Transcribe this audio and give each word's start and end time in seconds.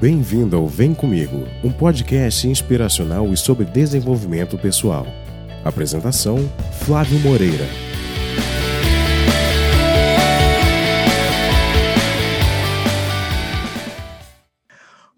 Bem-vindo 0.00 0.56
ao 0.56 0.66
Vem 0.66 0.94
Comigo, 0.94 1.46
um 1.62 1.70
podcast 1.70 2.48
inspiracional 2.48 3.30
e 3.34 3.36
sobre 3.36 3.66
desenvolvimento 3.66 4.56
pessoal. 4.56 5.06
Apresentação: 5.62 6.38
Flávio 6.80 7.18
Moreira. 7.18 7.66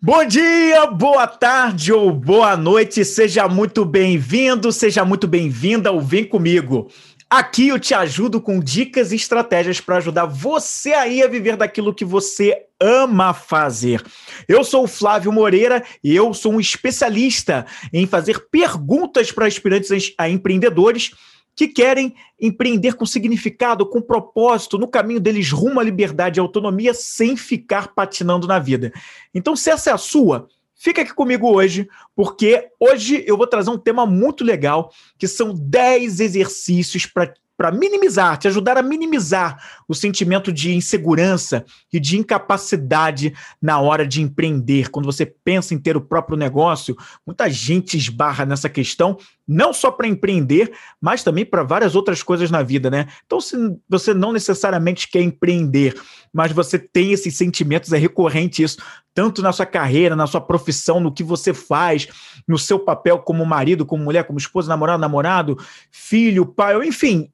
Bom 0.05 0.25
dia, 0.27 0.85
boa 0.87 1.29
tarde 1.29 1.93
ou 1.93 2.11
boa 2.11 2.57
noite, 2.57 3.05
seja 3.05 3.47
muito 3.47 3.85
bem-vindo, 3.85 4.73
seja 4.73 5.05
muito 5.05 5.29
bem-vinda 5.29 5.91
ao 5.91 6.01
Vem 6.01 6.25
Comigo. 6.25 6.91
Aqui 7.35 7.69
eu 7.69 7.81
te 7.81 7.95
ajudo 7.95 8.43
com 8.43 8.61
dicas 8.61 9.11
e 9.11 9.17
estratégias 9.17 9.81
para 9.81 9.97
ajudar 9.97 10.27
você 10.27 10.93
aí 10.93 11.23
a 11.23 11.27
viver 11.27 11.57
daquilo 11.57 11.95
que 11.95 12.05
você 12.05 12.67
ama 12.79 13.33
fazer. 13.33 14.05
Eu 14.47 14.63
sou 14.63 14.85
o 14.85 14.87
Flávio 14.87 15.33
Moreira 15.33 15.83
e 16.05 16.15
eu 16.15 16.35
sou 16.35 16.53
um 16.53 16.61
especialista 16.61 17.65
em 17.91 18.07
fazer 18.07 18.51
perguntas 18.51 19.33
para 19.33 19.47
aspirantes 19.47 20.13
a 20.19 20.29
empreendedores 20.29 21.13
que 21.57 21.69
querem 21.69 22.15
empreender 22.39 22.97
com 22.97 23.07
significado, 23.07 23.87
com 23.87 24.03
propósito, 24.03 24.77
no 24.77 24.87
caminho 24.87 25.19
deles 25.19 25.51
rumo 25.51 25.81
à 25.81 25.83
liberdade 25.83 26.39
e 26.39 26.43
autonomia, 26.43 26.93
sem 26.93 27.35
ficar 27.35 27.95
patinando 27.95 28.47
na 28.47 28.59
vida. 28.59 28.93
Então, 29.35 29.57
se 29.57 29.71
essa 29.71 29.89
é 29.89 29.93
a 29.95 29.99
sua, 29.99 30.49
Fica 30.83 31.03
aqui 31.03 31.15
comigo 31.15 31.49
hoje, 31.49 31.89
porque 32.13 32.69
hoje 32.81 33.23
eu 33.25 33.37
vou 33.37 33.47
trazer 33.47 33.71
um 33.71 33.79
tema 33.79 34.05
muito 34.05 34.43
legal, 34.43 34.93
que 35.17 35.29
são 35.29 35.55
10 35.55 36.19
exercícios 36.19 37.07
para 37.07 37.33
para 37.57 37.71
minimizar, 37.71 38.39
te 38.39 38.49
ajudar 38.49 38.77
a 38.77 38.83
minimizar 38.83 39.63
o 39.87 39.95
sentimento 39.95 40.53
de 40.53 40.75
insegurança 40.75 41.65
e 41.93 42.01
de 42.01 42.19
incapacidade 42.19 43.33
na 43.61 43.79
hora 43.79 44.05
de 44.05 44.21
empreender. 44.21 44.91
Quando 44.91 45.07
você 45.07 45.25
pensa 45.25 45.73
em 45.73 45.79
ter 45.79 45.97
o 45.97 46.01
próprio 46.01 46.37
negócio, 46.37 46.97
muita 47.25 47.49
gente 47.49 47.97
esbarra 47.97 48.45
nessa 48.45 48.69
questão, 48.69 49.17
não 49.47 49.73
só 49.73 49.91
para 49.91 50.07
empreender, 50.07 50.73
mas 51.01 51.23
também 51.23 51.45
para 51.45 51.63
várias 51.63 51.95
outras 51.95 52.23
coisas 52.23 52.51
na 52.51 52.63
vida, 52.63 52.91
né? 52.91 53.09
Então, 53.27 53.41
se 53.41 53.57
você 53.89 54.15
não 54.15 54.33
necessariamente 54.33 55.09
quer 55.09 55.23
empreender, 55.23 56.01
mas 56.33 56.53
você 56.53 56.79
tem 56.79 57.13
esses 57.13 57.37
sentimentos, 57.37 57.93
é 57.93 57.99
recorrente 57.99 58.63
isso, 58.63 58.79
tanto 59.15 59.43
na 59.43 59.53
sua 59.53 59.67
carreira, 59.67 60.17
na 60.17 60.27
sua 60.27 60.41
profissão, 60.41 61.01
no 61.01 61.13
que 61.13 61.23
você 61.23 61.53
faz, 61.53 62.09
no 62.47 62.59
seu 62.59 62.79
papel 62.79 63.19
como 63.19 63.45
marido, 63.45 63.85
como 63.85 64.05
mulher, 64.05 64.25
como 64.25 64.39
esposa, 64.39 64.69
namorado, 64.69 65.01
namorado, 65.01 65.59
filho, 65.91 66.47
pai, 66.47 66.87
enfim, 66.87 67.31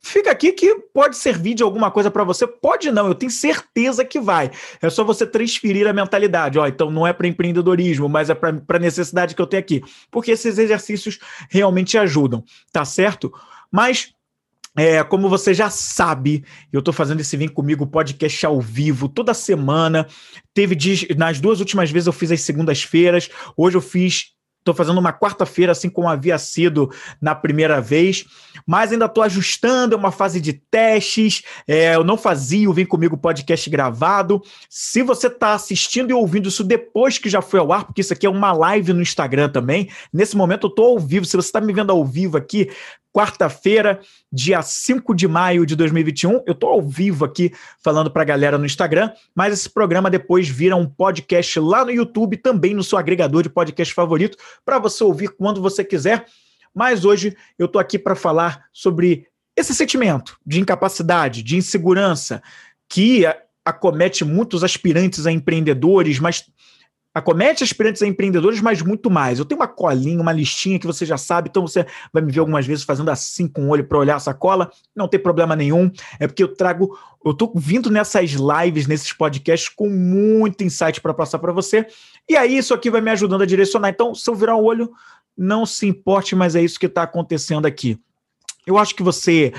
fica 0.00 0.30
aqui 0.30 0.52
que 0.52 0.74
pode 0.92 1.16
servir 1.16 1.54
de 1.54 1.62
alguma 1.62 1.90
coisa 1.90 2.10
para 2.10 2.24
você. 2.24 2.46
Pode 2.46 2.90
não, 2.90 3.06
eu 3.08 3.14
tenho 3.14 3.30
certeza 3.30 4.04
que 4.04 4.20
vai. 4.20 4.50
É 4.80 4.88
só 4.88 5.04
você 5.04 5.26
transferir 5.26 5.86
a 5.86 5.92
mentalidade. 5.92 6.58
Ó, 6.58 6.66
então 6.66 6.90
não 6.90 7.06
é 7.06 7.12
para 7.12 7.26
empreendedorismo, 7.26 8.08
mas 8.08 8.30
é 8.30 8.34
para 8.34 8.62
a 8.68 8.78
necessidade 8.78 9.34
que 9.34 9.42
eu 9.42 9.46
tenho 9.46 9.60
aqui. 9.60 9.82
Porque 10.10 10.30
esses 10.30 10.58
exercícios 10.58 11.18
realmente 11.50 11.98
ajudam, 11.98 12.44
tá 12.72 12.84
certo? 12.84 13.32
Mas. 13.70 14.12
É, 14.76 15.02
como 15.02 15.28
você 15.28 15.52
já 15.52 15.68
sabe, 15.70 16.44
eu 16.72 16.78
estou 16.78 16.94
fazendo 16.94 17.18
esse 17.18 17.36
Vem 17.36 17.48
Comigo 17.48 17.84
podcast 17.84 18.46
ao 18.46 18.60
vivo 18.60 19.08
toda 19.08 19.34
semana. 19.34 20.06
Teve 20.54 20.76
nas 21.16 21.40
duas 21.40 21.58
últimas 21.58 21.90
vezes 21.90 22.06
eu 22.06 22.12
fiz 22.12 22.30
as 22.30 22.42
segundas-feiras. 22.42 23.28
Hoje 23.56 23.76
eu 23.76 23.80
fiz 23.80 24.37
Estou 24.58 24.74
fazendo 24.74 24.98
uma 24.98 25.12
quarta-feira, 25.12 25.72
assim 25.72 25.88
como 25.88 26.08
havia 26.08 26.38
sido 26.38 26.90
na 27.20 27.34
primeira 27.34 27.80
vez, 27.80 28.26
mas 28.66 28.92
ainda 28.92 29.06
estou 29.06 29.22
ajustando, 29.22 29.94
é 29.94 29.98
uma 29.98 30.12
fase 30.12 30.40
de 30.40 30.52
testes. 30.52 31.42
É, 31.66 31.94
eu 31.94 32.04
não 32.04 32.18
fazia 32.18 32.68
o 32.68 32.72
Vem 32.72 32.84
Comigo 32.84 33.16
podcast 33.16 33.70
gravado. 33.70 34.42
Se 34.68 35.02
você 35.02 35.28
está 35.28 35.54
assistindo 35.54 36.10
e 36.10 36.12
ouvindo 36.12 36.48
isso 36.48 36.62
depois 36.62 37.16
que 37.16 37.30
já 37.30 37.40
foi 37.40 37.60
ao 37.60 37.72
ar, 37.72 37.84
porque 37.84 38.02
isso 38.02 38.12
aqui 38.12 38.26
é 38.26 38.30
uma 38.30 38.52
live 38.52 38.92
no 38.92 39.00
Instagram 39.00 39.48
também, 39.48 39.88
nesse 40.12 40.36
momento 40.36 40.66
eu 40.66 40.70
estou 40.70 40.86
ao 40.86 40.98
vivo. 40.98 41.24
Se 41.24 41.36
você 41.36 41.48
está 41.48 41.60
me 41.60 41.72
vendo 41.72 41.90
ao 41.90 42.04
vivo 42.04 42.36
aqui, 42.36 42.70
quarta-feira, 43.12 44.00
dia 44.32 44.62
5 44.62 45.14
de 45.14 45.26
maio 45.26 45.64
de 45.66 45.74
2021. 45.74 46.42
Eu 46.46 46.52
estou 46.52 46.70
ao 46.70 46.82
vivo 46.82 47.24
aqui 47.24 47.52
falando 47.82 48.10
para 48.10 48.22
a 48.22 48.24
galera 48.24 48.58
no 48.58 48.66
Instagram, 48.66 49.12
mas 49.34 49.52
esse 49.52 49.70
programa 49.70 50.10
depois 50.10 50.48
vira 50.48 50.76
um 50.76 50.86
podcast 50.86 51.58
lá 51.60 51.84
no 51.84 51.90
YouTube, 51.90 52.36
também 52.36 52.74
no 52.74 52.84
seu 52.84 52.98
agregador 52.98 53.42
de 53.42 53.50
podcast 53.50 53.92
favorito, 53.92 54.36
para 54.64 54.78
você 54.78 55.02
ouvir 55.02 55.28
quando 55.28 55.60
você 55.60 55.84
quiser. 55.84 56.26
Mas 56.74 57.04
hoje 57.04 57.36
eu 57.58 57.66
estou 57.66 57.80
aqui 57.80 57.98
para 57.98 58.14
falar 58.14 58.66
sobre 58.72 59.26
esse 59.56 59.74
sentimento 59.74 60.38
de 60.46 60.60
incapacidade, 60.60 61.42
de 61.42 61.56
insegurança 61.56 62.42
que 62.88 63.24
acomete 63.64 64.24
muitos 64.24 64.64
aspirantes 64.64 65.26
a 65.26 65.32
empreendedores, 65.32 66.18
mas 66.18 66.44
acomete 67.18 67.64
aspirantes 67.64 68.02
a 68.02 68.06
empreendedores, 68.06 68.60
mas 68.60 68.80
muito 68.82 69.10
mais. 69.10 69.38
Eu 69.38 69.44
tenho 69.44 69.60
uma 69.60 69.68
colinha, 69.68 70.20
uma 70.20 70.32
listinha 70.32 70.78
que 70.78 70.86
você 70.86 71.04
já 71.04 71.16
sabe, 71.16 71.48
então 71.48 71.66
você 71.66 71.86
vai 72.12 72.22
me 72.22 72.32
ver 72.32 72.40
algumas 72.40 72.66
vezes 72.66 72.84
fazendo 72.84 73.10
assim 73.10 73.46
com 73.48 73.66
o 73.66 73.68
olho 73.68 73.84
para 73.84 73.98
olhar 73.98 74.16
essa 74.16 74.32
cola, 74.32 74.70
não 74.94 75.08
tem 75.08 75.20
problema 75.20 75.54
nenhum, 75.54 75.90
é 76.18 76.26
porque 76.26 76.42
eu 76.42 76.54
trago, 76.54 76.96
eu 77.24 77.34
tô 77.34 77.52
vindo 77.54 77.90
nessas 77.90 78.32
lives, 78.32 78.86
nesses 78.86 79.12
podcasts 79.12 79.68
com 79.68 79.88
muito 79.88 80.64
insight 80.64 81.00
para 81.00 81.14
passar 81.14 81.38
para 81.38 81.52
você, 81.52 81.86
e 82.28 82.36
aí 82.36 82.56
isso 82.56 82.72
aqui 82.74 82.90
vai 82.90 83.00
me 83.00 83.10
ajudando 83.10 83.42
a 83.42 83.46
direcionar. 83.46 83.88
Então, 83.90 84.14
se 84.14 84.28
eu 84.28 84.34
virar 84.34 84.56
o 84.56 84.64
olho, 84.64 84.92
não 85.36 85.64
se 85.64 85.86
importe, 85.86 86.34
mas 86.34 86.54
é 86.56 86.62
isso 86.62 86.78
que 86.78 86.86
está 86.86 87.02
acontecendo 87.02 87.66
aqui. 87.66 87.98
Eu 88.66 88.76
acho 88.76 88.94
que 88.94 89.02
você 89.02 89.52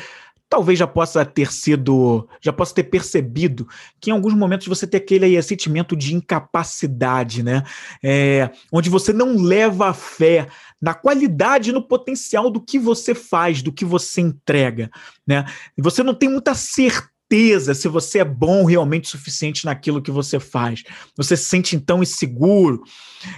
talvez 0.50 0.80
já 0.80 0.88
possa 0.88 1.24
ter 1.24 1.54
sido, 1.54 2.28
já 2.42 2.52
possa 2.52 2.74
ter 2.74 2.86
percebido 2.86 3.68
que 4.02 4.10
em 4.10 4.14
alguns 4.14 4.34
momentos 4.34 4.68
você 4.68 4.88
tem 4.88 5.00
aquele 5.00 5.26
aí, 5.26 5.44
sentimento 5.44 5.96
de 5.96 6.16
incapacidade, 6.16 7.44
né? 7.44 7.64
É, 8.04 8.50
onde 8.72 8.90
você 8.90 9.14
não 9.14 9.38
leva 9.38 9.90
a 9.90 9.94
fé 9.94 10.48
na 10.82 10.94
qualidade 10.94 11.70
e 11.70 11.74
no 11.74 11.88
potencial 11.88 12.50
do 12.50 12.60
que 12.60 12.80
você 12.80 13.14
faz, 13.14 13.62
do 13.62 13.72
que 13.72 13.86
você 13.86 14.22
entrega, 14.22 14.90
né? 15.26 15.46
E 15.78 15.82
você 15.82 16.02
não 16.02 16.16
tem 16.16 16.28
muita 16.28 16.56
certeza 16.56 17.76
se 17.76 17.88
você 17.88 18.20
é 18.20 18.26
bom 18.26 18.66
realmente 18.66 19.06
o 19.06 19.10
suficiente 19.10 19.66
naquilo 19.66 20.02
que 20.02 20.10
você 20.10 20.40
faz. 20.40 20.84
Você 21.16 21.38
se 21.38 21.46
sente 21.46 21.76
então 21.76 22.02
inseguro, 22.02 22.81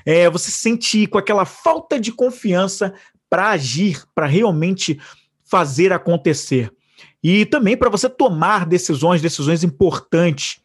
é, 0.06 0.30
você 0.30 0.50
se 0.50 0.60
sente 0.60 1.06
com 1.08 1.18
aquela 1.18 1.44
falta 1.44 2.00
de 2.00 2.14
confiança 2.14 2.94
para 3.30 3.50
agir, 3.50 4.02
para 4.16 4.28
realmente 4.28 4.98
fazer 5.44 5.92
acontecer 5.92 6.72
e 7.24 7.46
também 7.46 7.78
para 7.78 7.90
você 7.90 8.10
tomar 8.10 8.66
decisões, 8.66 9.22
decisões 9.22 9.64
importantes. 9.64 10.60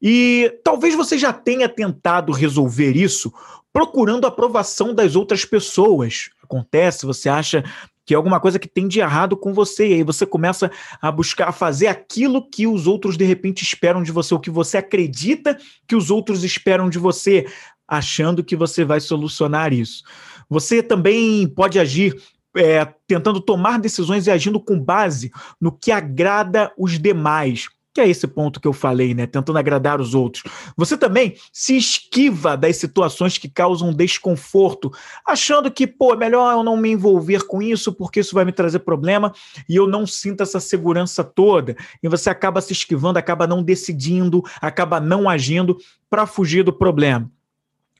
E 0.00 0.58
talvez 0.64 0.94
você 0.94 1.18
já 1.18 1.32
tenha 1.32 1.68
tentado 1.68 2.32
resolver 2.32 2.96
isso 2.96 3.32
procurando 3.72 4.24
a 4.24 4.28
aprovação 4.28 4.94
das 4.94 5.14
outras 5.14 5.44
pessoas. 5.44 6.30
Acontece, 6.42 7.06
você 7.06 7.28
acha 7.28 7.62
que 8.04 8.14
é 8.14 8.16
alguma 8.16 8.40
coisa 8.40 8.58
que 8.58 8.66
tem 8.66 8.88
de 8.88 8.98
errado 8.98 9.36
com 9.36 9.52
você, 9.52 9.88
e 9.88 9.92
aí 9.94 10.02
você 10.02 10.26
começa 10.26 10.68
a 11.00 11.12
buscar 11.12 11.52
fazer 11.52 11.86
aquilo 11.86 12.48
que 12.50 12.66
os 12.66 12.88
outros 12.88 13.16
de 13.16 13.24
repente 13.24 13.62
esperam 13.62 14.02
de 14.02 14.10
você, 14.10 14.34
o 14.34 14.40
que 14.40 14.50
você 14.50 14.78
acredita 14.78 15.56
que 15.86 15.94
os 15.94 16.10
outros 16.10 16.42
esperam 16.42 16.90
de 16.90 16.98
você, 16.98 17.46
achando 17.86 18.42
que 18.42 18.56
você 18.56 18.84
vai 18.84 18.98
solucionar 18.98 19.72
isso. 19.72 20.02
Você 20.48 20.82
também 20.82 21.46
pode 21.46 21.78
agir 21.78 22.20
é, 22.56 22.84
tentando 23.06 23.40
tomar 23.40 23.78
decisões 23.78 24.26
e 24.26 24.30
agindo 24.30 24.60
com 24.60 24.78
base 24.78 25.30
no 25.60 25.72
que 25.72 25.92
agrada 25.92 26.72
os 26.76 26.98
demais. 26.98 27.68
Que 27.92 28.00
é 28.00 28.08
esse 28.08 28.28
ponto 28.28 28.60
que 28.60 28.68
eu 28.68 28.72
falei, 28.72 29.14
né? 29.14 29.26
Tentando 29.26 29.58
agradar 29.58 30.00
os 30.00 30.14
outros. 30.14 30.44
Você 30.76 30.96
também 30.96 31.34
se 31.52 31.76
esquiva 31.76 32.56
das 32.56 32.76
situações 32.76 33.36
que 33.36 33.48
causam 33.48 33.92
desconforto, 33.92 34.92
achando 35.26 35.68
que, 35.72 35.88
pô, 35.88 36.14
é 36.14 36.16
melhor 36.16 36.52
eu 36.52 36.62
não 36.62 36.76
me 36.76 36.90
envolver 36.90 37.48
com 37.48 37.60
isso 37.60 37.92
porque 37.92 38.20
isso 38.20 38.32
vai 38.32 38.44
me 38.44 38.52
trazer 38.52 38.78
problema 38.80 39.32
e 39.68 39.74
eu 39.74 39.88
não 39.88 40.06
sinto 40.06 40.44
essa 40.44 40.60
segurança 40.60 41.24
toda. 41.24 41.76
E 42.00 42.08
você 42.08 42.30
acaba 42.30 42.60
se 42.60 42.72
esquivando, 42.72 43.18
acaba 43.18 43.44
não 43.44 43.60
decidindo, 43.60 44.40
acaba 44.60 45.00
não 45.00 45.28
agindo 45.28 45.76
para 46.08 46.26
fugir 46.26 46.62
do 46.62 46.72
problema 46.72 47.28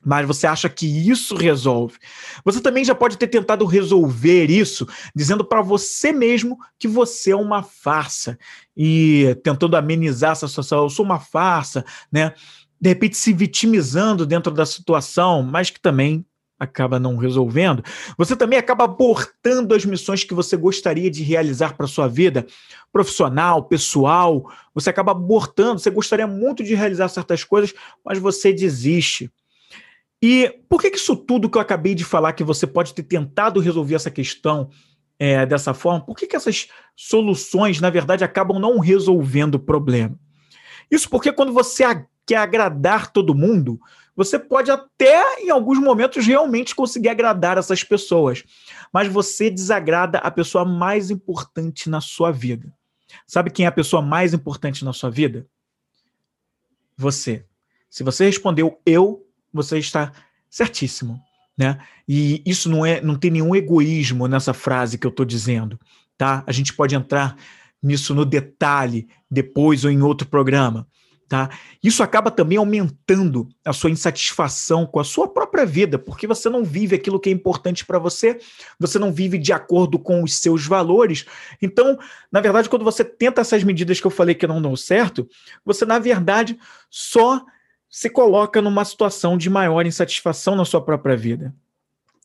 mas 0.03 0.25
você 0.27 0.47
acha 0.47 0.67
que 0.67 0.85
isso 0.85 1.35
resolve. 1.35 1.97
Você 2.43 2.59
também 2.59 2.83
já 2.83 2.95
pode 2.95 3.17
ter 3.17 3.27
tentado 3.27 3.65
resolver 3.65 4.49
isso 4.49 4.87
dizendo 5.15 5.45
para 5.45 5.61
você 5.61 6.11
mesmo 6.11 6.57
que 6.79 6.87
você 6.87 7.31
é 7.31 7.35
uma 7.35 7.61
farsa 7.61 8.37
e 8.75 9.37
tentando 9.43 9.77
amenizar 9.77 10.31
essa 10.31 10.47
situação. 10.47 10.83
Eu 10.83 10.89
sou 10.89 11.05
uma 11.05 11.19
farsa, 11.19 11.85
né? 12.11 12.33
De 12.79 12.89
repente 12.89 13.15
se 13.15 13.31
vitimizando 13.31 14.25
dentro 14.25 14.51
da 14.51 14.65
situação, 14.65 15.43
mas 15.43 15.69
que 15.69 15.79
também 15.79 16.25
acaba 16.61 16.99
não 16.99 17.17
resolvendo. 17.17 17.83
Você 18.17 18.35
também 18.35 18.57
acaba 18.57 18.83
abortando 18.83 19.73
as 19.73 19.83
missões 19.83 20.23
que 20.23 20.33
você 20.33 20.55
gostaria 20.55 21.09
de 21.09 21.23
realizar 21.23 21.75
para 21.75 21.87
sua 21.87 22.07
vida 22.07 22.45
profissional, 22.93 23.63
pessoal. 23.63 24.43
Você 24.73 24.91
acaba 24.91 25.11
abortando, 25.11 25.79
você 25.79 25.89
gostaria 25.89 26.27
muito 26.27 26.63
de 26.63 26.75
realizar 26.75 27.07
certas 27.09 27.43
coisas, 27.43 27.73
mas 28.05 28.19
você 28.19 28.53
desiste 28.53 29.31
e 30.21 30.49
por 30.69 30.81
que, 30.81 30.89
isso 30.89 31.15
tudo 31.15 31.49
que 31.49 31.57
eu 31.57 31.61
acabei 31.61 31.95
de 31.95 32.05
falar, 32.05 32.33
que 32.33 32.43
você 32.43 32.67
pode 32.67 32.93
ter 32.93 33.03
tentado 33.03 33.59
resolver 33.59 33.95
essa 33.95 34.11
questão 34.11 34.69
é, 35.17 35.45
dessa 35.45 35.73
forma, 35.73 36.05
por 36.05 36.15
que, 36.15 36.27
que 36.27 36.35
essas 36.35 36.67
soluções, 36.95 37.81
na 37.81 37.89
verdade, 37.89 38.23
acabam 38.23 38.59
não 38.59 38.79
resolvendo 38.79 39.55
o 39.55 39.59
problema? 39.59 40.17
Isso 40.89 41.09
porque 41.09 41.31
quando 41.31 41.53
você 41.53 41.83
quer 42.25 42.37
agradar 42.37 43.11
todo 43.11 43.35
mundo, 43.35 43.79
Você 44.15 44.37
pode 44.37 44.69
até, 44.69 45.41
em 45.41 45.49
alguns 45.49 45.79
momentos, 45.79 46.25
realmente 46.25 46.75
conseguir 46.75 47.09
agradar 47.09 47.57
essas 47.57 47.83
pessoas, 47.83 48.43
mas 48.91 49.07
você 49.07 49.49
desagrada 49.49 50.17
a 50.19 50.29
pessoa 50.29 50.65
mais 50.65 51.09
importante 51.09 51.89
na 51.89 52.01
sua 52.01 52.31
vida. 52.31 52.73
Sabe 53.25 53.49
quem 53.49 53.65
é 53.65 53.69
a 53.69 53.71
pessoa 53.71 54.01
mais 54.01 54.33
importante 54.33 54.83
na 54.83 54.93
sua 54.93 55.09
vida? 55.09 55.47
Você. 56.97 57.45
Se 57.89 58.03
você 58.03 58.25
respondeu 58.25 58.79
eu, 58.85 59.25
você 59.53 59.77
está 59.77 60.11
certíssimo, 60.49 61.19
né? 61.57 61.79
E 62.07 62.41
isso 62.45 62.69
não 62.69 62.85
é, 62.85 63.01
não 63.01 63.15
tem 63.15 63.31
nenhum 63.31 63.55
egoísmo 63.55 64.27
nessa 64.27 64.53
frase 64.53 64.97
que 64.97 65.05
eu 65.05 65.11
estou 65.11 65.25
dizendo, 65.25 65.79
tá? 66.17 66.43
A 66.45 66.51
gente 66.51 66.73
pode 66.73 66.95
entrar 66.95 67.35
nisso 67.81 68.13
no 68.13 68.25
detalhe 68.25 69.07
depois 69.29 69.83
ou 69.83 69.91
em 69.91 70.01
outro 70.01 70.27
programa. 70.27 70.87
Tá? 71.31 71.49
Isso 71.81 72.03
acaba 72.03 72.29
também 72.29 72.57
aumentando 72.57 73.47
a 73.63 73.71
sua 73.71 73.89
insatisfação 73.89 74.85
com 74.85 74.99
a 74.99 75.03
sua 75.05 75.29
própria 75.29 75.65
vida, 75.65 75.97
porque 75.97 76.27
você 76.27 76.49
não 76.49 76.61
vive 76.61 76.93
aquilo 76.93 77.21
que 77.21 77.29
é 77.29 77.31
importante 77.31 77.85
para 77.85 77.97
você, 77.97 78.37
você 78.77 78.99
não 78.99 79.13
vive 79.13 79.37
de 79.37 79.53
acordo 79.53 79.97
com 79.97 80.21
os 80.25 80.35
seus 80.35 80.65
valores. 80.65 81.23
Então, 81.61 81.97
na 82.29 82.41
verdade, 82.41 82.67
quando 82.67 82.83
você 82.83 83.05
tenta 83.05 83.39
essas 83.39 83.63
medidas 83.63 84.01
que 84.01 84.05
eu 84.05 84.11
falei 84.11 84.35
que 84.35 84.45
não 84.45 84.61
dão 84.61 84.75
certo, 84.75 85.25
você, 85.63 85.85
na 85.85 85.99
verdade, 85.99 86.59
só 86.89 87.45
se 87.91 88.09
coloca 88.09 88.61
numa 88.61 88.85
situação 88.85 89.37
de 89.37 89.49
maior 89.49 89.85
insatisfação 89.85 90.55
na 90.55 90.63
sua 90.63 90.79
própria 90.81 91.17
vida. 91.17 91.53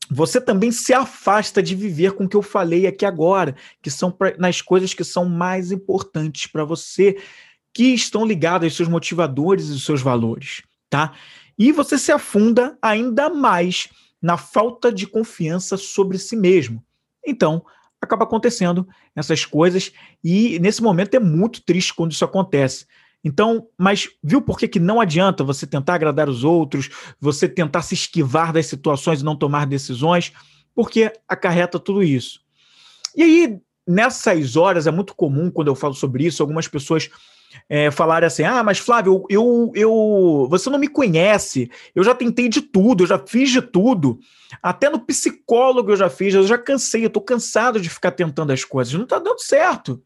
Você 0.08 0.40
também 0.40 0.70
se 0.70 0.94
afasta 0.94 1.60
de 1.60 1.74
viver 1.74 2.12
com 2.12 2.24
o 2.24 2.28
que 2.28 2.36
eu 2.36 2.42
falei 2.42 2.86
aqui 2.86 3.04
agora, 3.04 3.56
que 3.82 3.90
são 3.90 4.08
pra, 4.12 4.36
nas 4.38 4.62
coisas 4.62 4.94
que 4.94 5.02
são 5.02 5.24
mais 5.24 5.72
importantes 5.72 6.46
para 6.46 6.64
você 6.64 7.20
que 7.74 7.92
estão 7.92 8.24
ligados 8.24 8.66
aos 8.66 8.76
seus 8.76 8.88
motivadores 8.88 9.68
e 9.68 9.72
aos 9.72 9.84
seus 9.84 10.00
valores, 10.00 10.62
tá? 10.88 11.12
E 11.58 11.72
você 11.72 11.98
se 11.98 12.12
afunda 12.12 12.78
ainda 12.80 13.28
mais 13.28 13.88
na 14.22 14.36
falta 14.36 14.92
de 14.92 15.06
confiança 15.06 15.76
sobre 15.76 16.18
si 16.18 16.36
mesmo. 16.36 16.82
Então, 17.26 17.64
acaba 18.00 18.24
acontecendo 18.24 18.86
essas 19.14 19.44
coisas 19.44 19.92
e 20.22 20.58
nesse 20.60 20.82
momento 20.82 21.14
é 21.14 21.20
muito 21.20 21.62
triste 21.62 21.92
quando 21.92 22.12
isso 22.12 22.24
acontece. 22.24 22.86
Então, 23.26 23.67
mas 23.76 24.08
viu 24.23 24.40
por 24.40 24.56
que, 24.56 24.69
que 24.69 24.78
não 24.78 25.00
adianta 25.00 25.43
você 25.43 25.67
tentar 25.67 25.96
agradar 25.96 26.28
os 26.28 26.44
outros, 26.44 26.88
você 27.20 27.49
tentar 27.49 27.82
se 27.82 27.93
esquivar 27.93 28.52
das 28.52 28.67
situações 28.67 29.20
e 29.20 29.25
não 29.25 29.34
tomar 29.34 29.67
decisões, 29.67 30.32
porque 30.73 31.12
acarreta 31.26 31.81
tudo 31.81 32.05
isso. 32.05 32.38
E 33.17 33.25
aí, 33.25 33.58
nessas 33.84 34.55
horas, 34.55 34.87
é 34.87 34.93
muito 34.93 35.12
comum 35.12 35.50
quando 35.50 35.67
eu 35.67 35.75
falo 35.75 35.93
sobre 35.93 36.25
isso, 36.25 36.40
algumas 36.40 36.69
pessoas 36.69 37.11
é, 37.69 37.90
falarem 37.90 38.28
assim: 38.28 38.44
ah, 38.44 38.62
mas 38.62 38.78
Flávio, 38.78 39.25
eu, 39.28 39.73
eu, 39.75 40.46
você 40.49 40.70
não 40.70 40.78
me 40.78 40.87
conhece, 40.87 41.69
eu 41.96 42.05
já 42.05 42.14
tentei 42.14 42.49
de 42.49 42.61
tudo, 42.61 43.02
eu 43.02 43.08
já 43.08 43.19
fiz 43.19 43.50
de 43.50 43.61
tudo, 43.61 44.20
até 44.62 44.88
no 44.88 45.00
psicólogo 45.00 45.90
eu 45.90 45.96
já 45.96 46.08
fiz, 46.08 46.32
eu 46.32 46.46
já 46.46 46.58
cansei, 46.58 47.05
eu 47.05 47.11
tô 47.11 47.20
cansado 47.20 47.81
de 47.81 47.90
ficar 47.90 48.12
tentando 48.12 48.52
as 48.52 48.62
coisas, 48.62 48.94
não 48.94 49.05
tá 49.05 49.19
dando 49.19 49.40
certo. 49.40 50.00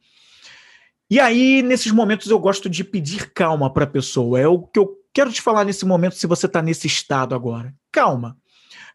E 1.11 1.19
aí, 1.19 1.61
nesses 1.61 1.91
momentos, 1.91 2.31
eu 2.31 2.39
gosto 2.39 2.71
de 2.71 2.85
pedir 2.85 3.33
calma 3.33 3.73
para 3.73 3.83
a 3.83 3.89
pessoa. 3.89 4.39
É 4.39 4.47
o 4.47 4.62
que 4.62 4.79
eu 4.79 4.97
quero 5.12 5.33
te 5.33 5.43
falar 5.43 5.65
nesse 5.65 5.85
momento, 5.85 6.15
se 6.15 6.27
você 6.27 6.47
está 6.47 6.62
nesse 6.62 6.87
estado 6.87 7.35
agora. 7.35 7.75
Calma. 7.91 8.39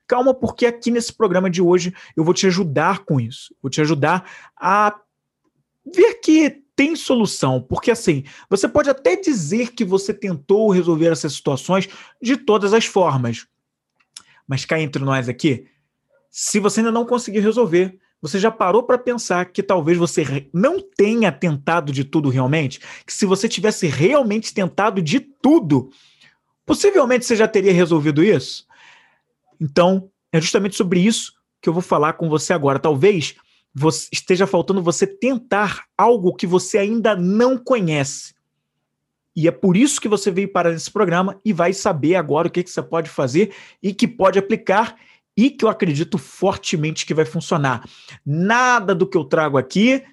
Calma, 0.07 0.33
porque 0.33 0.65
aqui 0.65 0.89
nesse 0.91 1.11
programa 1.11 1.49
de 1.49 1.61
hoje 1.61 1.93
eu 2.15 2.23
vou 2.23 2.33
te 2.33 2.47
ajudar 2.47 2.99
com 2.99 3.19
isso. 3.19 3.53
Vou 3.61 3.69
te 3.69 3.81
ajudar 3.81 4.29
a 4.55 4.95
ver 5.93 6.15
que 6.15 6.63
tem 6.75 6.95
solução, 6.95 7.61
porque 7.61 7.91
assim, 7.91 8.23
você 8.49 8.67
pode 8.67 8.89
até 8.89 9.15
dizer 9.15 9.73
que 9.73 9.85
você 9.85 10.13
tentou 10.13 10.69
resolver 10.71 11.07
essas 11.07 11.33
situações 11.33 11.87
de 12.21 12.37
todas 12.37 12.73
as 12.73 12.85
formas. 12.85 13.47
Mas 14.47 14.65
cá 14.65 14.79
entre 14.79 15.03
nós 15.03 15.27
aqui, 15.27 15.67
se 16.29 16.59
você 16.59 16.81
ainda 16.81 16.91
não 16.91 17.05
conseguir 17.05 17.39
resolver, 17.39 17.97
você 18.25 18.39
já 18.39 18.49
parou 18.49 18.81
para 18.81 18.97
pensar 18.97 19.45
que 19.45 19.61
talvez 19.61 19.99
você 19.99 20.49
não 20.51 20.81
tenha 20.81 21.31
tentado 21.31 21.91
de 21.91 22.03
tudo 22.03 22.27
realmente? 22.29 22.79
Que 23.05 23.13
se 23.13 23.23
você 23.23 23.47
tivesse 23.47 23.85
realmente 23.85 24.51
tentado 24.51 24.99
de 24.99 25.19
tudo, 25.19 25.91
possivelmente 26.65 27.23
você 27.23 27.35
já 27.35 27.47
teria 27.47 27.71
resolvido 27.71 28.23
isso? 28.23 28.65
Então, 29.61 30.09
é 30.31 30.41
justamente 30.41 30.75
sobre 30.75 31.01
isso 31.01 31.33
que 31.61 31.69
eu 31.69 31.73
vou 31.73 31.83
falar 31.83 32.13
com 32.13 32.27
você 32.27 32.51
agora. 32.51 32.79
Talvez 32.79 33.35
você, 33.71 34.09
esteja 34.11 34.47
faltando 34.47 34.81
você 34.81 35.05
tentar 35.05 35.83
algo 35.95 36.33
que 36.33 36.47
você 36.47 36.79
ainda 36.79 37.15
não 37.15 37.59
conhece. 37.59 38.33
E 39.35 39.47
é 39.47 39.51
por 39.51 39.77
isso 39.77 40.01
que 40.01 40.07
você 40.07 40.31
veio 40.31 40.51
para 40.51 40.73
esse 40.73 40.89
programa 40.89 41.39
e 41.45 41.53
vai 41.53 41.73
saber 41.73 42.15
agora 42.15 42.47
o 42.47 42.51
que, 42.51 42.63
que 42.63 42.71
você 42.71 42.81
pode 42.81 43.07
fazer 43.07 43.53
e 43.83 43.93
que 43.93 44.07
pode 44.07 44.39
aplicar 44.39 44.95
e 45.35 45.49
que 45.49 45.65
eu 45.65 45.69
acredito 45.69 46.17
fortemente 46.17 47.05
que 47.05 47.13
vai 47.13 47.25
funcionar. 47.25 47.87
Nada 48.25 48.95
do 48.95 49.07
que 49.07 49.17
eu 49.17 49.23
trago 49.23 49.57
aqui 49.57 50.03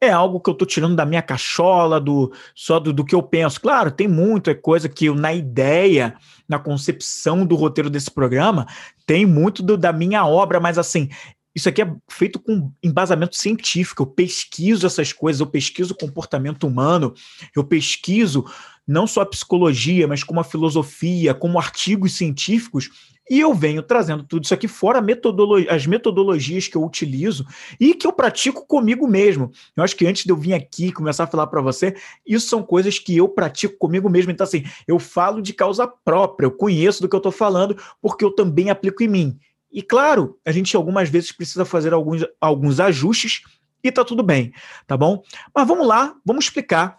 é 0.00 0.10
algo 0.10 0.40
que 0.40 0.50
eu 0.50 0.52
estou 0.52 0.66
tirando 0.66 0.94
da 0.94 1.06
minha 1.06 1.22
cachola, 1.22 2.00
do 2.00 2.32
só 2.54 2.78
do, 2.78 2.92
do, 2.92 3.04
que 3.04 3.14
eu 3.14 3.22
penso. 3.22 3.60
Claro, 3.60 3.90
tem 3.90 4.06
muita 4.06 4.54
coisa 4.54 4.88
que 4.88 5.06
eu, 5.06 5.14
na 5.14 5.32
ideia, 5.32 6.14
na 6.48 6.58
concepção 6.58 7.46
do 7.46 7.54
roteiro 7.54 7.88
desse 7.88 8.10
programa, 8.10 8.66
tem 9.06 9.24
muito 9.24 9.62
do, 9.62 9.76
da 9.76 9.92
minha 9.92 10.26
obra, 10.26 10.60
mas 10.60 10.76
assim, 10.76 11.08
isso 11.54 11.70
aqui 11.70 11.80
é 11.80 11.90
feito 12.08 12.38
com 12.38 12.70
embasamento 12.82 13.34
científico. 13.36 14.02
Eu 14.02 14.06
pesquiso 14.06 14.86
essas 14.86 15.12
coisas, 15.14 15.40
eu 15.40 15.46
pesquiso 15.46 15.94
o 15.94 15.96
comportamento 15.96 16.66
humano, 16.66 17.14
eu 17.54 17.64
pesquiso 17.64 18.44
não 18.86 19.06
só 19.06 19.22
a 19.22 19.26
psicologia, 19.26 20.06
mas 20.06 20.22
como 20.22 20.38
a 20.38 20.44
filosofia, 20.44 21.32
como 21.32 21.58
artigos 21.58 22.12
científicos, 22.12 22.90
e 23.28 23.40
eu 23.40 23.52
venho 23.52 23.82
trazendo 23.82 24.22
tudo 24.22 24.44
isso 24.44 24.54
aqui 24.54 24.68
fora 24.68 25.00
metodolo 25.00 25.56
as 25.68 25.86
metodologias 25.86 26.68
que 26.68 26.76
eu 26.76 26.84
utilizo 26.84 27.44
e 27.80 27.94
que 27.94 28.06
eu 28.06 28.12
pratico 28.12 28.64
comigo 28.66 29.06
mesmo. 29.08 29.50
Eu 29.76 29.82
acho 29.82 29.96
que 29.96 30.06
antes 30.06 30.24
de 30.24 30.30
eu 30.30 30.36
vir 30.36 30.54
aqui 30.54 30.92
começar 30.92 31.24
a 31.24 31.26
falar 31.26 31.48
para 31.48 31.60
você, 31.60 31.96
isso 32.24 32.48
são 32.48 32.62
coisas 32.62 32.98
que 32.98 33.16
eu 33.16 33.28
pratico 33.28 33.76
comigo 33.78 34.08
mesmo. 34.08 34.30
Então, 34.30 34.44
assim, 34.44 34.64
eu 34.86 34.98
falo 34.98 35.42
de 35.42 35.52
causa 35.52 35.86
própria, 35.86 36.46
eu 36.46 36.52
conheço 36.52 37.02
do 37.02 37.08
que 37.08 37.16
eu 37.16 37.18
estou 37.18 37.32
falando, 37.32 37.76
porque 38.00 38.24
eu 38.24 38.30
também 38.30 38.70
aplico 38.70 39.02
em 39.02 39.08
mim. 39.08 39.38
E 39.72 39.82
claro, 39.82 40.38
a 40.44 40.52
gente 40.52 40.76
algumas 40.76 41.08
vezes 41.08 41.32
precisa 41.32 41.64
fazer 41.64 41.92
alguns, 41.92 42.24
alguns 42.40 42.78
ajustes 42.80 43.42
e 43.82 43.90
tá 43.90 44.04
tudo 44.04 44.22
bem, 44.22 44.52
tá 44.86 44.96
bom? 44.96 45.22
Mas 45.54 45.66
vamos 45.66 45.86
lá, 45.86 46.14
vamos 46.24 46.44
explicar. 46.44 46.98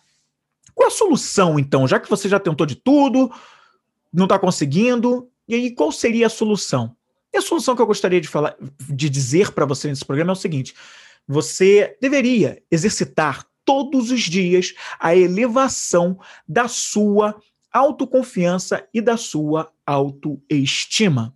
Qual 0.76 0.88
a 0.88 0.92
solução, 0.92 1.58
então? 1.58 1.88
Já 1.88 2.00
que 2.00 2.10
você 2.10 2.30
já 2.30 2.40
tentou 2.40 2.66
de 2.66 2.76
tudo, 2.76 3.32
não 4.14 4.26
está 4.26 4.38
conseguindo, 4.38 5.28
e 5.48 5.56
aí 5.56 5.72
qual 5.72 5.92
seria 5.92 6.28
a 6.28 6.30
solução? 6.30 6.96
E 7.34 7.38
a 7.38 7.42
solução 7.42 7.76
que 7.76 7.82
eu 7.82 7.88
gostaria 7.88 8.22
de 8.22 8.28
falar, 8.28 8.56
de 8.90 9.10
dizer 9.10 9.52
para 9.52 9.66
você 9.66 9.88
nesse 9.88 10.06
programa 10.06 10.32
é 10.32 10.34
o 10.34 10.36
seguinte: 10.36 10.74
você 11.28 11.98
deveria 12.02 12.62
exercitar 12.72 13.46
todos 13.66 14.12
os 14.12 14.22
dias 14.22 14.74
a 15.00 15.16
elevação 15.16 16.20
da 16.48 16.68
sua 16.68 17.36
autoconfiança 17.72 18.88
e 18.94 19.02
da 19.02 19.18
sua 19.18 19.72
autoestima. 19.86 21.34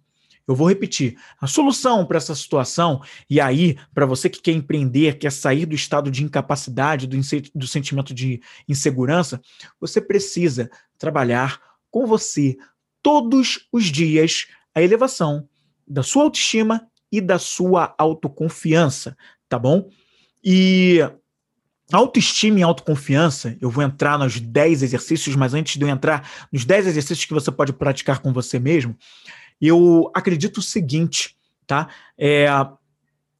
Eu 0.48 0.56
vou 0.56 0.68
repetir. 0.68 1.18
A 1.40 1.48
solução 1.48 2.06
para 2.06 2.18
essa 2.18 2.34
situação, 2.34 3.02
e 3.30 3.40
aí, 3.40 3.78
para 3.94 4.06
você 4.06 4.30
que 4.30 4.42
quer 4.42 4.52
empreender, 4.52 5.18
quer 5.18 5.32
sair 5.32 5.66
do 5.66 5.76
estado 5.76 6.10
de 6.10 6.24
incapacidade, 6.24 7.08
do, 7.08 7.18
do 7.54 7.68
sentimento 7.68 8.14
de 8.14 8.42
insegurança, 8.68 9.42
você 9.80 10.02
precisa 10.02 10.70
trabalhar 10.98 11.62
com 11.90 12.08
você 12.08 12.58
todos 13.02 13.68
os 13.72 13.86
dias 13.86 14.48
a 14.74 14.82
elevação 14.82 15.48
da 15.88 16.04
sua 16.04 16.24
autoestima 16.24 16.88
e 17.12 17.20
da 17.20 17.38
sua 17.38 17.94
autoconfiança, 17.98 19.18
tá 19.50 19.60
bom? 19.60 19.90
E 20.44 21.00
autoestima 21.92 22.60
e 22.60 22.64
autoconfiança, 22.64 23.58
eu 23.60 23.70
vou 23.70 23.84
entrar 23.84 24.18
nos 24.18 24.40
10 24.40 24.84
exercícios, 24.84 25.36
mas 25.36 25.54
antes 25.54 25.78
de 25.78 25.84
eu 25.84 25.90
entrar 25.90 26.48
nos 26.52 26.64
10 26.64 26.88
exercícios 26.88 27.26
que 27.26 27.34
você 27.34 27.52
pode 27.52 27.74
praticar 27.74 28.20
com 28.20 28.32
você 28.32 28.58
mesmo, 28.60 28.96
eu 29.60 30.10
acredito 30.14 30.60
o 30.60 30.62
seguinte, 30.62 31.36
tá? 31.68 31.90
É, 32.18 32.48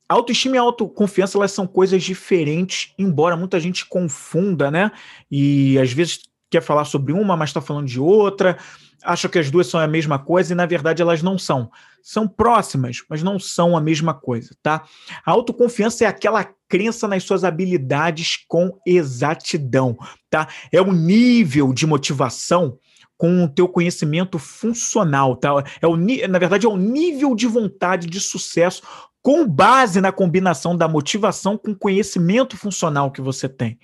autoestima 0.08 0.58
e 0.58 0.60
autoconfiança 0.60 1.38
elas 1.38 1.52
são 1.52 1.66
coisas 1.66 2.04
diferentes, 2.04 2.94
embora 2.98 3.38
muita 3.38 3.60
gente 3.60 3.86
confunda, 3.86 4.70
né? 4.70 4.92
E 5.32 5.80
às 5.80 5.94
vezes 5.94 6.20
quer 6.50 6.62
falar 6.62 6.84
sobre 6.84 7.14
uma, 7.14 7.38
mas 7.38 7.50
está 7.50 7.62
falando 7.62 7.88
de 7.88 8.00
outra, 8.00 8.58
acha 9.04 9.30
que 9.30 9.40
as 9.40 9.50
duas 9.50 9.68
são 9.68 9.80
a 9.80 9.88
mesma 9.88 10.20
coisa 10.20 10.54
e 10.54 10.56
na 10.56 10.66
verdade 10.66 11.02
elas 11.02 11.22
não 11.22 11.38
são. 11.38 11.70
São 12.02 12.28
próximas, 12.28 13.04
mas 13.10 13.22
não 13.22 13.40
são 13.40 13.78
a 13.78 13.82
mesma 13.82 14.14
coisa, 14.14 14.56
tá? 14.62 14.84
A 15.26 15.32
autoconfiança 15.32 16.04
é 16.04 16.08
aquela 16.08 16.48
crença 16.68 17.08
nas 17.08 17.24
suas 17.24 17.44
habilidades 17.44 18.44
com 18.48 18.78
exatidão, 18.86 19.98
tá? 20.30 20.48
É 20.72 20.82
o 20.82 20.92
nível 20.92 21.74
de 21.74 21.86
motivação 21.86 22.78
com 23.18 23.44
o 23.44 23.48
teu 23.48 23.68
conhecimento 23.68 24.40
funcional, 24.40 25.36
tá? 25.36 25.50
É 25.80 25.86
o, 25.86 25.96
na 25.96 26.40
verdade, 26.40 26.66
é 26.66 26.70
o 26.70 26.78
nível 26.78 27.36
de 27.36 27.46
vontade 27.46 28.08
de 28.08 28.20
sucesso 28.20 28.82
com 29.22 29.48
base 29.48 30.02
na 30.02 30.12
combinação 30.12 30.76
da 30.76 30.88
motivação 30.88 31.58
com 31.58 31.76
conhecimento 31.76 32.58
funcional 32.58 33.12
que 33.12 33.22
você 33.22 33.48
tem, 33.48 33.78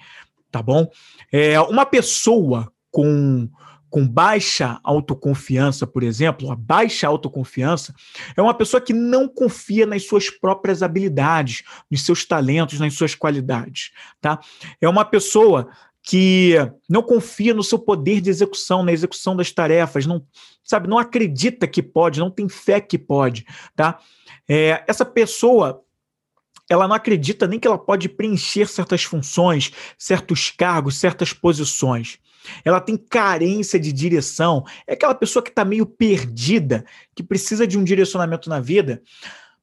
tá 0.51 0.61
bom? 0.61 0.89
É, 1.31 1.59
uma 1.61 1.85
pessoa 1.85 2.71
com 2.89 3.47
com 3.89 4.07
baixa 4.07 4.79
autoconfiança, 4.83 5.87
por 5.87 6.03
exemplo, 6.03 6.51
a 6.51 6.55
baixa 6.55 7.07
autoconfiança, 7.07 7.93
é 8.35 8.41
uma 8.41 8.53
pessoa 8.53 8.81
que 8.81 8.93
não 8.93 9.27
confia 9.27 9.85
nas 9.85 10.05
suas 10.05 10.29
próprias 10.29 10.83
habilidades, 10.83 11.63
nos 11.89 12.05
seus 12.05 12.25
talentos, 12.25 12.79
nas 12.79 12.93
suas 12.93 13.15
qualidades, 13.15 13.91
tá? 14.19 14.39
É 14.81 14.89
uma 14.89 15.05
pessoa 15.05 15.69
que 16.03 16.55
não 16.89 17.03
confia 17.03 17.53
no 17.53 17.63
seu 17.63 17.77
poder 17.77 18.21
de 18.21 18.29
execução, 18.29 18.81
na 18.81 18.93
execução 18.93 19.35
das 19.35 19.51
tarefas, 19.51 20.05
não 20.05 20.25
sabe, 20.63 20.87
não 20.87 20.97
acredita 20.97 21.67
que 21.67 21.83
pode, 21.83 22.19
não 22.19 22.31
tem 22.31 22.47
fé 22.47 22.79
que 22.79 22.97
pode, 22.97 23.45
tá? 23.75 23.99
É, 24.47 24.83
essa 24.87 25.05
pessoa 25.05 25.83
ela 26.69 26.87
não 26.87 26.95
acredita 26.95 27.47
nem 27.47 27.59
que 27.59 27.67
ela 27.67 27.77
pode 27.77 28.09
preencher 28.09 28.67
certas 28.67 29.03
funções, 29.03 29.71
certos 29.97 30.51
cargos, 30.51 30.97
certas 30.97 31.31
posições. 31.31 32.19
Ela 32.63 32.79
tem 32.79 32.97
carência 32.97 33.79
de 33.79 33.91
direção. 33.91 34.63
É 34.85 34.93
aquela 34.93 35.15
pessoa 35.15 35.43
que 35.43 35.49
está 35.49 35.63
meio 35.65 35.85
perdida, 35.85 36.85
que 37.15 37.23
precisa 37.23 37.65
de 37.67 37.77
um 37.77 37.83
direcionamento 37.83 38.49
na 38.49 38.59
vida. 38.59 39.01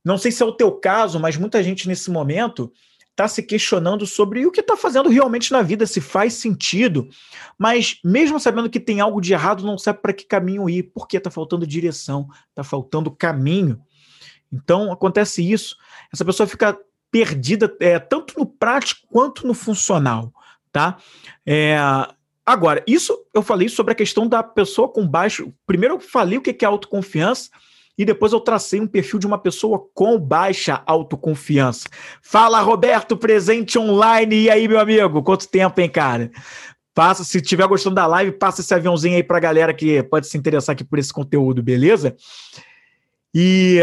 Não 0.05 0.19
sei 0.19 0.31
se 0.31 0.43
é 0.43 0.47
o 0.47 0.53
teu 0.53 0.73
caso, 0.73 1.19
mas 1.19 1.37
muita 1.37 1.63
gente 1.63 1.89
nesse 1.89 2.11
momento 2.11 2.73
está 3.15 3.29
se 3.29 3.43
questionando 3.43 4.07
sobre 4.07 4.45
o 4.45 4.51
que 4.51 4.61
está 4.61 4.77
fazendo 4.77 5.09
realmente 5.09 5.53
na 5.53 5.63
vida, 5.63 5.87
se 5.87 6.01
faz 6.01 6.35
sentido, 6.35 7.09
mas 7.57 8.01
mesmo 8.05 8.41
sabendo 8.41 8.69
que 8.69 8.81
tem 8.81 9.01
algo 9.01 9.21
de 9.21 9.33
errado, 9.33 9.65
não 9.65 9.79
sabe 9.79 10.01
para 10.03 10.13
que 10.13 10.25
caminho 10.25 10.69
ir, 10.69 10.91
porque 10.93 11.17
está 11.17 11.31
faltando 11.31 11.65
direção, 11.65 12.29
está 12.51 12.65
faltando 12.65 13.13
caminho. 13.13 13.81
Então 14.53 14.93
acontece 14.93 15.49
isso. 15.49 15.77
Essa 16.13 16.25
pessoa 16.25 16.47
fica 16.47 16.77
perdida 17.11 17.73
é, 17.79 18.01
tanto 18.01 18.37
no 18.37 18.45
prático 18.45 19.07
quanto 19.09 19.47
no 19.47 19.55
funcional, 19.55 20.33
tá? 20.73 20.99
É, 21.47 21.77
agora, 22.45 22.83
isso 22.87 23.19
eu 23.33 23.43
falei 23.43 23.69
sobre 23.69 23.93
a 23.93 23.97
questão 23.97 24.27
da 24.27 24.43
pessoa 24.43 24.89
com 24.89 25.07
baixo. 25.07 25.53
Primeiro 25.67 25.97
eu 25.97 26.01
falei 26.01 26.39
o 26.39 26.43
que 26.43 26.65
é 26.65 26.69
autoconfiança 26.69 27.51
e 27.97 28.05
depois 28.05 28.33
eu 28.33 28.41
tracei 28.41 28.81
um 28.81 28.87
perfil 28.87 29.19
de 29.19 29.27
uma 29.27 29.39
pessoa 29.39 29.87
com 29.95 30.19
baixa 30.19 30.83
autoconfiança. 30.85 31.89
Fala, 32.21 32.61
Roberto, 32.61 33.17
presente 33.17 33.79
online. 33.79 34.43
E 34.43 34.51
aí, 34.51 34.67
meu 34.67 34.81
amigo? 34.81 35.23
Quanto 35.23 35.49
tempo, 35.49 35.81
hein, 35.81 35.89
cara? 35.89 36.31
Passa, 36.93 37.25
se 37.25 37.39
estiver 37.39 37.67
gostando 37.67 37.97
da 37.97 38.07
live, 38.07 38.33
passa 38.33 38.61
esse 38.61 38.75
aviãozinho 38.75 39.17
aí 39.17 39.23
pra 39.23 39.41
galera 39.41 39.73
que 39.73 40.03
pode 40.05 40.27
se 40.27 40.37
interessar 40.37 40.75
aqui 40.75 40.85
por 40.85 40.99
esse 40.99 41.13
conteúdo, 41.13 41.63
beleza? 41.63 42.17
E 43.35 43.81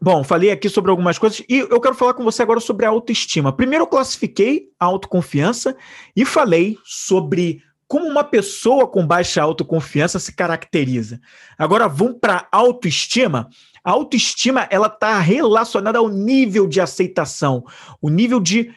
Bom, 0.00 0.22
falei 0.22 0.50
aqui 0.50 0.68
sobre 0.68 0.90
algumas 0.90 1.18
coisas 1.18 1.42
e 1.48 1.58
eu 1.58 1.80
quero 1.80 1.94
falar 1.94 2.12
com 2.12 2.22
você 2.22 2.42
agora 2.42 2.60
sobre 2.60 2.84
a 2.84 2.90
autoestima. 2.90 3.52
Primeiro, 3.52 3.84
eu 3.84 3.88
classifiquei 3.88 4.68
a 4.78 4.84
autoconfiança 4.84 5.74
e 6.14 6.24
falei 6.24 6.78
sobre 6.84 7.62
como 7.88 8.06
uma 8.06 8.24
pessoa 8.24 8.86
com 8.86 9.06
baixa 9.06 9.42
autoconfiança 9.42 10.18
se 10.18 10.34
caracteriza. 10.34 11.20
Agora, 11.56 11.88
vamos 11.88 12.18
para 12.20 12.46
autoestima. 12.52 13.48
A 13.82 13.92
autoestima 13.92 14.66
ela 14.70 14.88
está 14.88 15.18
relacionada 15.18 15.98
ao 15.98 16.08
nível 16.08 16.66
de 16.66 16.80
aceitação, 16.80 17.64
o 18.00 18.10
nível 18.10 18.40
de 18.40 18.74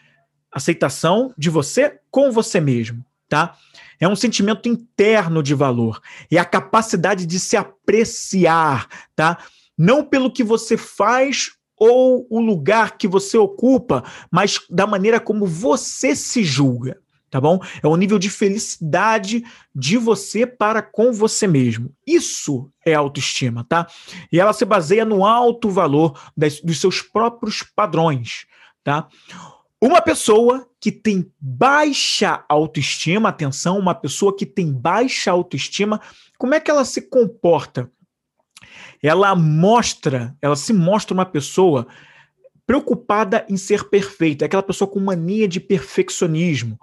aceitação 0.52 1.34
de 1.38 1.50
você 1.50 2.00
com 2.10 2.32
você 2.32 2.60
mesmo, 2.60 3.04
tá? 3.28 3.56
É 4.00 4.08
um 4.08 4.16
sentimento 4.16 4.70
interno 4.70 5.44
de 5.44 5.54
valor, 5.54 6.00
é 6.32 6.38
a 6.38 6.46
capacidade 6.46 7.26
de 7.26 7.40
se 7.40 7.58
apreciar, 7.58 8.88
tá? 9.16 9.38
Não 9.80 10.04
pelo 10.04 10.30
que 10.30 10.44
você 10.44 10.76
faz 10.76 11.52
ou 11.78 12.28
o 12.30 12.42
lugar 12.42 12.98
que 12.98 13.08
você 13.08 13.38
ocupa, 13.38 14.04
mas 14.30 14.60
da 14.70 14.86
maneira 14.86 15.22
como 15.22 15.48
você 15.48 16.14
se 16.14 16.44
julga, 16.44 17.00
tá 17.32 17.40
bom? 17.40 17.62
É 17.82 17.88
o 17.88 17.96
nível 17.96 18.20
de 18.20 18.30
felicidade 18.30 19.46
de 19.74 19.98
você 19.98 20.46
para 20.46 20.82
com 20.82 21.14
você 21.14 21.48
mesmo. 21.48 21.96
Isso 22.06 22.70
é 22.86 22.94
autoestima, 22.94 23.64
tá? 23.64 23.88
E 24.30 24.38
ela 24.38 24.52
se 24.52 24.66
baseia 24.66 25.06
no 25.06 25.26
alto 25.26 25.70
valor 25.70 26.20
das, 26.36 26.60
dos 26.60 26.82
seus 26.82 27.02
próprios 27.02 27.64
padrões, 27.64 28.46
tá? 28.84 29.08
Uma 29.82 30.02
pessoa 30.02 30.68
que 30.82 30.92
tem 30.92 31.32
baixa 31.40 32.44
autoestima, 32.50 33.30
atenção, 33.30 33.80
uma 33.80 33.96
pessoa 33.96 34.36
que 34.36 34.46
tem 34.46 34.74
baixa 34.74 35.32
autoestima, 35.32 36.02
como 36.38 36.54
é 36.54 36.60
que 36.60 36.70
ela 36.70 36.84
se 36.84 37.04
comporta? 37.04 37.90
Ela 39.02 39.36
mostra, 39.36 40.36
ela 40.42 40.56
se 40.56 40.74
mostra 40.74 41.14
uma 41.14 41.26
pessoa 41.26 41.88
preocupada 42.66 43.46
em 43.50 43.58
ser 43.58 43.90
perfeita, 43.90 44.46
é 44.46 44.48
aquela 44.48 44.62
pessoa 44.62 44.90
com 44.90 45.00
mania 45.00 45.48
de 45.48 45.60
perfeccionismo, 45.60 46.80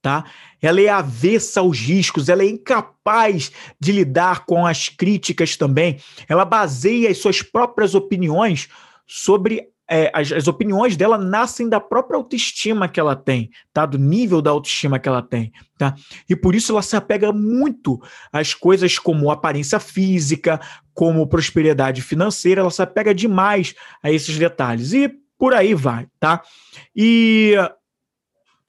tá? 0.00 0.24
Ela 0.62 0.80
é 0.80 0.88
avessa 0.88 1.60
aos 1.60 1.78
riscos, 1.78 2.28
ela 2.28 2.42
é 2.42 2.46
incapaz 2.46 3.52
de 3.78 3.92
lidar 3.92 4.46
com 4.46 4.64
as 4.64 4.88
críticas 4.88 5.56
também. 5.56 6.00
Ela 6.28 6.44
baseia 6.44 7.10
as 7.10 7.18
suas 7.18 7.42
próprias 7.42 7.94
opiniões 7.94 8.68
sobre 9.06 9.68
é, 9.88 10.10
as, 10.12 10.32
as, 10.32 10.48
opiniões 10.48 10.96
dela 10.96 11.16
nascem 11.16 11.68
da 11.68 11.80
própria 11.80 12.16
autoestima 12.16 12.88
que 12.88 12.98
ela 12.98 13.14
tem, 13.14 13.50
tá? 13.72 13.86
Do 13.86 13.98
nível 13.98 14.42
da 14.42 14.50
autoestima 14.50 14.98
que 14.98 15.08
ela 15.08 15.22
tem, 15.22 15.52
tá? 15.78 15.94
E 16.28 16.34
por 16.34 16.54
isso 16.54 16.72
ela 16.72 16.82
se 16.82 16.96
apega 16.96 17.32
muito 17.32 18.00
às 18.32 18.52
coisas 18.52 18.98
como 18.98 19.30
aparência 19.30 19.78
física, 19.78 20.60
como 20.92 21.26
prosperidade 21.26 22.02
financeira, 22.02 22.62
ela 22.62 22.70
se 22.70 22.82
apega 22.82 23.14
demais 23.14 23.74
a 24.02 24.10
esses 24.10 24.36
detalhes. 24.36 24.92
E 24.92 25.08
por 25.38 25.54
aí 25.54 25.74
vai, 25.74 26.08
tá? 26.18 26.42
E 26.94 27.54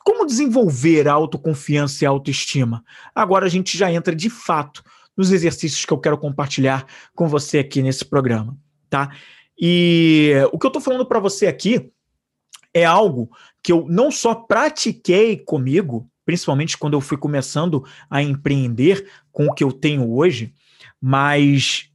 como 0.03 0.25
desenvolver 0.25 1.07
a 1.07 1.13
autoconfiança 1.13 2.03
e 2.03 2.07
a 2.07 2.09
autoestima? 2.09 2.83
Agora 3.15 3.45
a 3.45 3.49
gente 3.49 3.77
já 3.77 3.91
entra 3.91 4.15
de 4.15 4.29
fato 4.29 4.83
nos 5.17 5.31
exercícios 5.31 5.83
que 5.83 5.91
eu 5.91 5.97
quero 5.97 6.17
compartilhar 6.17 6.85
com 7.15 7.27
você 7.27 7.57
aqui 7.57 7.81
nesse 7.81 8.05
programa, 8.05 8.55
tá? 8.89 9.09
E 9.57 10.33
o 10.51 10.59
que 10.59 10.65
eu 10.65 10.69
estou 10.69 10.81
falando 10.81 11.05
para 11.05 11.19
você 11.19 11.47
aqui 11.47 11.91
é 12.73 12.85
algo 12.85 13.31
que 13.63 13.71
eu 13.71 13.85
não 13.89 14.11
só 14.11 14.35
pratiquei 14.35 15.37
comigo, 15.37 16.09
principalmente 16.25 16.77
quando 16.77 16.93
eu 16.93 17.01
fui 17.01 17.17
começando 17.17 17.83
a 18.09 18.21
empreender 18.21 19.09
com 19.31 19.47
o 19.47 19.53
que 19.53 19.63
eu 19.63 19.71
tenho 19.71 20.13
hoje, 20.13 20.53
mas 21.01 21.89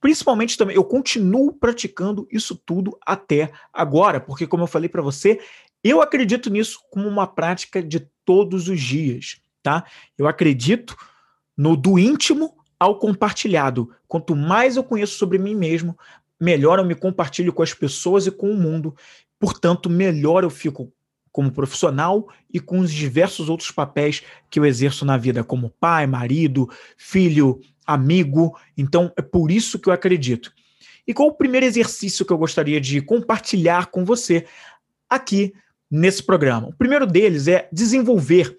principalmente 0.00 0.58
também 0.58 0.76
eu 0.76 0.84
continuo 0.84 1.52
praticando 1.52 2.28
isso 2.30 2.54
tudo 2.54 2.98
até 3.06 3.50
agora, 3.72 4.20
porque 4.20 4.46
como 4.46 4.64
eu 4.64 4.68
falei 4.68 4.88
para 4.88 5.02
você, 5.02 5.40
eu 5.82 6.02
acredito 6.02 6.50
nisso 6.50 6.80
como 6.90 7.08
uma 7.08 7.26
prática 7.26 7.82
de 7.82 8.00
todos 8.24 8.68
os 8.68 8.80
dias, 8.80 9.40
tá? 9.62 9.84
Eu 10.18 10.26
acredito 10.26 10.96
no 11.56 11.76
do 11.76 11.98
íntimo 11.98 12.56
ao 12.78 12.98
compartilhado. 12.98 13.90
Quanto 14.06 14.36
mais 14.36 14.76
eu 14.76 14.84
conheço 14.84 15.16
sobre 15.16 15.38
mim 15.38 15.54
mesmo, 15.54 15.96
melhor 16.40 16.78
eu 16.78 16.84
me 16.84 16.94
compartilho 16.94 17.52
com 17.52 17.62
as 17.62 17.72
pessoas 17.72 18.26
e 18.26 18.30
com 18.30 18.50
o 18.50 18.56
mundo. 18.56 18.94
Portanto, 19.38 19.90
melhor 19.90 20.44
eu 20.44 20.50
fico 20.50 20.92
como 21.30 21.52
profissional 21.52 22.26
e 22.52 22.58
com 22.58 22.78
os 22.78 22.90
diversos 22.90 23.50
outros 23.50 23.70
papéis 23.70 24.22
que 24.48 24.58
eu 24.58 24.64
exerço 24.64 25.04
na 25.04 25.18
vida, 25.18 25.44
como 25.44 25.68
pai, 25.78 26.06
marido, 26.06 26.70
filho, 26.96 27.60
amigo. 27.86 28.58
Então, 28.76 29.12
é 29.16 29.20
por 29.20 29.50
isso 29.50 29.78
que 29.78 29.88
eu 29.88 29.92
acredito. 29.92 30.50
E 31.06 31.12
qual 31.12 31.28
o 31.28 31.34
primeiro 31.34 31.66
exercício 31.66 32.24
que 32.24 32.32
eu 32.32 32.38
gostaria 32.38 32.80
de 32.80 33.02
compartilhar 33.02 33.86
com 33.86 34.04
você 34.04 34.46
aqui 35.10 35.52
nesse 35.90 36.22
programa? 36.22 36.68
O 36.68 36.74
primeiro 36.74 37.06
deles 37.06 37.46
é 37.48 37.68
desenvolver 37.70 38.56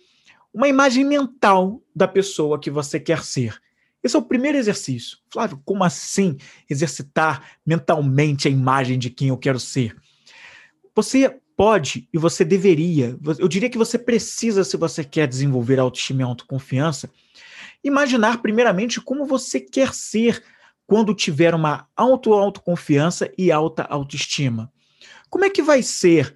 uma 0.54 0.68
imagem 0.68 1.04
mental 1.04 1.82
da 1.96 2.08
pessoa 2.08 2.60
que 2.60 2.70
você 2.70 3.00
quer 3.00 3.24
ser. 3.24 3.60
Esse 4.08 4.16
é 4.16 4.20
o 4.20 4.24
primeiro 4.24 4.58
exercício. 4.58 5.18
Flávio, 5.30 5.62
como 5.66 5.84
assim 5.84 6.38
exercitar 6.70 7.58
mentalmente 7.66 8.48
a 8.48 8.52
imagem 8.52 8.98
de 8.98 9.10
quem 9.10 9.28
eu 9.28 9.38
quero 9.38 9.60
ser? 9.60 9.96
Você 10.96 11.40
pode 11.58 12.08
e 12.14 12.18
você 12.18 12.46
deveria, 12.46 13.18
eu 13.38 13.48
diria 13.50 13.70
que 13.70 13.78
você 13.78 14.00
precisa, 14.00 14.64
se 14.64 14.78
você 14.78 15.04
quer 15.04 15.28
desenvolver 15.28 15.78
autoestima 15.78 16.22
e 16.22 16.24
autoconfiança, 16.24 17.10
imaginar 17.84 18.42
primeiramente 18.42 19.02
como 19.02 19.26
você 19.26 19.60
quer 19.60 19.94
ser 19.94 20.42
quando 20.86 21.14
tiver 21.14 21.54
uma 21.54 21.90
auto-autoconfiança 21.94 23.30
e 23.38 23.52
alta 23.52 23.84
autoestima. 23.84 24.72
Como 25.30 25.44
é 25.44 25.50
que 25.50 25.62
vai 25.62 25.84
ser 25.84 26.34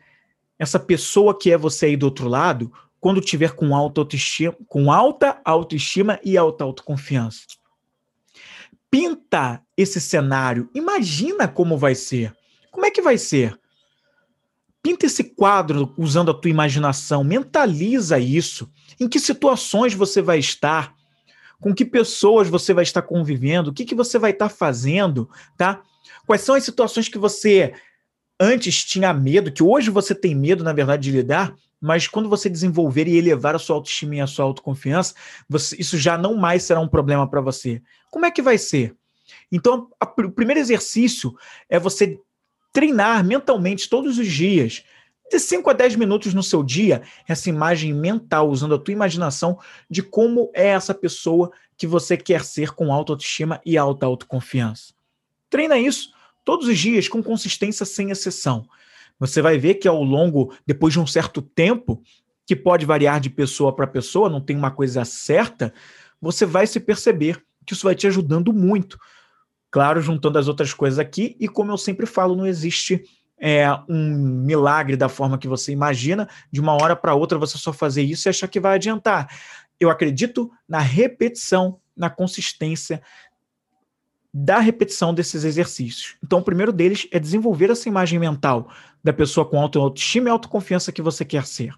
essa 0.60 0.78
pessoa 0.78 1.38
que 1.38 1.50
é 1.50 1.58
você 1.58 1.86
aí 1.86 1.96
do 1.96 2.06
outro 2.06 2.28
lado 2.28 2.70
quando 3.02 3.20
tiver 3.20 3.54
com 3.54 3.76
alta 3.76 4.02
autoestima, 4.02 4.56
com 4.68 4.92
alta 4.92 5.42
autoestima 5.44 6.20
e 6.24 6.38
alta 6.38 6.64
autoconfiança. 6.64 7.42
Pinta 8.92 9.64
esse 9.78 10.02
cenário, 10.02 10.70
imagina 10.76 11.48
como 11.48 11.78
vai 11.78 11.96
ser. 11.96 12.36
Como 12.70 12.86
é 12.86 12.92
que 12.92 13.02
vai 13.02 13.18
ser? 13.18 13.58
Pinta 14.84 15.06
esse 15.06 15.24
quadro 15.24 15.94
usando 15.98 16.30
a 16.30 16.34
tua 16.34 16.52
imaginação, 16.52 17.24
mentaliza 17.24 18.20
isso. 18.20 18.70
Em 19.00 19.08
que 19.08 19.20
situações 19.20 19.94
você 19.94 20.22
vai 20.22 20.40
estar? 20.40 20.94
Com 21.60 21.74
que 21.74 21.86
pessoas 21.86 22.50
você 22.50 22.74
vai 22.74 22.84
estar 22.84 23.04
convivendo? 23.04 23.70
O 23.70 23.74
que, 23.74 23.86
que 23.86 23.96
você 23.96 24.20
vai 24.20 24.32
estar 24.32 24.50
fazendo, 24.50 25.30
tá? 25.56 25.82
Quais 26.26 26.42
são 26.42 26.56
as 26.56 26.64
situações 26.64 27.08
que 27.08 27.18
você 27.18 27.74
antes 28.42 28.84
tinha 28.84 29.14
medo, 29.14 29.52
que 29.52 29.64
hoje 29.64 29.92
você 29.92 30.16
tem 30.16 30.34
medo, 30.34 30.64
na 30.64 30.74
verdade, 30.74 31.04
de 31.04 31.16
lidar? 31.16 31.56
mas 31.82 32.08
quando 32.08 32.30
você 32.30 32.48
desenvolver 32.48 33.08
e 33.08 33.18
elevar 33.18 33.56
a 33.56 33.60
sua 33.60 33.76
autoestima 33.76 34.16
e 34.16 34.22
a 34.22 34.28
sua 34.28 34.46
autoconfiança, 34.46 35.16
você, 35.50 35.76
isso 35.80 35.98
já 35.98 36.16
não 36.16 36.36
mais 36.36 36.62
será 36.62 36.80
um 36.80 36.88
problema 36.88 37.28
para 37.28 37.42
você. 37.42 37.82
Como 38.12 38.24
é 38.24 38.30
que 38.30 38.42
vai 38.42 38.60
ser? 38.60 38.96
Então, 39.52 39.90
a, 40.00 40.06
o 40.06 40.32
primeiro 40.32 40.60
exercício 40.60 41.36
é 41.68 41.80
você 41.80 42.20
treinar 42.72 43.26
mentalmente 43.26 43.90
todos 43.90 44.20
os 44.20 44.28
dias, 44.28 44.84
de 45.30 45.40
5 45.40 45.70
a 45.70 45.74
10 45.74 45.96
minutos 45.96 46.34
no 46.34 46.44
seu 46.44 46.62
dia, 46.62 47.02
essa 47.28 47.50
imagem 47.50 47.94
mental, 47.94 48.50
usando 48.50 48.76
a 48.76 48.80
tua 48.80 48.92
imaginação 48.92 49.58
de 49.90 50.04
como 50.04 50.52
é 50.54 50.68
essa 50.68 50.94
pessoa 50.94 51.52
que 51.76 51.88
você 51.88 52.16
quer 52.16 52.44
ser 52.44 52.72
com 52.74 52.94
alta 52.94 53.14
autoestima 53.14 53.60
e 53.66 53.78
alta 53.78 54.06
autoconfiança. 54.06 54.94
Treina 55.50 55.80
isso 55.80 56.12
todos 56.44 56.68
os 56.68 56.78
dias 56.78 57.08
com 57.08 57.22
consistência 57.22 57.86
sem 57.86 58.12
exceção. 58.12 58.66
Você 59.20 59.42
vai 59.42 59.58
ver 59.58 59.76
que 59.76 59.88
ao 59.88 60.04
longo, 60.04 60.54
depois 60.66 60.94
de 60.94 61.00
um 61.00 61.06
certo 61.06 61.42
tempo, 61.42 62.02
que 62.46 62.56
pode 62.56 62.86
variar 62.86 63.20
de 63.20 63.30
pessoa 63.30 63.76
para 63.76 63.86
pessoa, 63.88 64.30
não 64.30 64.42
tem 64.42 64.56
uma 64.56 64.72
coisa 64.72 65.06
certa, 65.06 65.74
você 66.20 66.46
vai 66.46 66.68
se 66.68 66.80
perceber 66.80 67.42
que 67.66 67.74
isso 67.74 67.86
vai 67.86 67.96
te 67.96 68.08
ajudando 68.08 68.52
muito. 68.52 68.98
Claro, 69.70 70.02
juntando 70.02 70.38
as 70.38 70.48
outras 70.48 70.74
coisas 70.74 71.00
aqui, 71.00 71.38
e 71.40 71.48
como 71.48 71.72
eu 71.72 71.78
sempre 71.78 72.06
falo, 72.06 72.36
não 72.36 72.46
existe 72.46 73.04
é, 73.40 73.66
um 73.88 74.44
milagre 74.44 74.98
da 74.98 75.08
forma 75.08 75.38
que 75.38 75.48
você 75.48 75.72
imagina, 75.72 76.28
de 76.52 76.60
uma 76.60 76.74
hora 76.74 76.96
para 76.96 77.16
outra 77.16 77.40
você 77.40 77.58
só 77.58 77.72
fazer 77.72 78.04
isso 78.04 78.28
e 78.28 78.30
achar 78.30 78.48
que 78.48 78.60
vai 78.60 78.76
adiantar. 78.76 79.28
Eu 79.80 79.90
acredito 79.90 80.52
na 80.68 80.80
repetição, 80.80 81.80
na 81.96 82.10
consistência 82.10 83.02
da 84.34 84.60
repetição 84.60 85.14
desses 85.14 85.44
exercícios. 85.44 86.16
Então, 86.24 86.40
o 86.40 86.44
primeiro 86.44 86.72
deles 86.72 87.08
é 87.12 87.20
desenvolver 87.20 87.70
essa 87.70 87.90
imagem 87.90 88.18
mental 88.18 88.70
da 89.04 89.12
pessoa 89.12 89.46
com 89.46 89.60
autoestima 89.60 90.30
e 90.30 90.32
autoconfiança 90.32 90.92
que 90.92 91.02
você 91.02 91.26
quer 91.26 91.46
ser. 91.46 91.74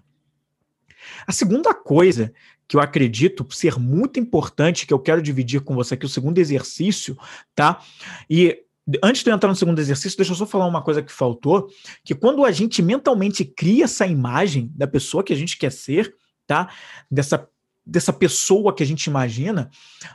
A 1.26 1.32
segunda 1.32 1.74
coisa 1.74 2.32
que 2.66 2.76
eu 2.76 2.80
acredito 2.80 3.46
ser 3.50 3.78
muito 3.78 4.18
importante, 4.18 4.86
que 4.86 4.94
eu 4.94 4.98
quero 4.98 5.20
dividir 5.20 5.60
com 5.60 5.74
você 5.74 5.94
aqui, 5.94 6.06
o 6.06 6.08
segundo 6.08 6.38
exercício, 6.38 7.18
tá? 7.54 7.80
E 8.28 8.62
antes 9.02 9.22
de 9.22 9.30
eu 9.30 9.34
entrar 9.34 9.48
no 9.48 9.56
segundo 9.56 9.78
exercício, 9.78 10.16
deixa 10.16 10.32
eu 10.32 10.36
só 10.36 10.46
falar 10.46 10.66
uma 10.66 10.82
coisa 10.82 11.02
que 11.02 11.12
faltou, 11.12 11.68
que 12.02 12.14
quando 12.14 12.44
a 12.44 12.52
gente 12.52 12.80
mentalmente 12.82 13.44
cria 13.44 13.84
essa 13.84 14.06
imagem 14.06 14.70
da 14.74 14.86
pessoa 14.86 15.22
que 15.22 15.32
a 15.32 15.36
gente 15.36 15.58
quer 15.58 15.72
ser, 15.72 16.14
tá? 16.46 16.70
Dessa 17.10 17.48
dessa 17.86 18.12
pessoa 18.12 18.74
que 18.74 18.82
a 18.82 18.86
gente 18.86 19.06
imagina, 19.06 19.70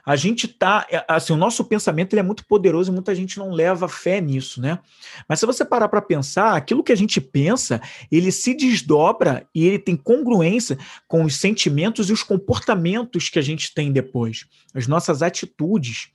a 0.06 0.16
gente 0.16 0.48
tá, 0.48 0.88
é, 0.90 1.06
assim, 1.08 1.34
o 1.34 1.38
nosso 1.38 1.64
pensamento 1.64 2.14
ele 2.14 2.22
é 2.22 2.24
muito 2.24 2.46
poderoso 2.46 2.92
e 2.92 2.94
muita 2.94 3.14
gente 3.14 3.38
não 3.38 3.52
leva 3.52 3.88
fé 3.88 4.20
nisso, 4.20 4.60
né? 4.60 4.80
Mas 5.28 5.40
se 5.40 5.46
você 5.46 5.64
parar 5.64 5.88
para 5.88 6.02
pensar, 6.02 6.56
aquilo 6.56 6.84
que 6.84 6.92
a 6.92 6.98
gente 6.98 7.22
pensa, 7.22 7.80
ele 8.12 8.32
se 8.32 8.56
desdobra 8.56 9.48
e 9.54 9.66
ele 9.68 9.78
tem 9.78 9.96
congruência 9.96 10.78
com 11.08 11.24
os 11.24 11.36
sentimentos 11.36 12.10
e 12.10 12.14
os 12.14 12.24
comportamentos 12.24 13.30
que 13.30 13.38
a 13.38 13.44
gente 13.44 13.74
tem 13.74 13.92
depois, 13.92 14.46
as 14.74 14.88
nossas 14.88 15.22
atitudes. 15.22 16.10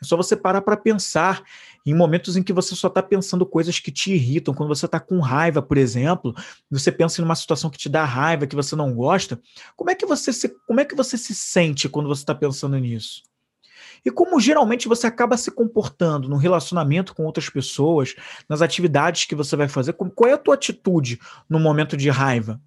É 0.00 0.04
só 0.04 0.16
você 0.16 0.36
parar 0.36 0.62
para 0.62 0.76
pensar 0.76 1.42
em 1.84 1.94
momentos 1.94 2.36
em 2.36 2.42
que 2.42 2.52
você 2.52 2.74
só 2.74 2.88
está 2.88 3.02
pensando 3.02 3.44
coisas 3.44 3.78
que 3.80 3.90
te 3.90 4.12
irritam, 4.12 4.54
quando 4.54 4.68
você 4.68 4.86
está 4.86 5.00
com 5.00 5.18
raiva, 5.20 5.60
por 5.60 5.76
exemplo, 5.76 6.34
você 6.70 6.92
pensa 6.92 7.20
em 7.20 7.24
uma 7.24 7.34
situação 7.34 7.70
que 7.70 7.78
te 7.78 7.88
dá 7.88 8.04
raiva, 8.04 8.46
que 8.46 8.56
você 8.56 8.76
não 8.76 8.94
gosta, 8.94 9.40
como 9.76 9.90
é 9.90 9.94
que 9.94 10.06
você 10.06 10.32
se, 10.32 10.48
como 10.66 10.80
é 10.80 10.84
que 10.84 10.94
você 10.94 11.18
se 11.18 11.34
sente 11.34 11.88
quando 11.88 12.08
você 12.08 12.22
está 12.22 12.34
pensando 12.34 12.78
nisso? 12.78 13.22
E 14.04 14.10
como 14.10 14.40
geralmente 14.40 14.88
você 14.88 15.06
acaba 15.06 15.36
se 15.36 15.50
comportando 15.50 16.28
no 16.28 16.36
relacionamento 16.36 17.14
com 17.14 17.24
outras 17.24 17.48
pessoas, 17.48 18.14
nas 18.48 18.60
atividades 18.60 19.24
que 19.24 19.34
você 19.34 19.54
vai 19.54 19.68
fazer, 19.68 19.92
qual 19.92 20.28
é 20.28 20.32
a 20.32 20.38
tua 20.38 20.54
atitude 20.54 21.20
no 21.48 21.60
momento 21.60 21.96
de 21.96 22.10
raiva? 22.10 22.60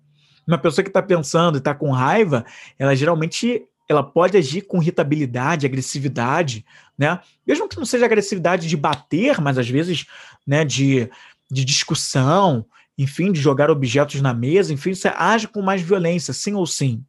Uma 0.48 0.58
pessoa 0.58 0.84
que 0.84 0.90
está 0.90 1.02
pensando 1.02 1.56
e 1.56 1.60
está 1.60 1.74
com 1.74 1.92
raiva, 1.92 2.46
ela 2.78 2.96
geralmente 2.96 3.68
ela 3.88 4.04
pode 4.04 4.38
agir 4.38 4.62
com 4.62 4.82
irritabilidade, 4.82 5.66
agressividade, 5.66 6.66
né? 6.98 7.20
Mesmo 7.46 7.68
que 7.68 7.78
não 7.78 7.86
seja 7.86 8.06
agressividade 8.06 8.68
de 8.68 8.78
bater, 8.78 9.40
mas 9.40 9.58
às 9.58 9.70
vezes, 9.70 10.06
né, 10.46 10.66
de, 10.66 11.10
de 11.52 11.64
discussão, 11.64 12.66
enfim, 12.98 13.32
de 13.32 13.40
jogar 13.40 13.70
objetos 13.70 14.22
na 14.22 14.34
mesa, 14.34 14.74
enfim, 14.74 14.94
você 14.94 15.10
age 15.16 15.48
com 15.48 15.62
mais 15.62 15.82
violência, 15.82 16.34
sim 16.34 16.54
ou 16.54 16.66
sim. 16.66 17.04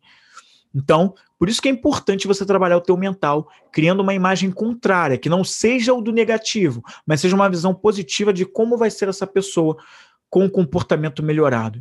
Então, 0.75 1.15
por 1.39 1.49
isso 1.49 1.63
que 1.63 1.69
é 1.69 1.73
importante 1.73 2.27
você 2.27 2.45
trabalhar 2.45 2.77
o 2.77 2.83
teu 2.83 2.97
mental, 2.97 3.49
criando 3.73 4.01
uma 4.01 4.13
imagem 4.13 4.51
contrária, 4.51 5.17
que 5.17 5.29
não 5.29 5.43
seja 5.45 5.95
o 5.95 6.03
do 6.03 6.13
negativo, 6.13 6.83
mas 7.07 7.21
seja 7.21 7.35
uma 7.35 7.49
visão 7.49 7.75
positiva 7.75 8.33
de 8.33 8.45
como 8.45 8.77
vai 8.77 8.91
ser 8.91 9.09
essa 9.09 9.27
pessoa 9.27 9.77
com 10.29 10.45
o 10.45 10.51
comportamento 10.51 11.23
melhorado. 11.23 11.79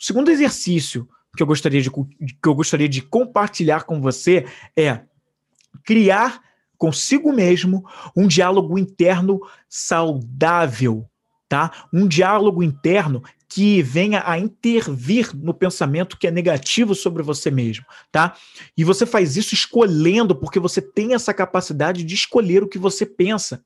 O 0.00 0.04
segundo 0.04 0.30
exercício 0.30 1.08
que 1.36 1.42
eu 1.42 1.46
gostaria 1.46 1.80
de, 1.80 1.90
que 1.90 2.48
eu 2.48 2.54
gostaria 2.54 2.88
de 2.88 3.02
compartilhar 3.02 3.84
com 3.84 4.00
você 4.00 4.46
é 4.76 5.00
criar 5.84 6.40
consigo 6.76 7.32
mesmo 7.32 7.84
um 8.16 8.26
diálogo 8.26 8.78
interno 8.78 9.40
saudável, 9.68 11.08
tá? 11.48 11.86
Um 11.92 12.06
diálogo 12.06 12.62
interno 12.62 13.22
que 13.48 13.82
venha 13.82 14.22
a 14.26 14.38
intervir 14.38 15.30
no 15.34 15.54
pensamento 15.54 16.16
que 16.16 16.26
é 16.26 16.30
negativo 16.30 16.94
sobre 16.94 17.22
você 17.22 17.50
mesmo, 17.50 17.84
tá? 18.10 18.34
E 18.76 18.82
você 18.82 19.06
faz 19.06 19.36
isso 19.36 19.54
escolhendo, 19.54 20.34
porque 20.34 20.58
você 20.58 20.82
tem 20.82 21.14
essa 21.14 21.32
capacidade 21.32 22.02
de 22.02 22.14
escolher 22.14 22.62
o 22.62 22.68
que 22.68 22.78
você 22.78 23.06
pensa. 23.06 23.62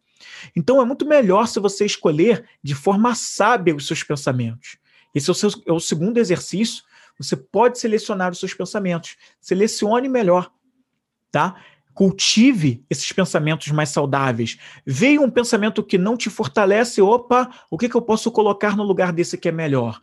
Então 0.54 0.80
é 0.80 0.84
muito 0.84 1.06
melhor 1.06 1.46
se 1.46 1.60
você 1.60 1.86
escolher 1.86 2.44
de 2.62 2.74
forma 2.74 3.14
sábia 3.14 3.74
os 3.74 3.86
seus 3.86 4.02
pensamentos. 4.02 4.76
Esse 5.14 5.30
é 5.30 5.32
o, 5.32 5.34
seu, 5.34 5.50
é 5.66 5.72
o 5.72 5.80
segundo 5.80 6.18
exercício 6.18 6.82
você 7.18 7.36
pode 7.36 7.78
selecionar 7.78 8.32
os 8.32 8.38
seus 8.38 8.54
pensamentos. 8.54 9.16
Selecione 9.40 10.08
melhor, 10.08 10.50
tá? 11.30 11.56
Cultive 11.94 12.84
esses 12.90 13.10
pensamentos 13.12 13.68
mais 13.68 13.88
saudáveis. 13.88 14.58
Veio 14.84 15.22
um 15.22 15.30
pensamento 15.30 15.82
que 15.82 15.96
não 15.96 16.16
te 16.16 16.28
fortalece, 16.28 17.00
opa, 17.00 17.50
o 17.70 17.78
que, 17.78 17.88
que 17.88 17.94
eu 17.94 18.02
posso 18.02 18.30
colocar 18.30 18.76
no 18.76 18.82
lugar 18.82 19.12
desse 19.12 19.38
que 19.38 19.48
é 19.48 19.52
melhor? 19.52 20.00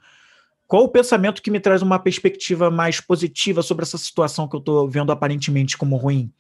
Qual 0.68 0.86
o 0.86 0.90
pensamento 0.90 1.42
que 1.42 1.52
me 1.52 1.60
traz 1.60 1.84
uma 1.84 2.00
perspectiva 2.00 2.72
mais 2.72 3.00
positiva 3.00 3.62
sobre 3.62 3.84
essa 3.84 3.98
situação 3.98 4.48
que 4.48 4.56
eu 4.56 4.60
estou 4.60 4.90
vendo 4.90 5.12
aparentemente 5.12 5.78
como 5.78 5.98
ruim? 5.98 6.34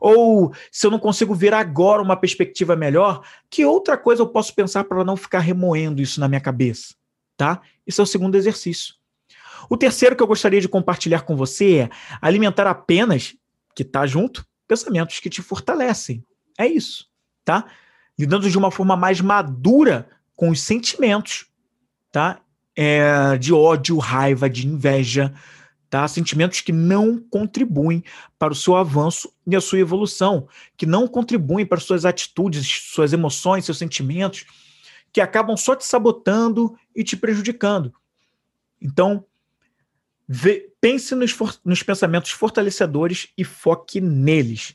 Ou 0.00 0.52
se 0.72 0.86
eu 0.86 0.90
não 0.90 0.98
consigo 0.98 1.34
ver 1.34 1.54
agora 1.54 2.02
uma 2.02 2.16
perspectiva 2.16 2.74
melhor, 2.74 3.22
que 3.48 3.64
outra 3.64 3.96
coisa 3.96 4.22
eu 4.22 4.26
posso 4.26 4.54
pensar 4.54 4.84
para 4.84 5.04
não 5.04 5.16
ficar 5.16 5.38
remoendo 5.38 6.02
isso 6.02 6.18
na 6.18 6.26
minha 6.26 6.40
cabeça? 6.40 6.94
Tá? 7.36 7.60
Esse 7.86 8.00
é 8.00 8.02
o 8.02 8.06
segundo 8.06 8.34
exercício. 8.34 8.94
O 9.68 9.76
terceiro 9.76 10.16
que 10.16 10.22
eu 10.22 10.26
gostaria 10.26 10.60
de 10.60 10.68
compartilhar 10.68 11.22
com 11.22 11.36
você 11.36 11.78
é 11.78 11.90
alimentar 12.20 12.66
apenas, 12.66 13.34
que 13.74 13.82
está 13.82 14.06
junto, 14.06 14.46
pensamentos 14.66 15.20
que 15.20 15.30
te 15.30 15.42
fortalecem. 15.42 16.24
É 16.58 16.66
isso, 16.66 17.06
tá? 17.44 17.66
Lidando 18.18 18.48
de 18.48 18.56
uma 18.56 18.70
forma 18.70 18.96
mais 18.96 19.20
madura 19.20 20.08
com 20.34 20.50
os 20.50 20.60
sentimentos, 20.60 21.46
tá? 22.10 22.40
É, 22.74 23.36
de 23.38 23.52
ódio, 23.52 23.96
raiva, 23.98 24.50
de 24.50 24.66
inveja, 24.66 25.34
tá? 25.88 26.06
Sentimentos 26.08 26.60
que 26.60 26.72
não 26.72 27.18
contribuem 27.18 28.04
para 28.38 28.52
o 28.52 28.56
seu 28.56 28.76
avanço 28.76 29.32
e 29.46 29.56
a 29.56 29.60
sua 29.60 29.78
evolução, 29.78 30.48
que 30.76 30.86
não 30.86 31.08
contribuem 31.08 31.64
para 31.64 31.80
suas 31.80 32.04
atitudes, 32.04 32.66
suas 32.92 33.12
emoções, 33.12 33.64
seus 33.64 33.78
sentimentos, 33.78 34.44
que 35.12 35.20
acabam 35.20 35.56
só 35.56 35.74
te 35.74 35.86
sabotando 35.86 36.76
e 36.94 37.02
te 37.02 37.16
prejudicando. 37.16 37.94
Então, 38.80 39.24
Vê, 40.28 40.72
pense 40.80 41.14
nos, 41.14 41.30
for, 41.30 41.58
nos 41.64 41.82
pensamentos 41.82 42.30
fortalecedores 42.30 43.28
e 43.36 43.44
foque 43.44 44.00
neles. 44.00 44.74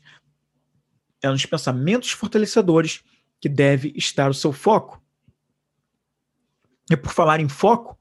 É 1.22 1.28
nos 1.28 1.44
pensamentos 1.46 2.10
fortalecedores 2.10 3.02
que 3.40 3.48
deve 3.48 3.92
estar 3.96 4.30
o 4.30 4.34
seu 4.34 4.52
foco. 4.52 5.02
E 6.90 6.96
por 6.96 7.12
falar 7.12 7.40
em 7.40 7.48
foco, 7.48 7.98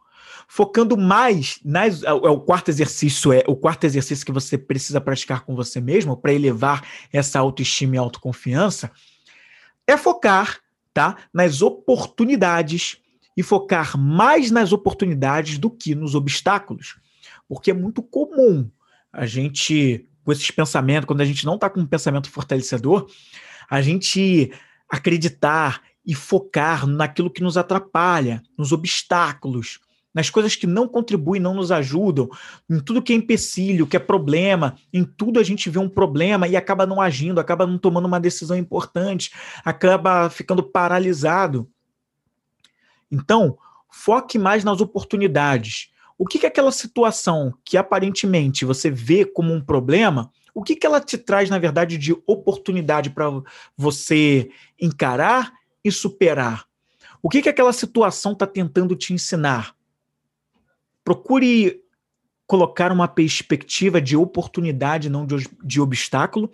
focando 0.47 0.97
mais 0.97 1.59
nas, 1.63 2.03
é, 2.03 2.07
é 2.07 2.11
o 2.11 2.39
quarto 2.39 2.69
exercício 2.69 3.31
é 3.31 3.43
o 3.47 3.55
quarto 3.55 3.85
exercício 3.85 4.25
que 4.25 4.31
você 4.31 4.57
precisa 4.57 4.99
praticar 4.99 5.45
com 5.45 5.55
você 5.55 5.79
mesmo 5.79 6.17
para 6.17 6.33
elevar 6.33 6.85
essa 7.11 7.39
autoestima 7.39 7.95
e 7.95 7.97
autoconfiança 7.97 8.91
é 9.87 9.97
focar, 9.97 10.59
tá, 10.93 11.17
nas 11.33 11.61
oportunidades 11.61 12.97
e 13.35 13.43
focar 13.43 13.97
mais 13.97 14.51
nas 14.51 14.71
oportunidades 14.71 15.57
do 15.57 15.69
que 15.69 15.95
nos 15.95 16.15
obstáculos. 16.15 16.99
Porque 17.51 17.71
é 17.71 17.73
muito 17.73 18.01
comum 18.01 18.71
a 19.11 19.25
gente, 19.25 20.07
com 20.23 20.31
esses 20.31 20.49
pensamentos, 20.51 21.05
quando 21.05 21.19
a 21.19 21.25
gente 21.25 21.45
não 21.45 21.55
está 21.55 21.69
com 21.69 21.81
um 21.81 21.85
pensamento 21.85 22.31
fortalecedor, 22.31 23.09
a 23.69 23.81
gente 23.81 24.53
acreditar 24.87 25.81
e 26.05 26.15
focar 26.15 26.87
naquilo 26.87 27.29
que 27.29 27.43
nos 27.43 27.57
atrapalha, 27.57 28.41
nos 28.57 28.71
obstáculos, 28.71 29.81
nas 30.13 30.29
coisas 30.29 30.55
que 30.55 30.65
não 30.65 30.87
contribuem, 30.87 31.41
não 31.41 31.53
nos 31.53 31.73
ajudam, 31.73 32.29
em 32.69 32.79
tudo 32.79 33.01
que 33.01 33.11
é 33.11 33.17
empecilho, 33.17 33.85
que 33.85 33.97
é 33.97 33.99
problema, 33.99 34.77
em 34.93 35.03
tudo 35.03 35.37
a 35.37 35.43
gente 35.43 35.69
vê 35.69 35.77
um 35.77 35.89
problema 35.89 36.47
e 36.47 36.55
acaba 36.55 36.85
não 36.85 37.01
agindo, 37.01 37.37
acaba 37.37 37.67
não 37.67 37.77
tomando 37.77 38.05
uma 38.05 38.21
decisão 38.21 38.55
importante, 38.55 39.29
acaba 39.65 40.29
ficando 40.29 40.63
paralisado. 40.63 41.69
Então, 43.11 43.57
foque 43.89 44.39
mais 44.39 44.63
nas 44.63 44.79
oportunidades 44.79 45.91
o 46.21 46.25
que, 46.27 46.37
que 46.37 46.45
aquela 46.45 46.71
situação 46.71 47.51
que 47.65 47.75
aparentemente 47.75 48.63
você 48.63 48.91
vê 48.91 49.25
como 49.25 49.51
um 49.51 49.59
problema, 49.59 50.31
o 50.53 50.61
que, 50.61 50.75
que 50.75 50.85
ela 50.85 51.01
te 51.01 51.17
traz, 51.17 51.49
na 51.49 51.57
verdade, 51.57 51.97
de 51.97 52.13
oportunidade 52.27 53.09
para 53.09 53.25
você 53.75 54.51
encarar 54.79 55.51
e 55.83 55.91
superar? 55.91 56.67
O 57.23 57.27
que, 57.27 57.41
que 57.41 57.49
aquela 57.49 57.73
situação 57.73 58.33
está 58.33 58.45
tentando 58.45 58.95
te 58.95 59.15
ensinar? 59.15 59.75
Procure 61.03 61.81
colocar 62.45 62.91
uma 62.91 63.07
perspectiva 63.07 63.99
de 63.99 64.15
oportunidade, 64.15 65.09
não 65.09 65.25
de, 65.25 65.49
de 65.63 65.81
obstáculo, 65.81 66.51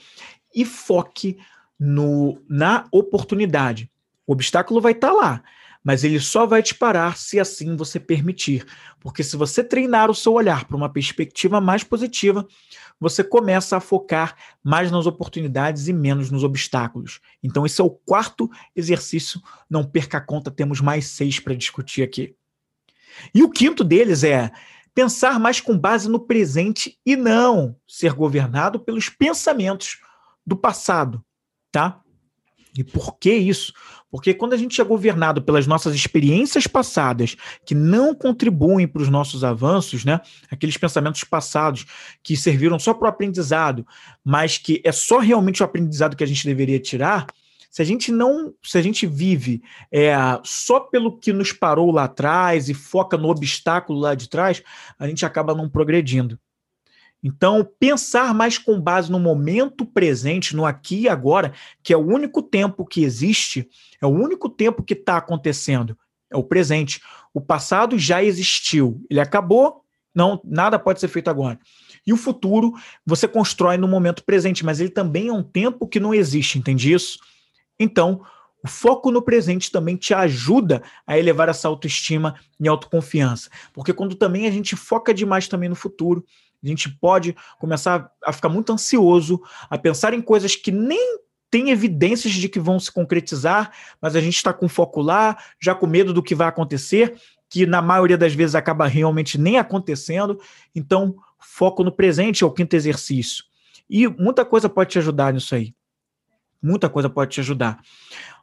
e 0.55 0.63
foque 0.63 1.37
no, 1.77 2.41
na 2.47 2.87
oportunidade. 2.89 3.91
O 4.25 4.31
obstáculo 4.31 4.79
vai 4.79 4.93
estar 4.93 5.09
tá 5.09 5.13
lá, 5.13 5.43
mas 5.87 6.03
ele 6.03 6.19
só 6.19 6.45
vai 6.45 6.61
te 6.61 6.75
parar 6.75 7.15
se 7.15 7.39
assim 7.39 7.77
você 7.77 7.97
permitir. 7.97 8.65
Porque 8.99 9.23
se 9.23 9.37
você 9.37 9.63
treinar 9.63 10.11
o 10.11 10.13
seu 10.13 10.33
olhar 10.33 10.65
para 10.65 10.75
uma 10.75 10.91
perspectiva 10.91 11.61
mais 11.61 11.81
positiva, 11.81 12.45
você 12.99 13.23
começa 13.23 13.77
a 13.77 13.79
focar 13.79 14.35
mais 14.61 14.91
nas 14.91 15.05
oportunidades 15.05 15.87
e 15.87 15.93
menos 15.93 16.29
nos 16.29 16.43
obstáculos. 16.43 17.21
Então, 17.41 17.65
esse 17.65 17.79
é 17.79 17.83
o 17.85 17.89
quarto 17.89 18.51
exercício. 18.75 19.41
Não 19.69 19.81
perca 19.81 20.17
a 20.17 20.21
conta, 20.21 20.51
temos 20.51 20.81
mais 20.81 21.05
seis 21.05 21.39
para 21.39 21.55
discutir 21.55 22.03
aqui. 22.03 22.35
E 23.33 23.41
o 23.41 23.49
quinto 23.49 23.81
deles 23.81 24.25
é 24.25 24.51
pensar 24.93 25.39
mais 25.39 25.61
com 25.61 25.79
base 25.79 26.09
no 26.09 26.19
presente 26.19 26.99
e 27.05 27.15
não 27.15 27.77
ser 27.87 28.11
governado 28.11 28.77
pelos 28.77 29.07
pensamentos 29.07 30.01
do 30.45 30.57
passado, 30.57 31.23
tá? 31.71 32.01
E 32.77 32.83
por 32.83 33.17
que 33.17 33.33
isso? 33.33 33.73
Porque 34.09 34.33
quando 34.33 34.53
a 34.53 34.57
gente 34.57 34.79
é 34.79 34.83
governado 34.83 35.41
pelas 35.41 35.65
nossas 35.65 35.95
experiências 35.95 36.67
passadas, 36.67 37.35
que 37.65 37.73
não 37.73 38.13
contribuem 38.13 38.87
para 38.87 39.01
os 39.01 39.09
nossos 39.09 39.43
avanços, 39.43 40.05
né? 40.05 40.21
Aqueles 40.49 40.77
pensamentos 40.77 41.23
passados 41.23 41.85
que 42.23 42.37
serviram 42.37 42.77
só 42.77 42.93
para 42.93 43.07
o 43.07 43.09
aprendizado, 43.09 43.85
mas 44.23 44.57
que 44.57 44.81
é 44.85 44.91
só 44.91 45.19
realmente 45.19 45.61
o 45.61 45.65
aprendizado 45.65 46.15
que 46.15 46.23
a 46.23 46.27
gente 46.27 46.45
deveria 46.45 46.79
tirar, 46.79 47.27
se 47.69 47.81
a 47.81 47.85
gente 47.85 48.11
não, 48.11 48.53
se 48.63 48.77
a 48.77 48.81
gente 48.81 49.05
vive 49.05 49.61
é, 49.91 50.15
só 50.43 50.79
pelo 50.79 51.17
que 51.17 51.33
nos 51.33 51.51
parou 51.51 51.91
lá 51.91 52.05
atrás 52.05 52.69
e 52.69 52.73
foca 52.73 53.17
no 53.17 53.29
obstáculo 53.29 53.99
lá 53.99 54.15
de 54.15 54.29
trás, 54.29 54.63
a 54.97 55.07
gente 55.07 55.25
acaba 55.25 55.53
não 55.53 55.69
progredindo. 55.69 56.39
Então, 57.23 57.67
pensar 57.79 58.33
mais 58.33 58.57
com 58.57 58.79
base 58.79 59.11
no 59.11 59.19
momento 59.19 59.85
presente, 59.85 60.55
no 60.55 60.65
aqui 60.65 61.01
e 61.01 61.09
agora, 61.09 61.53
que 61.81 61.91
é 61.91 61.97
o 61.97 62.05
único 62.05 62.41
tempo 62.41 62.85
que 62.85 63.03
existe, 63.03 63.67
é 64.01 64.05
o 64.05 64.09
único 64.09 64.47
tempo 64.49 64.83
que 64.83 64.93
está 64.93 65.17
acontecendo, 65.17 65.97
é 66.31 66.37
o 66.37 66.43
presente. 66.43 67.01
O 67.33 67.41
passado 67.41 67.97
já 67.97 68.23
existiu, 68.23 69.03
ele 69.09 69.19
acabou, 69.19 69.83
não, 70.13 70.41
nada 70.43 70.79
pode 70.79 70.99
ser 70.99 71.07
feito 71.07 71.29
agora. 71.29 71.59
E 72.05 72.13
o 72.13 72.17
futuro 72.17 72.73
você 73.05 73.27
constrói 73.27 73.77
no 73.77 73.87
momento 73.87 74.23
presente, 74.23 74.63
mas 74.63 74.79
ele 74.79 74.89
também 74.89 75.27
é 75.27 75.33
um 75.33 75.43
tempo 75.43 75.87
que 75.87 75.99
não 75.99 76.13
existe, 76.13 76.57
entende 76.57 76.93
isso? 76.93 77.19
Então, 77.79 78.21
o 78.63 78.67
foco 78.67 79.11
no 79.11 79.21
presente 79.21 79.71
também 79.71 79.95
te 79.95 80.13
ajuda 80.13 80.81
a 81.05 81.17
elevar 81.17 81.49
essa 81.49 81.67
autoestima 81.67 82.35
e 82.59 82.67
autoconfiança. 82.67 83.49
Porque 83.71 83.93
quando 83.93 84.15
também 84.15 84.47
a 84.47 84.51
gente 84.51 84.75
foca 84.75 85.13
demais 85.13 85.47
também 85.47 85.69
no 85.69 85.75
futuro, 85.75 86.25
a 86.63 86.67
gente 86.67 86.89
pode 86.89 87.35
começar 87.59 88.11
a 88.23 88.33
ficar 88.33 88.49
muito 88.49 88.71
ansioso, 88.71 89.41
a 89.69 89.77
pensar 89.77 90.13
em 90.13 90.21
coisas 90.21 90.55
que 90.55 90.71
nem 90.71 91.19
tem 91.49 91.69
evidências 91.69 92.33
de 92.33 92.49
que 92.49 92.59
vão 92.59 92.79
se 92.79 92.91
concretizar, 92.91 93.71
mas 94.01 94.15
a 94.15 94.21
gente 94.21 94.35
está 94.35 94.51
com 94.51 94.67
foco 94.67 95.01
lá, 95.01 95.37
já 95.61 95.73
com 95.73 95.87
medo 95.87 96.13
do 96.13 96.23
que 96.23 96.35
vai 96.35 96.47
acontecer, 96.47 97.15
que 97.49 97.65
na 97.65 97.81
maioria 97.81 98.17
das 98.17 98.33
vezes 98.33 98.55
acaba 98.55 98.87
realmente 98.87 99.37
nem 99.37 99.57
acontecendo. 99.57 100.39
Então, 100.75 101.15
foco 101.39 101.83
no 101.83 101.91
presente 101.91 102.43
é 102.43 102.47
o 102.47 102.51
quinto 102.51 102.75
exercício. 102.75 103.45
E 103.89 104.07
muita 104.07 104.43
coisa 104.43 104.67
pode 104.67 104.91
te 104.91 104.99
ajudar 104.99 105.33
nisso 105.33 105.55
aí. 105.55 105.73
Muita 106.61 106.89
coisa 106.89 107.09
pode 107.09 107.31
te 107.31 107.39
ajudar. 107.39 107.79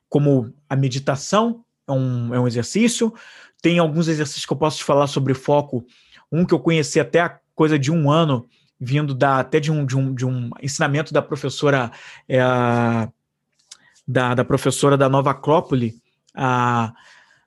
Como 0.09 0.55
a 0.69 0.77
meditação 0.77 1.65
é 1.87 1.93
um, 1.93 2.35
é 2.35 2.41
um 2.41 2.47
exercício, 2.47 3.13
tem 3.61 3.79
alguns 3.79 4.09
exercícios 4.09 4.47
que 4.47 4.53
eu 4.53 4.57
posso 4.57 4.79
te 4.79 4.85
falar 4.85 5.07
sobre 5.07 5.35
foco. 5.35 5.85
Um 6.33 6.47
que 6.47 6.55
eu 6.55 6.61
conheci 6.61 6.99
até 6.99 7.21
coisa 7.55 7.79
de 7.79 7.91
um 7.93 8.11
ano, 8.11 8.47
vindo 8.81 9.15
da, 9.15 9.39
até 9.39 9.61
de 9.61 9.71
um, 9.71 9.85
de, 9.87 9.97
um, 9.97 10.15
de 10.15 10.27
um 10.27 10.51
ensinamento 10.63 11.13
da 11.13 11.23
professora 11.23 11.91
é, 12.29 12.41
da, 14.07 14.35
da 14.35 14.45
professora 14.45 14.97
da 14.97 15.09
Nova 15.09 15.31
Acrópole, 15.31 15.95
a, 16.35 16.93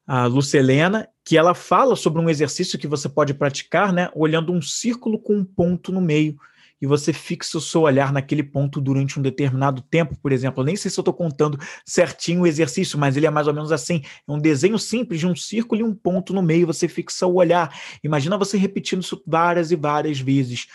a 0.08 0.26
Lucelena, 0.26 1.08
que 1.24 1.38
ela 1.38 1.54
fala 1.54 1.96
sobre 1.96 2.22
um 2.22 2.30
exercício 2.30 2.80
que 2.80 2.88
você 2.88 3.08
pode 3.10 3.34
praticar, 3.34 3.92
né, 3.92 4.10
olhando 4.16 4.52
um 4.52 4.62
círculo 4.62 5.20
com 5.20 5.36
um 5.36 5.46
ponto 5.46 5.92
no 5.92 6.02
meio 6.02 6.38
e 6.82 6.86
você 6.86 7.12
fixa 7.12 7.58
o 7.58 7.62
seu 7.62 7.82
olhar 7.82 8.14
naquele 8.14 8.44
ponto 8.44 8.80
durante 8.80 9.20
um 9.20 9.22
determinado 9.22 9.82
tempo, 9.82 10.16
por 10.18 10.32
exemplo. 10.32 10.62
Eu 10.62 10.66
nem 10.66 10.76
sei 10.76 10.92
se 10.92 11.00
eu 11.00 11.02
estou 11.02 11.14
contando 11.14 11.58
certinho 11.86 12.42
o 12.42 12.48
exercício, 12.48 12.98
mas 13.00 13.18
ele 13.18 13.26
é 13.26 13.30
mais 13.30 13.48
ou 13.48 13.54
menos 13.54 13.72
assim: 13.72 14.02
é 14.28 14.32
um 14.32 14.40
desenho 14.40 14.78
simples 14.78 15.20
de 15.20 15.28
um 15.28 15.36
círculo 15.36 15.82
e 15.82 15.84
um 15.84 15.94
ponto 15.94 16.34
no 16.34 16.42
meio, 16.42 16.68
você 16.68 16.88
fixa 16.88 17.26
o 17.26 17.36
olhar. 17.36 17.76
Imagina 18.04 18.38
você 18.38 18.58
repetindo 18.58 19.02
isso 19.02 19.22
várias 19.26 19.72
e 19.72 19.76
várias 19.76 20.20
vezes. 20.20 20.68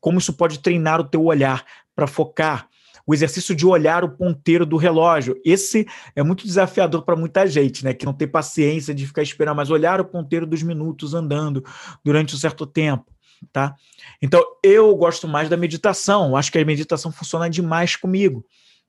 Como 0.00 0.18
isso 0.18 0.32
pode 0.32 0.60
treinar 0.60 1.00
o 1.00 1.04
teu 1.04 1.24
olhar 1.24 1.64
para 1.94 2.06
focar 2.06 2.68
o 3.06 3.14
exercício 3.14 3.54
de 3.54 3.64
olhar 3.64 4.02
o 4.02 4.08
ponteiro 4.08 4.66
do 4.66 4.76
relógio. 4.76 5.40
Esse 5.44 5.86
é 6.14 6.24
muito 6.24 6.44
desafiador 6.44 7.04
para 7.04 7.14
muita 7.14 7.46
gente, 7.46 7.84
né? 7.84 7.94
Que 7.94 8.04
não 8.04 8.12
tem 8.12 8.26
paciência 8.26 8.92
de 8.92 9.06
ficar 9.06 9.22
esperando, 9.22 9.56
mas 9.56 9.70
olhar 9.70 10.00
o 10.00 10.04
ponteiro 10.04 10.44
dos 10.44 10.62
minutos 10.62 11.14
andando 11.14 11.64
durante 12.04 12.34
um 12.34 12.38
certo 12.38 12.66
tempo 12.66 13.15
tá? 13.52 13.74
Então, 14.20 14.42
eu 14.62 14.94
gosto 14.96 15.26
mais 15.26 15.48
da 15.48 15.56
meditação, 15.56 16.36
acho 16.36 16.50
que 16.50 16.58
a 16.58 16.64
meditação 16.64 17.10
funciona 17.12 17.48
demais 17.48 17.96
comigo, 17.96 18.44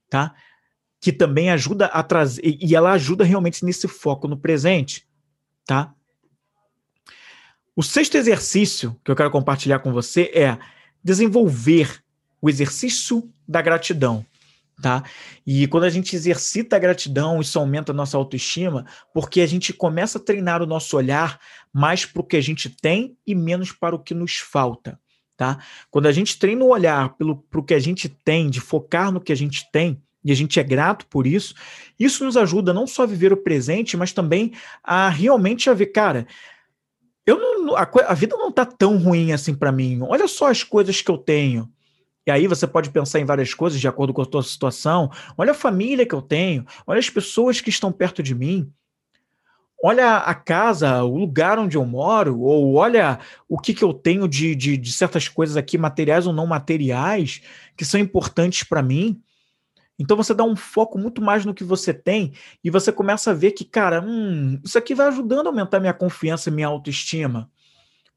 tá? 0.10 0.34
Que 1.00 1.12
também 1.12 1.50
ajuda 1.50 1.88
a 1.88 2.04
trazer, 2.04 2.42
e 2.44 2.76
ela 2.76 2.92
ajuda 2.92 3.24
realmente 3.24 3.64
nesse 3.66 3.88
foco 3.88 4.28
no 4.28 4.38
presente, 4.38 5.08
tá? 5.66 5.94
O 7.76 7.84
sexto 7.84 8.16
exercício 8.16 9.00
que 9.04 9.12
eu 9.12 9.16
quero 9.16 9.30
compartilhar 9.30 9.80
com 9.80 9.94
você 9.94 10.32
é 10.34 10.58
desenvolver 11.04 12.04
o 12.42 12.50
exercício 12.50 13.32
da 13.48 13.62
gratidão 13.62 14.26
tá? 14.82 15.04
E 15.46 15.68
quando 15.68 15.86
a 15.86 15.90
gente 15.90 16.16
exercita 16.16 16.76
a 16.76 16.80
gratidão, 16.80 17.42
isso 17.42 17.58
aumenta 17.58 17.92
a 17.92 17.96
nossa 17.96 18.18
autoestima, 18.18 18.86
porque 19.14 19.42
a 19.42 19.48
gente 19.48 19.74
começa 19.74 20.18
a 20.18 20.22
treinar 20.22 20.62
o 20.62 20.68
nosso 20.68 20.96
olhar 20.96 21.40
mais 21.74 22.06
para 22.06 22.22
o 22.22 22.26
que 22.26 22.38
a 22.38 22.42
gente 22.42 22.70
tem 22.70 23.18
e 23.26 23.34
menos 23.34 23.72
para 23.72 23.96
o 23.96 24.00
que 24.00 24.14
nos 24.14 24.38
falta, 24.38 25.00
tá? 25.36 25.60
Quando 25.90 26.08
a 26.08 26.12
gente 26.12 26.38
treina 26.38 26.64
o 26.64 26.70
olhar 26.70 27.16
para 27.18 27.60
o 27.60 27.64
que 27.64 27.74
a 27.74 27.80
gente 27.80 28.08
tem, 28.08 28.50
de 28.50 28.62
focar 28.62 29.12
no 29.12 29.22
que 29.22 29.32
a 29.32 29.38
gente 29.38 29.70
tem, 29.72 30.02
e 30.24 30.32
a 30.32 30.36
gente 30.36 30.60
é 30.60 30.64
grato 30.64 31.06
por 31.08 31.26
isso, 31.26 31.56
isso 31.98 32.26
nos 32.26 32.36
ajuda 32.36 32.74
não 32.74 32.86
só 32.86 33.04
a 33.04 33.06
viver 33.06 33.32
o 33.32 33.38
presente, 33.38 33.96
mas 33.96 34.12
também 34.12 34.52
a 34.84 35.10
realmente 35.10 35.70
a 35.70 35.74
ver, 35.74 35.88
cara, 35.88 36.28
eu 37.26 37.40
não, 37.40 37.76
a, 37.76 37.90
a 38.08 38.14
vida 38.14 38.36
não 38.36 38.52
tá 38.52 38.66
tão 38.66 38.98
ruim 38.98 39.32
assim 39.32 39.54
para 39.54 39.72
mim. 39.72 40.00
Olha 40.02 40.28
só 40.28 40.50
as 40.50 40.64
coisas 40.64 41.02
que 41.02 41.10
eu 41.10 41.18
tenho. 41.18 41.72
E 42.28 42.32
aí 42.32 42.46
você 42.46 42.68
pode 42.68 42.90
pensar 42.90 43.22
em 43.22 43.26
várias 43.26 43.54
coisas 43.54 43.80
de 43.80 43.88
acordo 43.88 44.14
com 44.14 44.22
a 44.22 44.26
tua 44.26 44.44
situação. 44.44 45.10
Olha 45.38 45.52
a 45.52 45.56
família 45.56 46.06
que 46.06 46.14
eu 46.14 46.22
tenho, 46.22 46.66
olha 46.86 47.00
as 47.00 47.10
pessoas 47.10 47.62
que 47.62 47.70
estão 47.70 47.90
perto 47.90 48.22
de 48.22 48.36
mim. 48.36 48.70
Olha 49.82 50.18
a 50.18 50.36
casa, 50.36 51.04
o 51.04 51.16
lugar 51.18 51.58
onde 51.58 51.78
eu 51.78 51.86
moro, 51.86 52.42
ou 52.42 52.74
olha 52.74 53.20
o 53.48 53.58
que, 53.58 53.74
que 53.74 53.84
eu 53.84 53.94
tenho 53.94 54.28
de, 54.28 54.56
de, 54.56 54.76
de 54.76 54.92
certas 54.92 55.30
coisas 55.30 55.56
aqui, 55.56 55.78
materiais 55.78 56.28
ou 56.28 56.34
não 56.34 56.46
materiais, 56.46 57.42
que 57.78 57.86
são 57.86 58.00
importantes 58.00 58.64
para 58.64 58.84
mim. 58.84 59.22
Então 59.98 60.18
você 60.18 60.34
dá 60.34 60.44
um 60.44 60.56
foco 60.56 61.00
muito 61.00 61.22
mais 61.22 61.46
no 61.46 61.54
que 61.54 61.64
você 61.64 61.94
tem 61.94 62.34
e 62.62 62.70
você 62.70 62.92
começa 62.92 63.32
a 63.32 63.34
ver 63.34 63.52
que, 63.52 63.64
cara, 63.64 64.02
hum, 64.02 64.60
isso 64.66 64.78
aqui 64.78 64.94
vai 64.94 65.08
ajudando 65.08 65.48
a 65.48 65.50
aumentar 65.50 65.80
minha 65.80 65.94
confiança 65.94 66.50
e 66.50 66.54
minha 66.54 66.68
autoestima. 66.68 67.50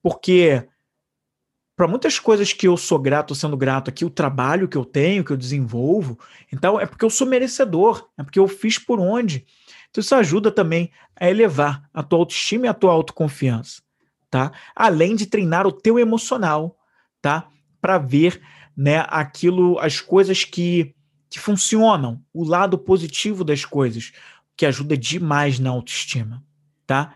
Porque 0.02 0.66
para 1.80 1.88
muitas 1.88 2.18
coisas 2.18 2.52
que 2.52 2.68
eu 2.68 2.76
sou 2.76 2.98
grato, 2.98 3.34
sendo 3.34 3.56
grato 3.56 3.88
aqui, 3.88 4.04
o 4.04 4.10
trabalho 4.10 4.68
que 4.68 4.76
eu 4.76 4.84
tenho, 4.84 5.24
que 5.24 5.30
eu 5.30 5.36
desenvolvo, 5.36 6.18
então 6.52 6.78
é 6.78 6.84
porque 6.84 7.02
eu 7.02 7.08
sou 7.08 7.26
merecedor, 7.26 8.06
é 8.18 8.22
porque 8.22 8.38
eu 8.38 8.46
fiz 8.46 8.78
por 8.78 9.00
onde. 9.00 9.46
Então 9.88 10.02
isso 10.02 10.14
ajuda 10.14 10.50
também 10.50 10.90
a 11.18 11.30
elevar 11.30 11.88
a 11.94 12.02
tua 12.02 12.18
autoestima 12.18 12.66
e 12.66 12.68
a 12.68 12.74
tua 12.74 12.92
autoconfiança, 12.92 13.80
tá? 14.30 14.52
Além 14.76 15.16
de 15.16 15.24
treinar 15.24 15.66
o 15.66 15.72
teu 15.72 15.98
emocional, 15.98 16.78
tá? 17.22 17.48
Para 17.80 17.96
ver, 17.96 18.42
né, 18.76 19.06
aquilo, 19.08 19.78
as 19.78 20.02
coisas 20.02 20.44
que 20.44 20.94
que 21.30 21.38
funcionam, 21.38 22.22
o 22.30 22.44
lado 22.44 22.76
positivo 22.76 23.42
das 23.42 23.64
coisas, 23.64 24.12
que 24.54 24.66
ajuda 24.66 24.98
demais 24.98 25.58
na 25.58 25.70
autoestima, 25.70 26.44
tá? 26.86 27.14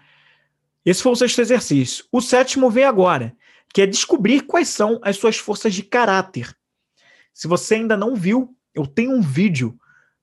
Esse 0.86 1.02
foi 1.02 1.12
o 1.12 1.16
sexto 1.16 1.42
exercício. 1.42 2.06
O 2.10 2.22
sétimo 2.22 2.70
vem 2.70 2.84
agora, 2.84 3.36
que 3.74 3.82
é 3.82 3.86
descobrir 3.86 4.42
quais 4.42 4.68
são 4.68 5.00
as 5.02 5.16
suas 5.16 5.36
forças 5.36 5.74
de 5.74 5.82
caráter. 5.82 6.56
Se 7.32 7.48
você 7.48 7.74
ainda 7.74 7.96
não 7.96 8.14
viu, 8.14 8.56
eu 8.72 8.86
tenho 8.86 9.10
um 9.10 9.20
vídeo 9.20 9.76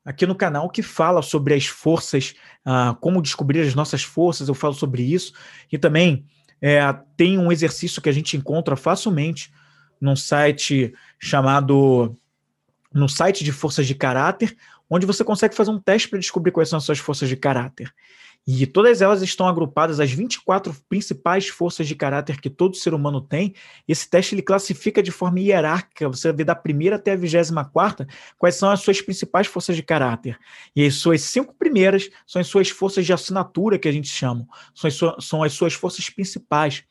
aqui 0.05 0.25
no 0.25 0.33
canal 0.33 0.69
que 0.69 0.81
fala 0.81 1.21
sobre 1.21 1.53
as 1.53 1.67
forças, 1.67 2.33
uh, 2.65 2.95
como 3.01 3.21
descobrir 3.21 3.59
as 3.59 3.75
nossas 3.75 4.03
forças, 4.03 4.47
eu 4.47 4.53
falo 4.53 4.73
sobre 4.73 5.03
isso, 5.03 5.33
e 5.69 5.77
também 5.77 6.25
é, 6.61 6.81
tem 7.17 7.37
um 7.37 7.51
exercício 7.51 8.01
que 8.01 8.07
a 8.07 8.13
gente 8.13 8.37
encontra 8.37 8.77
facilmente 8.77 9.51
num 9.99 10.15
site 10.15 10.93
chamado 11.19 12.17
no 12.93 13.09
site 13.09 13.43
de 13.43 13.51
forças 13.51 13.85
de 13.85 13.95
caráter, 13.95 14.55
onde 14.89 15.05
você 15.05 15.23
consegue 15.23 15.55
fazer 15.55 15.71
um 15.71 15.79
teste 15.79 16.07
para 16.07 16.19
descobrir 16.19 16.51
quais 16.51 16.69
são 16.69 16.77
as 16.77 16.83
suas 16.83 16.99
forças 16.99 17.27
de 17.27 17.35
caráter. 17.35 17.93
E 18.45 18.65
todas 18.65 19.03
elas 19.03 19.21
estão 19.21 19.47
agrupadas, 19.47 19.99
as 19.99 20.11
24 20.11 20.75
principais 20.89 21.47
forças 21.47 21.87
de 21.87 21.95
caráter 21.95 22.41
que 22.41 22.49
todo 22.49 22.75
ser 22.75 22.93
humano 22.93 23.21
tem. 23.21 23.53
Esse 23.87 24.09
teste 24.09 24.33
ele 24.33 24.41
classifica 24.41 25.03
de 25.03 25.11
forma 25.11 25.39
hierárquica, 25.39 26.09
você 26.09 26.33
vê 26.33 26.43
da 26.43 26.55
primeira 26.55 26.95
até 26.95 27.11
a 27.11 27.15
vigésima 27.15 27.63
quarta, 27.63 28.07
quais 28.39 28.55
são 28.55 28.71
as 28.71 28.79
suas 28.79 28.99
principais 28.99 29.45
forças 29.45 29.75
de 29.75 29.83
caráter. 29.83 30.39
E 30.75 30.83
as 30.83 30.95
suas 30.95 31.21
cinco 31.21 31.53
primeiras 31.53 32.09
são 32.25 32.41
as 32.41 32.47
suas 32.47 32.69
forças 32.69 33.05
de 33.05 33.13
assinatura, 33.13 33.77
que 33.77 33.87
a 33.87 33.91
gente 33.91 34.09
chama, 34.09 34.47
são 34.73 34.87
as, 34.87 34.95
suas, 34.95 35.25
são 35.25 35.43
as 35.43 35.53
suas 35.53 35.73
forças 35.73 36.09
principais. 36.09 36.83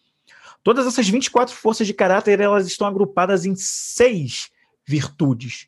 Todas 0.62 0.86
essas 0.86 1.08
24 1.08 1.54
forças 1.54 1.86
de 1.86 1.94
caráter 1.94 2.38
elas 2.38 2.66
estão 2.68 2.86
agrupadas 2.86 3.44
em 3.44 3.56
seis 3.56 4.50
virtudes, 4.86 5.66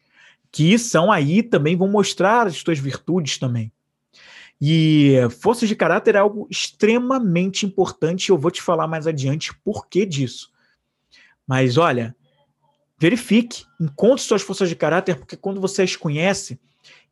que 0.53 0.79
são 0.79 1.11
aí 1.11 1.43
também, 1.43 1.77
vão 1.77 1.89
mostrar 1.89 2.47
as 2.47 2.57
suas 2.57 2.79
virtudes 2.79 3.37
também. 3.37 3.73
E 4.65 5.17
forças 5.41 5.69
de 5.69 5.75
caráter 5.75 6.15
é 6.15 6.19
algo 6.19 6.47
extremamente 6.49 7.67
importante. 7.67 8.31
Eu 8.31 8.39
vou 8.39 8.49
te 8.49 8.63
falar 8.63 8.87
mais 8.87 9.09
adiante 9.09 9.53
por 9.65 9.89
que 9.89 10.07
disso. 10.07 10.53
Mas 11.45 11.77
olha, 11.77 12.15
verifique, 12.97 13.65
encontre 13.81 14.23
suas 14.23 14.41
forças 14.41 14.69
de 14.69 14.77
caráter, 14.77 15.19
porque 15.19 15.37
quando 15.37 15.61
você 15.61 15.83
as 15.83 15.97
conhece 15.97 16.61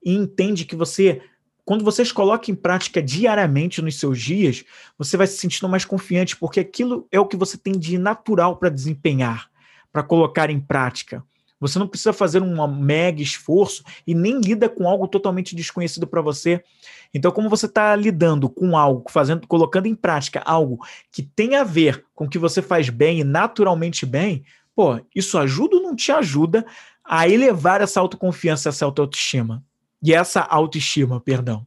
e 0.01 0.15
entende 0.15 0.65
que 0.65 0.77
você, 0.77 1.21
quando 1.65 1.85
você 1.85 2.03
as 2.03 2.13
coloca 2.13 2.53
em 2.53 2.55
prática 2.55 3.03
diariamente 3.03 3.83
nos 3.83 3.99
seus 3.99 4.21
dias, 4.21 4.65
você 4.97 5.17
vai 5.17 5.27
se 5.27 5.37
sentindo 5.37 5.69
mais 5.69 5.85
confiante, 5.85 6.37
porque 6.37 6.61
aquilo 6.61 7.09
é 7.11 7.19
o 7.19 7.27
que 7.27 7.37
você 7.37 7.59
tem 7.59 7.77
de 7.77 7.99
natural 7.99 8.59
para 8.59 8.69
desempenhar, 8.69 9.51
para 9.93 10.05
colocar 10.05 10.51
em 10.51 10.61
prática. 10.61 11.21
Você 11.61 11.79
não 11.79 11.87
precisa 11.87 12.13
fazer 12.13 12.43
um 12.43 12.67
mega 12.67 13.23
esforço 13.23 13.85
e 14.07 14.15
nem 14.15 14.41
lida 14.41 14.69
com 14.69 14.89
algo 14.89 15.07
totalmente 15.07 15.55
desconhecido 15.55 16.07
para 16.07 16.23
você. 16.23 16.65
Então, 17.13 17.31
como 17.31 17.51
você 17.51 17.67
está 17.67 17.95
lidando 17.95 18.49
com 18.49 18.77
algo, 18.77 19.11
fazendo, 19.11 19.47
colocando 19.47 19.87
em 19.87 19.95
prática 19.95 20.41
algo 20.45 20.79
que 21.13 21.23
tem 21.23 21.57
a 21.57 21.63
ver 21.63 22.05
com 22.15 22.25
o 22.25 22.29
que 22.29 22.39
você 22.39 22.63
faz 22.63 22.89
bem 22.89 23.21
e 23.21 23.25
naturalmente 23.25 24.07
bem, 24.07 24.43
pô, 24.75 24.99
isso 25.15 25.37
ajuda 25.37 25.77
ou 25.77 25.83
não 25.83 25.95
te 25.95 26.11
ajuda 26.11 26.65
a 27.05 27.29
elevar 27.29 27.83
essa 27.83 28.01
autoconfiança, 28.01 28.71
essa 28.71 28.85
autoestima? 28.85 29.63
E 30.03 30.15
essa 30.15 30.41
autoestima, 30.41 31.21
perdão. 31.21 31.67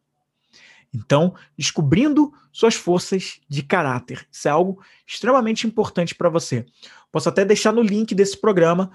Então, 0.94 1.36
descobrindo 1.58 2.32
suas 2.52 2.76
forças 2.76 3.40
de 3.50 3.64
caráter. 3.64 4.28
Isso 4.32 4.48
é 4.48 4.52
algo 4.52 4.82
extremamente 5.06 5.68
importante 5.68 6.16
para 6.16 6.30
você. 6.30 6.66
Posso 7.12 7.30
até 7.30 7.44
deixar 7.44 7.72
no 7.72 7.82
link 7.82 8.16
desse 8.16 8.40
programa 8.40 8.92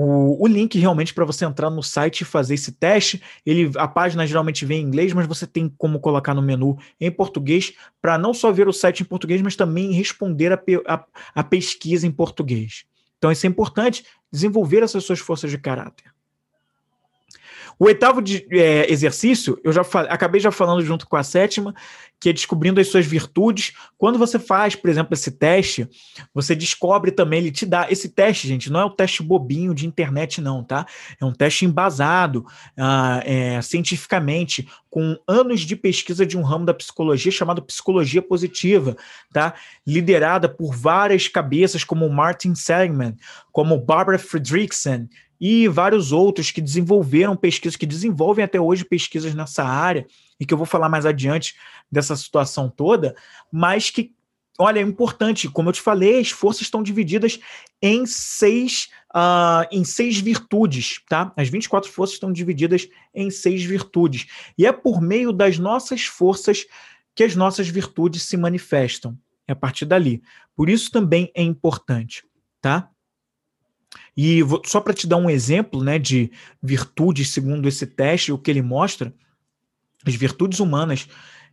o, 0.00 0.44
o 0.44 0.46
link 0.46 0.78
realmente 0.78 1.12
para 1.12 1.24
você 1.24 1.44
entrar 1.44 1.68
no 1.70 1.82
site 1.82 2.20
e 2.20 2.24
fazer 2.24 2.54
esse 2.54 2.70
teste. 2.70 3.20
Ele, 3.44 3.72
a 3.76 3.88
página 3.88 4.24
geralmente 4.24 4.64
vem 4.64 4.80
em 4.80 4.84
inglês, 4.84 5.12
mas 5.12 5.26
você 5.26 5.44
tem 5.44 5.68
como 5.76 5.98
colocar 5.98 6.34
no 6.34 6.40
menu 6.40 6.78
em 7.00 7.10
português 7.10 7.72
para 8.00 8.16
não 8.16 8.32
só 8.32 8.52
ver 8.52 8.68
o 8.68 8.72
site 8.72 9.00
em 9.00 9.04
português, 9.04 9.42
mas 9.42 9.56
também 9.56 9.90
responder 9.90 10.52
a, 10.52 10.62
a, 10.86 11.04
a 11.34 11.42
pesquisa 11.42 12.06
em 12.06 12.12
português. 12.12 12.84
Então, 13.18 13.32
isso 13.32 13.44
é 13.44 13.48
importante, 13.48 14.04
desenvolver 14.30 14.84
essas 14.84 15.02
suas 15.02 15.18
forças 15.18 15.50
de 15.50 15.58
caráter. 15.58 16.12
O 17.78 17.84
oitavo 17.84 18.20
de, 18.20 18.46
é, 18.50 18.90
exercício, 18.90 19.58
eu 19.62 19.72
já 19.72 19.82
acabei 20.08 20.40
já 20.40 20.50
falando 20.50 20.82
junto 20.82 21.06
com 21.06 21.16
a 21.16 21.22
sétima, 21.22 21.74
que 22.20 22.28
é 22.28 22.32
descobrindo 22.32 22.80
as 22.80 22.88
suas 22.88 23.06
virtudes. 23.06 23.72
Quando 23.96 24.18
você 24.18 24.38
faz, 24.38 24.74
por 24.74 24.90
exemplo, 24.90 25.14
esse 25.14 25.30
teste, 25.30 25.88
você 26.34 26.54
descobre 26.54 27.12
também, 27.12 27.38
ele 27.38 27.52
te 27.52 27.64
dá. 27.64 27.86
Esse 27.88 28.08
teste, 28.08 28.48
gente, 28.48 28.70
não 28.70 28.80
é 28.80 28.84
o 28.84 28.90
teste 28.90 29.22
bobinho 29.22 29.72
de 29.72 29.86
internet, 29.86 30.40
não, 30.40 30.64
tá? 30.64 30.86
É 31.20 31.24
um 31.24 31.32
teste 31.32 31.64
embasado 31.64 32.40
uh, 32.76 33.22
é, 33.24 33.62
cientificamente, 33.62 34.68
com 34.90 35.16
anos 35.28 35.60
de 35.60 35.76
pesquisa 35.76 36.26
de 36.26 36.36
um 36.36 36.42
ramo 36.42 36.64
da 36.64 36.74
psicologia 36.74 37.30
chamado 37.30 37.62
psicologia 37.62 38.20
positiva, 38.20 38.96
tá? 39.32 39.54
Liderada 39.86 40.48
por 40.48 40.74
várias 40.74 41.28
cabeças, 41.28 41.84
como 41.84 42.08
Martin 42.08 42.54
Seligman, 42.56 43.14
como 43.52 43.78
Barbara 43.78 44.18
Fredrickson, 44.18 45.06
e 45.40 45.68
vários 45.68 46.12
outros 46.12 46.50
que 46.50 46.60
desenvolveram 46.60 47.36
pesquisas, 47.36 47.76
que 47.76 47.86
desenvolvem 47.86 48.44
até 48.44 48.60
hoje 48.60 48.84
pesquisas 48.84 49.34
nessa 49.34 49.64
área, 49.64 50.06
e 50.38 50.46
que 50.46 50.52
eu 50.52 50.58
vou 50.58 50.66
falar 50.66 50.88
mais 50.88 51.06
adiante 51.06 51.54
dessa 51.90 52.14
situação 52.16 52.68
toda, 52.68 53.14
mas 53.50 53.90
que, 53.90 54.12
olha, 54.58 54.78
é 54.80 54.82
importante, 54.82 55.48
como 55.48 55.68
eu 55.68 55.72
te 55.72 55.80
falei, 55.80 56.20
as 56.20 56.30
forças 56.30 56.62
estão 56.62 56.82
divididas 56.82 57.38
em 57.82 58.06
seis, 58.06 58.88
uh, 59.14 59.66
em 59.70 59.84
seis 59.84 60.18
virtudes, 60.18 61.00
tá? 61.08 61.32
As 61.36 61.48
24 61.48 61.90
forças 61.90 62.14
estão 62.14 62.32
divididas 62.32 62.88
em 63.14 63.30
seis 63.30 63.64
virtudes. 63.64 64.26
E 64.56 64.66
é 64.66 64.72
por 64.72 65.00
meio 65.00 65.32
das 65.32 65.58
nossas 65.58 66.04
forças 66.04 66.66
que 67.14 67.24
as 67.24 67.34
nossas 67.34 67.68
virtudes 67.68 68.22
se 68.22 68.36
manifestam. 68.36 69.18
É 69.46 69.52
a 69.52 69.56
partir 69.56 69.86
dali. 69.86 70.22
Por 70.54 70.68
isso 70.68 70.90
também 70.90 71.32
é 71.34 71.42
importante, 71.42 72.22
tá? 72.60 72.90
E 74.20 74.42
vou, 74.42 74.60
só 74.66 74.80
para 74.80 74.92
te 74.92 75.06
dar 75.06 75.16
um 75.16 75.30
exemplo 75.30 75.84
né, 75.84 75.96
de 75.96 76.32
virtudes 76.60 77.30
segundo 77.30 77.68
esse 77.68 77.86
teste, 77.86 78.32
o 78.32 78.38
que 78.38 78.50
ele 78.50 78.60
mostra, 78.60 79.14
as 80.04 80.16
virtudes 80.16 80.58
humanas, 80.58 81.08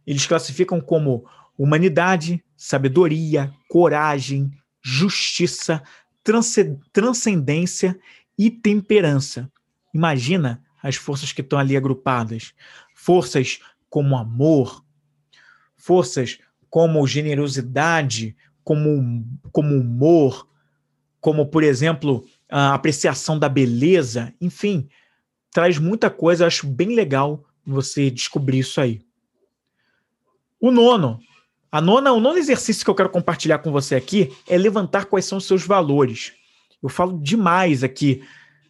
eles 0.06 0.25
classificam 0.25 0.82
como 0.82 1.30
humanidade, 1.56 2.43
sabedoria, 2.58 3.54
coragem, 3.69 4.51
justiça, 4.84 5.84
transcendência 6.91 7.99
e 8.36 8.49
temperança. 8.49 9.47
Imagina 9.93 10.63
as 10.82 10.95
forças 10.95 11.32
que 11.32 11.41
estão 11.41 11.60
ali 11.60 11.78
agrupadas. 11.78 12.51
Forças 12.95 13.60
como 13.91 14.17
amor, 14.17 14.84
forças 15.78 16.39
como 16.67 17.06
generosidade, 17.06 18.36
como, 18.63 19.23
como 19.51 19.75
humor, 19.75 20.47
como, 21.21 21.45
por 21.45 21.63
exemplo, 21.63 22.25
a 22.58 22.74
apreciação 22.74 23.38
da 23.38 23.50
beleza, 23.50 24.34
enfim, 24.39 24.88
traz 25.52 25.78
muita 25.78 26.10
coisa. 26.10 26.44
Eu 26.44 26.48
acho 26.48 26.65
bem 26.65 26.96
legal 26.96 27.44
você 27.65 28.10
descobrir 28.10 28.60
isso 28.60 28.80
aí. 28.80 29.02
O 30.58 30.72
nono, 30.72 31.20
a 31.70 31.82
nona, 31.82 32.13
o 32.13 32.20
nono 32.22 32.38
exercício 32.38 32.86
que 32.86 32.89
eu 32.89 32.96
quero 32.96 33.10
compartilhar 33.10 33.58
com 33.58 33.74
você 33.74 33.94
aqui 33.94 34.34
é 34.48 34.58
levantar 34.58 35.08
quais 35.08 35.26
são 35.26 35.38
os 35.38 35.46
seus 35.46 35.65
valores. 35.68 36.32
Eu 36.82 36.88
falo 36.88 37.20
demais 37.22 37.84
aqui 37.84 38.24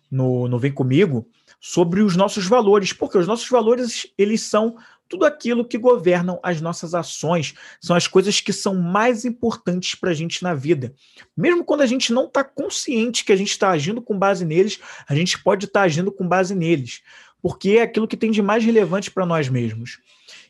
no, 0.10 0.48
no 0.48 0.58
Vem 0.58 0.72
Comigo 0.72 1.28
sobre 1.60 2.02
os 2.02 2.16
nossos 2.16 2.48
valores, 2.48 2.92
porque 2.92 3.20
os 3.20 3.28
nossos 3.28 3.48
valores 3.48 4.08
eles 4.18 4.42
são 4.42 4.78
tudo 5.08 5.26
aquilo 5.26 5.66
que 5.66 5.78
governam 5.78 6.40
as 6.42 6.60
nossas 6.60 6.94
ações, 6.94 7.54
são 7.80 7.96
as 7.96 8.08
coisas 8.08 8.40
que 8.40 8.52
são 8.52 8.76
mais 8.76 9.26
importantes 9.26 9.96
para 9.96 10.12
a 10.12 10.14
gente 10.14 10.44
na 10.44 10.54
vida. 10.54 10.94
Mesmo 11.36 11.64
quando 11.64 11.82
a 11.82 11.86
gente 11.86 12.12
não 12.12 12.26
está 12.26 12.44
consciente 12.44 13.24
que 13.24 13.32
a 13.32 13.36
gente 13.36 13.52
está 13.52 13.70
agindo 13.70 14.02
com 14.02 14.18
base 14.18 14.44
neles, 14.46 14.80
a 15.08 15.16
gente 15.16 15.42
pode 15.42 15.66
estar 15.66 15.82
tá 15.82 15.86
agindo 15.86 16.12
com 16.12 16.28
base 16.28 16.56
neles, 16.56 17.02
porque 17.42 17.72
é 17.72 17.82
aquilo 17.84 18.08
que 18.08 18.18
tem 18.18 18.32
de 18.32 18.42
mais 18.42 18.64
relevante 18.64 19.12
para 19.12 19.26
nós 19.26 19.48
mesmos. 19.48 20.00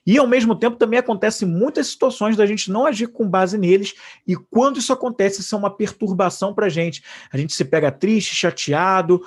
E 0.05 0.17
ao 0.17 0.27
mesmo 0.27 0.55
tempo 0.55 0.77
também 0.77 0.99
acontecem 0.99 1.47
muitas 1.47 1.87
situações 1.87 2.37
da 2.37 2.45
gente 2.45 2.71
não 2.71 2.85
agir 2.85 3.07
com 3.07 3.27
base 3.27 3.57
neles, 3.57 3.95
e 4.25 4.35
quando 4.35 4.79
isso 4.79 4.93
acontece, 4.93 5.41
isso 5.41 5.55
é 5.55 5.57
uma 5.57 5.75
perturbação 5.75 6.53
para 6.53 6.67
a 6.67 6.69
gente. 6.69 7.03
A 7.31 7.37
gente 7.37 7.53
se 7.53 7.65
pega 7.65 7.91
triste, 7.91 8.35
chateado, 8.35 9.21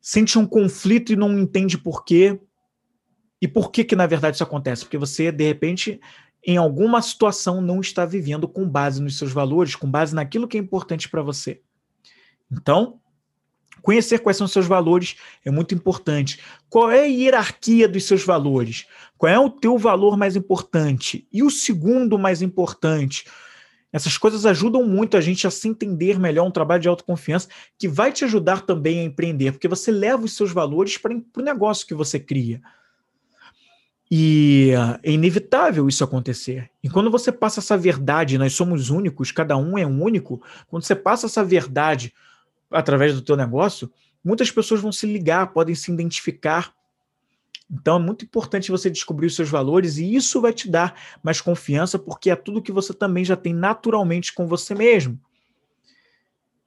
sente 0.00 0.38
um 0.38 0.46
conflito 0.46 1.12
e 1.12 1.16
não 1.16 1.36
entende 1.38 1.76
por 1.76 2.04
quê. 2.04 2.40
E 3.42 3.48
por 3.48 3.72
que 3.72 3.82
que 3.82 3.96
na 3.96 4.06
verdade 4.06 4.36
isso 4.36 4.44
acontece? 4.44 4.84
Porque 4.84 4.96
você 4.96 5.32
de 5.32 5.44
repente 5.44 6.00
em 6.46 6.56
alguma 6.56 7.02
situação 7.02 7.60
não 7.60 7.80
está 7.80 8.06
vivendo 8.06 8.46
com 8.46 8.68
base 8.68 9.02
nos 9.02 9.18
seus 9.18 9.32
valores, 9.32 9.74
com 9.74 9.90
base 9.90 10.14
naquilo 10.14 10.46
que 10.46 10.56
é 10.56 10.60
importante 10.60 11.08
para 11.08 11.22
você. 11.22 11.60
Então, 12.50 13.00
conhecer 13.80 14.20
quais 14.20 14.36
são 14.36 14.44
os 14.44 14.52
seus 14.52 14.66
valores 14.66 15.16
é 15.44 15.50
muito 15.50 15.74
importante. 15.74 16.40
Qual 16.70 16.88
é 16.88 17.00
a 17.00 17.06
hierarquia 17.06 17.88
dos 17.88 18.04
seus 18.04 18.24
valores? 18.24 18.86
Qual 19.18 19.30
é 19.30 19.38
o 19.38 19.50
teu 19.50 19.76
valor 19.76 20.16
mais 20.16 20.36
importante? 20.36 21.26
E 21.32 21.42
o 21.42 21.50
segundo 21.50 22.16
mais 22.16 22.42
importante? 22.42 23.24
Essas 23.92 24.16
coisas 24.16 24.46
ajudam 24.46 24.84
muito 24.84 25.16
a 25.16 25.20
gente 25.20 25.48
a 25.48 25.50
se 25.50 25.68
entender 25.68 26.18
melhor, 26.18 26.46
um 26.46 26.50
trabalho 26.50 26.82
de 26.82 26.88
autoconfiança 26.88 27.48
que 27.76 27.88
vai 27.88 28.12
te 28.12 28.24
ajudar 28.24 28.62
também 28.62 29.00
a 29.00 29.04
empreender, 29.04 29.52
porque 29.52 29.68
você 29.68 29.90
leva 29.90 30.24
os 30.24 30.34
seus 30.36 30.52
valores 30.52 30.96
para 30.96 31.12
o 31.12 31.42
negócio 31.42 31.86
que 31.86 31.94
você 31.94 32.20
cria. 32.20 32.60
E 34.14 34.72
é 35.02 35.10
inevitável 35.10 35.88
isso 35.88 36.04
acontecer. 36.04 36.68
E 36.84 36.90
quando 36.90 37.10
você 37.10 37.32
passa 37.32 37.60
essa 37.60 37.78
verdade, 37.78 38.36
nós 38.36 38.52
somos 38.52 38.90
únicos, 38.90 39.32
cada 39.32 39.56
um 39.56 39.78
é 39.78 39.86
um 39.86 40.02
único, 40.02 40.42
quando 40.68 40.82
você 40.82 40.94
passa 40.94 41.24
essa 41.24 41.42
verdade 41.42 42.12
através 42.70 43.14
do 43.14 43.22
teu 43.22 43.38
negócio, 43.38 43.90
muitas 44.22 44.50
pessoas 44.50 44.82
vão 44.82 44.92
se 44.92 45.06
ligar, 45.06 45.54
podem 45.54 45.74
se 45.74 45.90
identificar 45.90 46.74
Então 47.72 47.96
é 47.96 47.98
muito 47.98 48.26
importante 48.26 48.70
você 48.70 48.90
descobrir 48.90 49.28
os 49.28 49.34
seus 49.34 49.48
valores 49.48 49.96
e 49.96 50.14
isso 50.14 50.42
vai 50.42 50.52
te 50.52 50.68
dar 50.68 50.94
mais 51.22 51.40
confiança, 51.40 51.98
porque 51.98 52.28
é 52.28 52.36
tudo 52.36 52.60
que 52.60 52.70
você 52.70 52.92
também 52.92 53.24
já 53.24 53.34
tem 53.34 53.54
naturalmente 53.54 54.34
com 54.34 54.46
você 54.46 54.74
mesmo. 54.74 55.18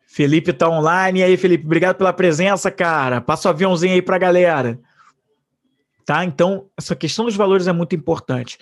Felipe 0.08 0.52
tá 0.52 0.68
online. 0.68 1.20
E 1.20 1.24
aí, 1.24 1.38
Felipe, 1.38 1.66
obrigado 1.66 1.98
pela 1.98 2.12
presença, 2.12 2.72
cara. 2.72 3.22
Passa 3.22 3.50
o 3.50 3.52
aviãozinho 3.52 3.94
aí 3.94 4.02
pra 4.02 4.18
galera. 4.18 4.80
Tá? 6.06 6.24
Então, 6.24 6.68
essa 6.78 6.96
questão 6.96 7.26
dos 7.26 7.36
valores 7.36 7.68
é 7.68 7.74
muito 7.74 7.96
importante. 7.96 8.58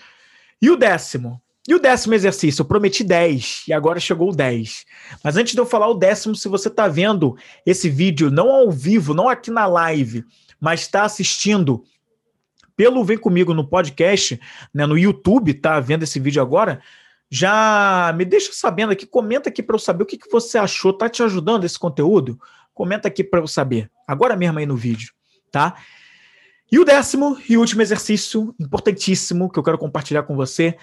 E 0.62 0.70
o 0.70 0.78
décimo? 0.78 1.42
E 1.68 1.74
o 1.74 1.80
décimo 1.80 2.14
exercício? 2.14 2.62
Eu 2.62 2.66
prometi 2.66 3.04
10 3.04 3.66
e 3.68 3.74
agora 3.74 4.00
chegou 4.00 4.30
o 4.30 4.36
10. 4.36 4.86
Mas 5.24 5.38
antes 5.38 5.54
de 5.54 5.60
eu 5.60 5.66
falar 5.66 5.88
o 5.88 5.94
décimo, 5.94 6.36
se 6.36 6.48
você 6.48 6.68
está 6.68 6.88
vendo 6.88 7.38
esse 7.66 7.90
vídeo 7.90 8.30
não 8.30 8.52
ao 8.52 8.72
vivo, 8.72 9.14
não 9.14 9.30
aqui 9.30 9.50
na 9.50 9.66
live, 9.66 10.26
mas 10.60 10.82
está 10.82 11.04
assistindo 11.04 11.84
pelo 12.76 13.04
Vem 13.04 13.18
Comigo 13.18 13.54
no 13.54 13.68
podcast, 13.68 14.40
né, 14.74 14.86
no 14.86 14.98
YouTube, 14.98 15.54
tá 15.54 15.80
vendo 15.80 16.04
esse 16.04 16.20
vídeo 16.20 16.42
agora, 16.42 16.82
já 17.30 18.14
me 18.16 18.26
deixa 18.26 18.52
sabendo 18.54 18.92
aqui, 18.92 19.06
comenta 19.06 19.50
aqui 19.50 19.64
para 19.64 19.76
eu 19.76 19.80
saber 19.80 20.04
o 20.04 20.06
que, 20.06 20.18
que 20.18 20.30
você 20.30 20.58
achou, 20.58 20.94
tá 20.94 21.10
te 21.10 21.24
ajudando 21.24 21.64
esse 21.64 21.78
conteúdo? 21.78 22.40
Comenta 22.74 23.08
aqui 23.08 23.24
para 23.24 23.40
eu 23.40 23.48
saber, 23.48 23.90
agora 24.08 24.36
mesmo 24.36 24.60
aí 24.60 24.66
no 24.66 24.76
vídeo, 24.76 25.14
tá? 25.52 25.76
E 26.74 26.80
o 26.80 26.84
décimo 26.84 27.38
e 27.48 27.56
último 27.56 27.84
exercício 27.84 28.56
importantíssimo 28.60 29.48
que 29.48 29.60
eu 29.60 29.64
quero 29.64 29.78
compartilhar 29.78 30.24
com 30.24 30.36
você 30.36 30.76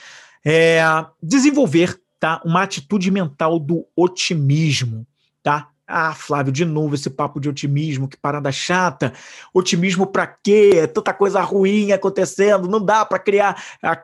é 0.46 0.80
desenvolver, 1.20 2.00
tá, 2.16 2.40
uma 2.44 2.62
atitude 2.62 3.10
mental 3.10 3.58
do 3.58 3.84
otimismo, 3.96 5.04
tá? 5.42 5.68
Ah, 5.84 6.14
Flávio, 6.14 6.52
de 6.52 6.64
novo 6.64 6.94
esse 6.94 7.10
papo 7.10 7.40
de 7.40 7.48
otimismo, 7.48 8.06
que 8.06 8.16
parada 8.16 8.52
chata. 8.52 9.12
Otimismo 9.52 10.06
para 10.06 10.28
quê? 10.28 10.88
Tanta 10.94 11.12
coisa 11.12 11.40
ruim 11.40 11.90
acontecendo, 11.90 12.68
não 12.68 12.84
dá 12.84 13.04
para 13.04 13.18
criar, 13.18 13.60
a, 13.82 14.00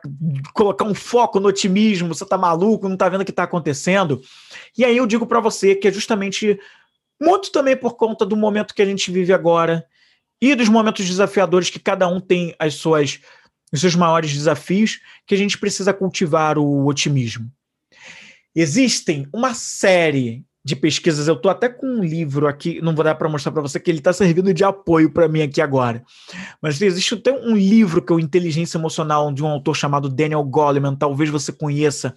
colocar 0.53 0.83
um 0.83 0.93
foco 0.93 1.39
no 1.39 1.47
otimismo. 1.47 2.13
Você 2.13 2.25
tá 2.25 2.37
maluco, 2.37 2.89
não 2.89 2.97
tá 2.97 3.07
vendo 3.07 3.21
o 3.21 3.25
que 3.25 3.31
tá 3.31 3.43
acontecendo? 3.43 4.21
E 4.77 4.83
aí 4.83 4.97
eu 4.97 5.07
digo 5.07 5.25
para 5.25 5.39
você 5.39 5.73
que 5.73 5.87
é 5.87 5.91
justamente 5.93 6.59
muito 7.17 7.49
também 7.49 7.77
por 7.77 7.95
conta 7.95 8.25
do 8.25 8.35
momento 8.35 8.75
que 8.75 8.81
a 8.81 8.85
gente 8.85 9.09
vive 9.09 9.31
agora 9.31 9.87
e 10.41 10.55
dos 10.55 10.69
momentos 10.69 11.05
desafiadores 11.05 11.69
que 11.69 11.79
cada 11.79 12.07
um 12.07 12.19
tem 12.19 12.55
as 12.59 12.75
suas 12.75 13.19
os 13.71 13.81
seus 13.81 13.95
maiores 13.95 14.33
desafios, 14.33 15.01
que 15.25 15.35
a 15.35 15.37
gente 15.37 15.57
precisa 15.57 15.93
cultivar 15.93 16.57
o 16.57 16.85
otimismo. 16.85 17.51
Existem 18.55 19.27
uma 19.33 19.53
série 19.53 20.45
de 20.63 20.75
pesquisas. 20.75 21.27
Eu 21.27 21.35
estou 21.35 21.49
até 21.49 21.69
com 21.69 21.87
um 21.87 22.03
livro 22.03 22.47
aqui, 22.47 22.81
não 22.81 22.93
vou 22.93 23.03
dar 23.03 23.15
para 23.15 23.29
mostrar 23.29 23.51
para 23.51 23.61
você 23.61 23.79
que 23.79 23.89
ele 23.89 23.99
está 23.99 24.11
servindo 24.11 24.53
de 24.53 24.63
apoio 24.63 25.09
para 25.11 25.27
mim 25.27 25.41
aqui 25.41 25.61
agora. 25.61 26.03
Mas 26.61 26.81
existe 26.81 27.13
até 27.13 27.31
um 27.31 27.55
livro 27.55 28.01
que 28.01 28.11
é 28.11 28.15
o 28.15 28.19
Inteligência 28.19 28.77
Emocional 28.77 29.31
de 29.31 29.43
um 29.43 29.47
autor 29.47 29.75
chamado 29.75 30.09
Daniel 30.09 30.43
Goleman, 30.43 30.95
talvez 30.95 31.29
você 31.29 31.51
conheça. 31.51 32.13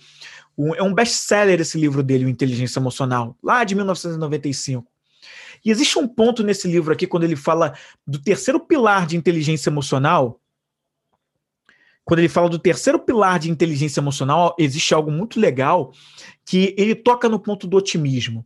é 0.77 0.83
um 0.83 0.93
best-seller 0.93 1.61
esse 1.61 1.79
livro 1.79 2.03
dele, 2.03 2.25
o 2.25 2.29
Inteligência 2.29 2.81
Emocional, 2.81 3.37
lá 3.43 3.63
de 3.63 3.75
1995. 3.75 4.91
E 5.65 5.71
existe 5.71 5.99
um 5.99 6.09
ponto 6.09 6.43
nesse 6.43 6.69
livro 6.69 6.93
aqui, 6.93 7.07
quando 7.07 7.25
ele 7.25 7.37
fala 7.37 7.75
do 8.07 8.19
terceiro 8.19 8.61
pilar 8.61 9.07
de 9.07 9.17
inteligência 9.17 9.71
emocional, 9.71 10.41
quando 12.05 12.21
ele 12.21 12.29
fala 12.29 12.49
do 12.49 12.59
terceiro 12.59 12.99
pilar 12.99 13.39
de 13.39 13.51
inteligência 13.51 14.01
emocional, 14.01 14.57
existe 14.59 14.93
algo 14.95 15.11
muito 15.11 15.39
legal 15.39 15.93
que 16.45 16.75
ele 16.77 16.95
toca 16.95 17.29
no 17.29 17.39
ponto 17.39 17.67
do 17.67 17.77
otimismo. 17.77 18.45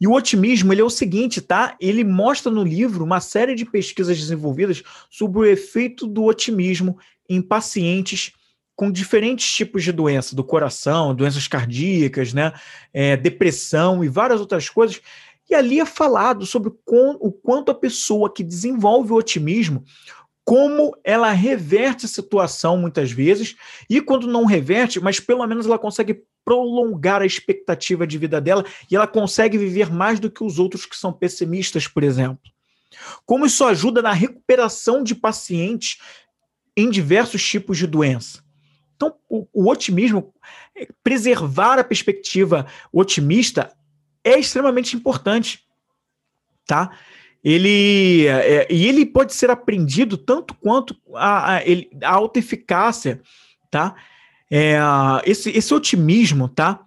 E 0.00 0.06
o 0.06 0.12
otimismo, 0.12 0.72
ele 0.72 0.80
é 0.80 0.84
o 0.84 0.90
seguinte, 0.90 1.40
tá? 1.40 1.76
Ele 1.80 2.04
mostra 2.04 2.50
no 2.50 2.62
livro 2.62 3.04
uma 3.04 3.20
série 3.20 3.54
de 3.54 3.64
pesquisas 3.64 4.18
desenvolvidas 4.18 4.82
sobre 5.10 5.38
o 5.38 5.44
efeito 5.44 6.06
do 6.06 6.24
otimismo 6.24 6.98
em 7.28 7.40
pacientes 7.40 8.32
com 8.74 8.92
diferentes 8.92 9.50
tipos 9.50 9.82
de 9.82 9.90
doença, 9.90 10.36
do 10.36 10.44
coração, 10.44 11.14
doenças 11.14 11.48
cardíacas, 11.48 12.34
né? 12.34 12.52
É, 12.92 13.16
depressão 13.16 14.04
e 14.04 14.08
várias 14.08 14.38
outras 14.38 14.68
coisas. 14.68 15.00
E 15.48 15.54
ali 15.54 15.80
é 15.80 15.86
falado 15.86 16.44
sobre 16.44 16.72
o 16.86 17.32
quanto 17.32 17.70
a 17.70 17.74
pessoa 17.74 18.32
que 18.32 18.42
desenvolve 18.42 19.12
o 19.12 19.16
otimismo 19.16 19.84
como 20.46 20.96
ela 21.02 21.32
reverte 21.32 22.06
a 22.06 22.08
situação 22.08 22.78
muitas 22.78 23.10
vezes, 23.10 23.56
e 23.90 24.00
quando 24.00 24.28
não 24.28 24.44
reverte, 24.44 25.00
mas 25.00 25.18
pelo 25.18 25.44
menos 25.44 25.66
ela 25.66 25.76
consegue 25.76 26.22
prolongar 26.44 27.20
a 27.20 27.26
expectativa 27.26 28.06
de 28.06 28.16
vida 28.16 28.40
dela 28.40 28.64
e 28.88 28.94
ela 28.94 29.08
consegue 29.08 29.58
viver 29.58 29.90
mais 29.90 30.20
do 30.20 30.30
que 30.30 30.44
os 30.44 30.60
outros 30.60 30.86
que 30.86 30.96
são 30.96 31.12
pessimistas, 31.12 31.88
por 31.88 32.04
exemplo. 32.04 32.48
Como 33.26 33.44
isso 33.44 33.64
ajuda 33.64 34.00
na 34.00 34.12
recuperação 34.12 35.02
de 35.02 35.16
pacientes 35.16 35.98
em 36.76 36.88
diversos 36.88 37.44
tipos 37.44 37.76
de 37.76 37.88
doença. 37.88 38.40
Então, 38.94 39.16
o, 39.28 39.48
o 39.52 39.68
otimismo, 39.68 40.32
preservar 41.02 41.80
a 41.80 41.84
perspectiva 41.84 42.66
otimista 42.92 43.76
é 44.28 44.38
extremamente 44.38 44.96
importante, 44.96 45.64
tá? 46.66 46.90
ele 47.48 48.26
é, 48.26 48.66
e 48.68 48.88
ele 48.88 49.06
pode 49.06 49.32
ser 49.32 49.50
aprendido 49.50 50.16
tanto 50.16 50.52
quanto 50.54 50.96
a, 51.14 51.58
a, 51.58 51.60
a 52.02 52.10
autoeficácia, 52.10 53.20
tá? 53.70 53.94
É, 54.50 54.76
esse, 55.24 55.50
esse 55.50 55.72
otimismo, 55.72 56.48
tá? 56.48 56.80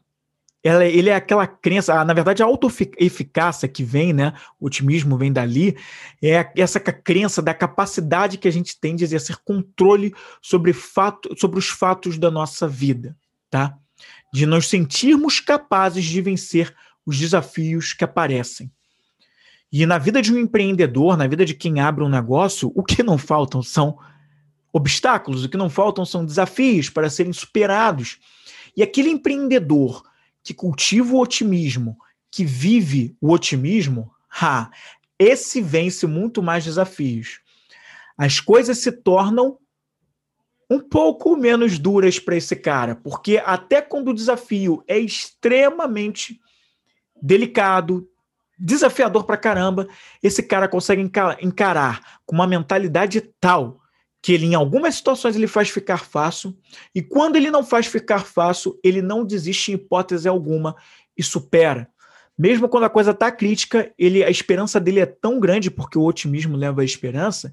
Ela, 0.61 0.85
ele 0.85 1.09
é 1.09 1.15
aquela 1.15 1.47
crença, 1.47 2.03
na 2.03 2.13
verdade, 2.13 2.43
a 2.43 2.45
autoeficácia 2.45 3.69
que 3.69 3.85
vem, 3.85 4.11
né? 4.11 4.33
O 4.59 4.65
otimismo 4.65 5.17
vem 5.17 5.31
dali, 5.31 5.77
é 6.21 6.51
essa 6.57 6.81
crença 6.81 7.41
da 7.41 7.53
capacidade 7.53 8.37
que 8.37 8.47
a 8.47 8.51
gente 8.51 8.77
tem 8.77 8.97
de 8.97 9.05
exercer 9.05 9.37
controle 9.45 10.13
sobre, 10.41 10.73
fato, 10.73 11.33
sobre 11.37 11.57
os 11.57 11.69
fatos 11.69 12.17
da 12.17 12.29
nossa 12.29 12.67
vida, 12.67 13.15
tá? 13.49 13.77
De 14.33 14.45
nos 14.45 14.67
sentirmos 14.67 15.39
capazes 15.39 16.03
de 16.03 16.21
vencer 16.21 16.75
os 17.09 17.17
desafios 17.17 17.91
que 17.91 18.03
aparecem. 18.03 18.71
E 19.71 19.85
na 19.85 19.97
vida 19.97 20.21
de 20.21 20.31
um 20.31 20.37
empreendedor, 20.37 21.17
na 21.17 21.27
vida 21.27 21.43
de 21.43 21.55
quem 21.55 21.79
abre 21.79 22.03
um 22.03 22.09
negócio, 22.09 22.71
o 22.75 22.83
que 22.83 23.01
não 23.01 23.17
faltam 23.17 23.63
são 23.63 23.97
obstáculos, 24.71 25.43
o 25.43 25.49
que 25.49 25.57
não 25.57 25.69
faltam 25.69 26.05
são 26.05 26.23
desafios 26.23 26.89
para 26.89 27.09
serem 27.09 27.33
superados. 27.33 28.19
E 28.77 28.83
aquele 28.83 29.09
empreendedor 29.09 30.03
que 30.43 30.53
cultiva 30.53 31.15
o 31.15 31.19
otimismo, 31.19 31.97
que 32.31 32.45
vive 32.45 33.15
o 33.19 33.31
otimismo, 33.31 34.11
ha, 34.29 34.69
esse 35.17 35.61
vence 35.61 36.05
muito 36.05 36.43
mais 36.43 36.63
desafios. 36.63 37.39
As 38.17 38.39
coisas 38.39 38.77
se 38.77 38.91
tornam 38.91 39.57
um 40.69 40.79
pouco 40.79 41.35
menos 41.35 41.79
duras 41.79 42.19
para 42.19 42.35
esse 42.35 42.55
cara, 42.55 42.95
porque 42.95 43.41
até 43.43 43.81
quando 43.81 44.09
o 44.09 44.13
desafio 44.13 44.83
é 44.87 44.99
extremamente 44.99 46.39
delicado, 47.21 48.07
desafiador 48.57 49.23
pra 49.23 49.37
caramba, 49.37 49.87
esse 50.21 50.43
cara 50.43 50.67
consegue 50.67 51.01
encarar 51.41 52.19
com 52.25 52.35
uma 52.35 52.47
mentalidade 52.47 53.21
tal 53.39 53.79
que 54.21 54.33
ele 54.33 54.47
em 54.47 54.55
algumas 54.55 54.95
situações 54.95 55.35
ele 55.35 55.47
faz 55.47 55.69
ficar 55.69 55.99
fácil 55.99 56.57
e 56.93 57.01
quando 57.01 57.37
ele 57.37 57.49
não 57.49 57.63
faz 57.63 57.87
ficar 57.87 58.25
fácil, 58.25 58.77
ele 58.83 59.01
não 59.01 59.23
desiste 59.23 59.71
em 59.71 59.75
hipótese 59.75 60.27
alguma 60.27 60.75
e 61.17 61.23
supera. 61.23 61.87
Mesmo 62.37 62.69
quando 62.69 62.85
a 62.85 62.89
coisa 62.89 63.11
está 63.11 63.31
crítica, 63.31 63.91
ele 63.97 64.23
a 64.23 64.29
esperança 64.29 64.79
dele 64.79 64.99
é 64.99 65.05
tão 65.05 65.39
grande 65.39 65.71
porque 65.71 65.97
o 65.97 66.03
otimismo 66.03 66.57
leva 66.57 66.81
à 66.81 66.85
esperança 66.85 67.51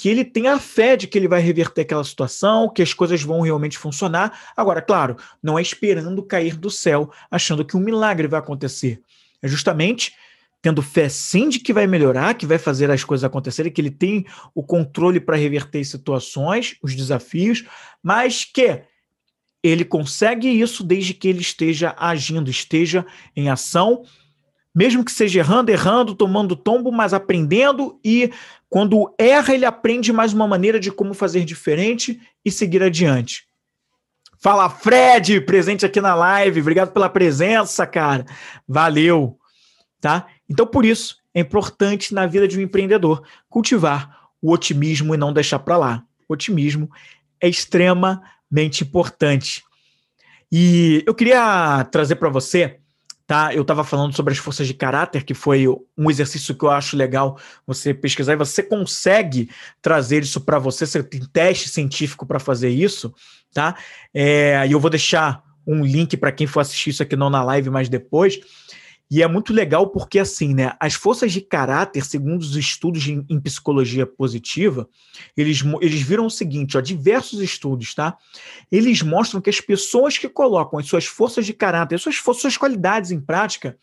que 0.00 0.08
ele 0.08 0.24
tem 0.24 0.48
a 0.48 0.58
fé 0.58 0.96
de 0.96 1.06
que 1.06 1.18
ele 1.18 1.28
vai 1.28 1.42
reverter 1.42 1.82
aquela 1.82 2.02
situação, 2.02 2.72
que 2.72 2.80
as 2.80 2.94
coisas 2.94 3.22
vão 3.22 3.42
realmente 3.42 3.76
funcionar. 3.76 4.50
Agora, 4.56 4.80
claro, 4.80 5.14
não 5.42 5.58
é 5.58 5.62
esperando 5.62 6.22
cair 6.22 6.56
do 6.56 6.70
céu, 6.70 7.12
achando 7.30 7.66
que 7.66 7.76
um 7.76 7.80
milagre 7.80 8.26
vai 8.26 8.40
acontecer. 8.40 9.02
É 9.42 9.46
justamente 9.46 10.14
tendo 10.62 10.80
fé 10.80 11.06
sim 11.10 11.50
de 11.50 11.58
que 11.58 11.70
vai 11.70 11.86
melhorar, 11.86 12.32
que 12.32 12.46
vai 12.46 12.56
fazer 12.56 12.90
as 12.90 13.04
coisas 13.04 13.24
acontecerem, 13.24 13.70
que 13.70 13.78
ele 13.78 13.90
tem 13.90 14.24
o 14.54 14.62
controle 14.62 15.20
para 15.20 15.36
reverter 15.36 15.84
situações, 15.84 16.76
os 16.82 16.96
desafios, 16.96 17.66
mas 18.02 18.42
que 18.42 18.80
ele 19.62 19.84
consegue 19.84 20.48
isso 20.48 20.82
desde 20.82 21.12
que 21.12 21.28
ele 21.28 21.42
esteja 21.42 21.94
agindo, 21.98 22.50
esteja 22.50 23.04
em 23.36 23.50
ação, 23.50 24.02
mesmo 24.74 25.04
que 25.04 25.12
seja 25.12 25.40
errando, 25.40 25.70
errando, 25.70 26.14
tomando 26.14 26.56
tombo, 26.56 26.90
mas 26.90 27.12
aprendendo 27.12 28.00
e 28.02 28.30
quando 28.70 29.12
erra, 29.18 29.52
ele 29.52 29.66
aprende 29.66 30.12
mais 30.12 30.32
uma 30.32 30.46
maneira 30.46 30.78
de 30.78 30.92
como 30.92 31.12
fazer 31.12 31.44
diferente 31.44 32.20
e 32.44 32.52
seguir 32.52 32.84
adiante. 32.84 33.44
Fala, 34.38 34.70
Fred, 34.70 35.40
presente 35.40 35.84
aqui 35.84 36.00
na 36.00 36.14
live. 36.14 36.60
Obrigado 36.60 36.92
pela 36.92 37.08
presença, 37.08 37.84
cara. 37.84 38.24
Valeu, 38.66 39.36
tá? 40.00 40.28
Então, 40.48 40.64
por 40.64 40.84
isso, 40.84 41.16
é 41.34 41.40
importante 41.40 42.14
na 42.14 42.26
vida 42.26 42.46
de 42.46 42.58
um 42.58 42.62
empreendedor 42.62 43.26
cultivar 43.48 44.28
o 44.40 44.52
otimismo 44.52 45.14
e 45.14 45.18
não 45.18 45.32
deixar 45.32 45.58
para 45.58 45.76
lá. 45.76 46.04
O 46.28 46.32
otimismo 46.32 46.88
é 47.40 47.48
extremamente 47.48 48.84
importante. 48.84 49.64
E 50.50 51.02
eu 51.06 51.14
queria 51.14 51.84
trazer 51.90 52.14
para 52.14 52.28
você 52.28 52.78
tá? 53.30 53.54
Eu 53.54 53.62
estava 53.62 53.84
falando 53.84 54.12
sobre 54.12 54.32
as 54.32 54.40
forças 54.40 54.66
de 54.66 54.74
caráter, 54.74 55.22
que 55.22 55.34
foi 55.34 55.64
um 55.96 56.10
exercício 56.10 56.52
que 56.52 56.64
eu 56.64 56.70
acho 56.70 56.96
legal 56.96 57.38
você 57.64 57.94
pesquisar 57.94 58.32
e 58.32 58.36
você 58.36 58.60
consegue 58.60 59.48
trazer 59.80 60.24
isso 60.24 60.40
para 60.40 60.58
você. 60.58 60.84
Você 60.84 61.00
tem 61.00 61.20
teste 61.32 61.68
científico 61.68 62.26
para 62.26 62.40
fazer 62.40 62.70
isso, 62.70 63.14
tá? 63.54 63.76
É, 64.12 64.66
e 64.66 64.72
eu 64.72 64.80
vou 64.80 64.90
deixar 64.90 65.44
um 65.64 65.84
link 65.84 66.16
para 66.16 66.32
quem 66.32 66.44
for 66.44 66.58
assistir 66.58 66.90
isso 66.90 67.04
aqui 67.04 67.14
não 67.14 67.30
na 67.30 67.44
live, 67.44 67.70
mas 67.70 67.88
depois. 67.88 68.40
E 69.10 69.24
é 69.24 69.26
muito 69.26 69.52
legal 69.52 69.88
porque, 69.88 70.20
assim, 70.20 70.54
né, 70.54 70.72
as 70.78 70.94
forças 70.94 71.32
de 71.32 71.40
caráter, 71.40 72.04
segundo 72.04 72.42
os 72.42 72.54
estudos 72.54 73.04
em, 73.08 73.26
em 73.28 73.40
psicologia 73.40 74.06
positiva, 74.06 74.88
eles, 75.36 75.64
eles 75.80 76.00
viram 76.00 76.26
o 76.26 76.30
seguinte, 76.30 76.78
ó, 76.78 76.80
diversos 76.80 77.40
estudos, 77.40 77.92
tá? 77.92 78.16
Eles 78.70 79.02
mostram 79.02 79.40
que 79.40 79.50
as 79.50 79.60
pessoas 79.60 80.16
que 80.16 80.28
colocam 80.28 80.78
as 80.78 80.86
suas 80.86 81.06
forças 81.06 81.44
de 81.44 81.52
caráter, 81.52 81.96
as 81.96 82.02
suas, 82.02 82.16
suas 82.38 82.56
qualidades 82.56 83.10
em 83.10 83.20
prática, 83.20 83.76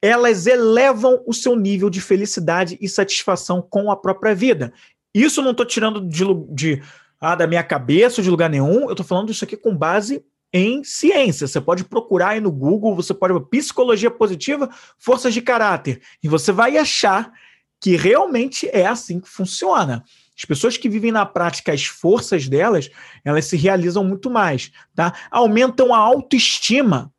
elas 0.00 0.46
elevam 0.46 1.20
o 1.26 1.32
seu 1.32 1.56
nível 1.56 1.90
de 1.90 2.00
felicidade 2.00 2.78
e 2.80 2.88
satisfação 2.88 3.60
com 3.60 3.90
a 3.90 3.96
própria 3.96 4.36
vida. 4.36 4.72
Isso 5.12 5.42
não 5.42 5.50
estou 5.50 5.66
tirando 5.66 6.00
de, 6.00 6.24
de 6.50 6.82
ah, 7.20 7.34
da 7.34 7.46
minha 7.46 7.62
cabeça, 7.64 8.22
de 8.22 8.30
lugar 8.30 8.50
nenhum, 8.50 8.82
eu 8.82 8.92
estou 8.92 9.04
falando 9.04 9.32
isso 9.32 9.44
aqui 9.44 9.56
com 9.56 9.76
base 9.76 10.24
em 10.56 10.84
ciência. 10.84 11.48
Você 11.48 11.60
pode 11.60 11.82
procurar 11.82 12.28
aí 12.28 12.40
no 12.40 12.52
Google, 12.52 12.94
você 12.94 13.12
pode 13.12 13.34
psicologia 13.50 14.08
positiva, 14.08 14.70
forças 14.96 15.34
de 15.34 15.42
caráter, 15.42 16.00
e 16.22 16.28
você 16.28 16.52
vai 16.52 16.78
achar 16.78 17.32
que 17.80 17.96
realmente 17.96 18.68
é 18.72 18.86
assim 18.86 19.18
que 19.18 19.28
funciona. 19.28 20.04
As 20.38 20.44
pessoas 20.44 20.76
que 20.76 20.88
vivem 20.88 21.10
na 21.10 21.26
prática 21.26 21.72
as 21.72 21.84
forças 21.84 22.48
delas, 22.48 22.88
elas 23.24 23.46
se 23.46 23.56
realizam 23.56 24.04
muito 24.04 24.30
mais, 24.30 24.70
tá? 24.94 25.12
Aumentam 25.28 25.92
a 25.92 25.98
autoestima 25.98 27.12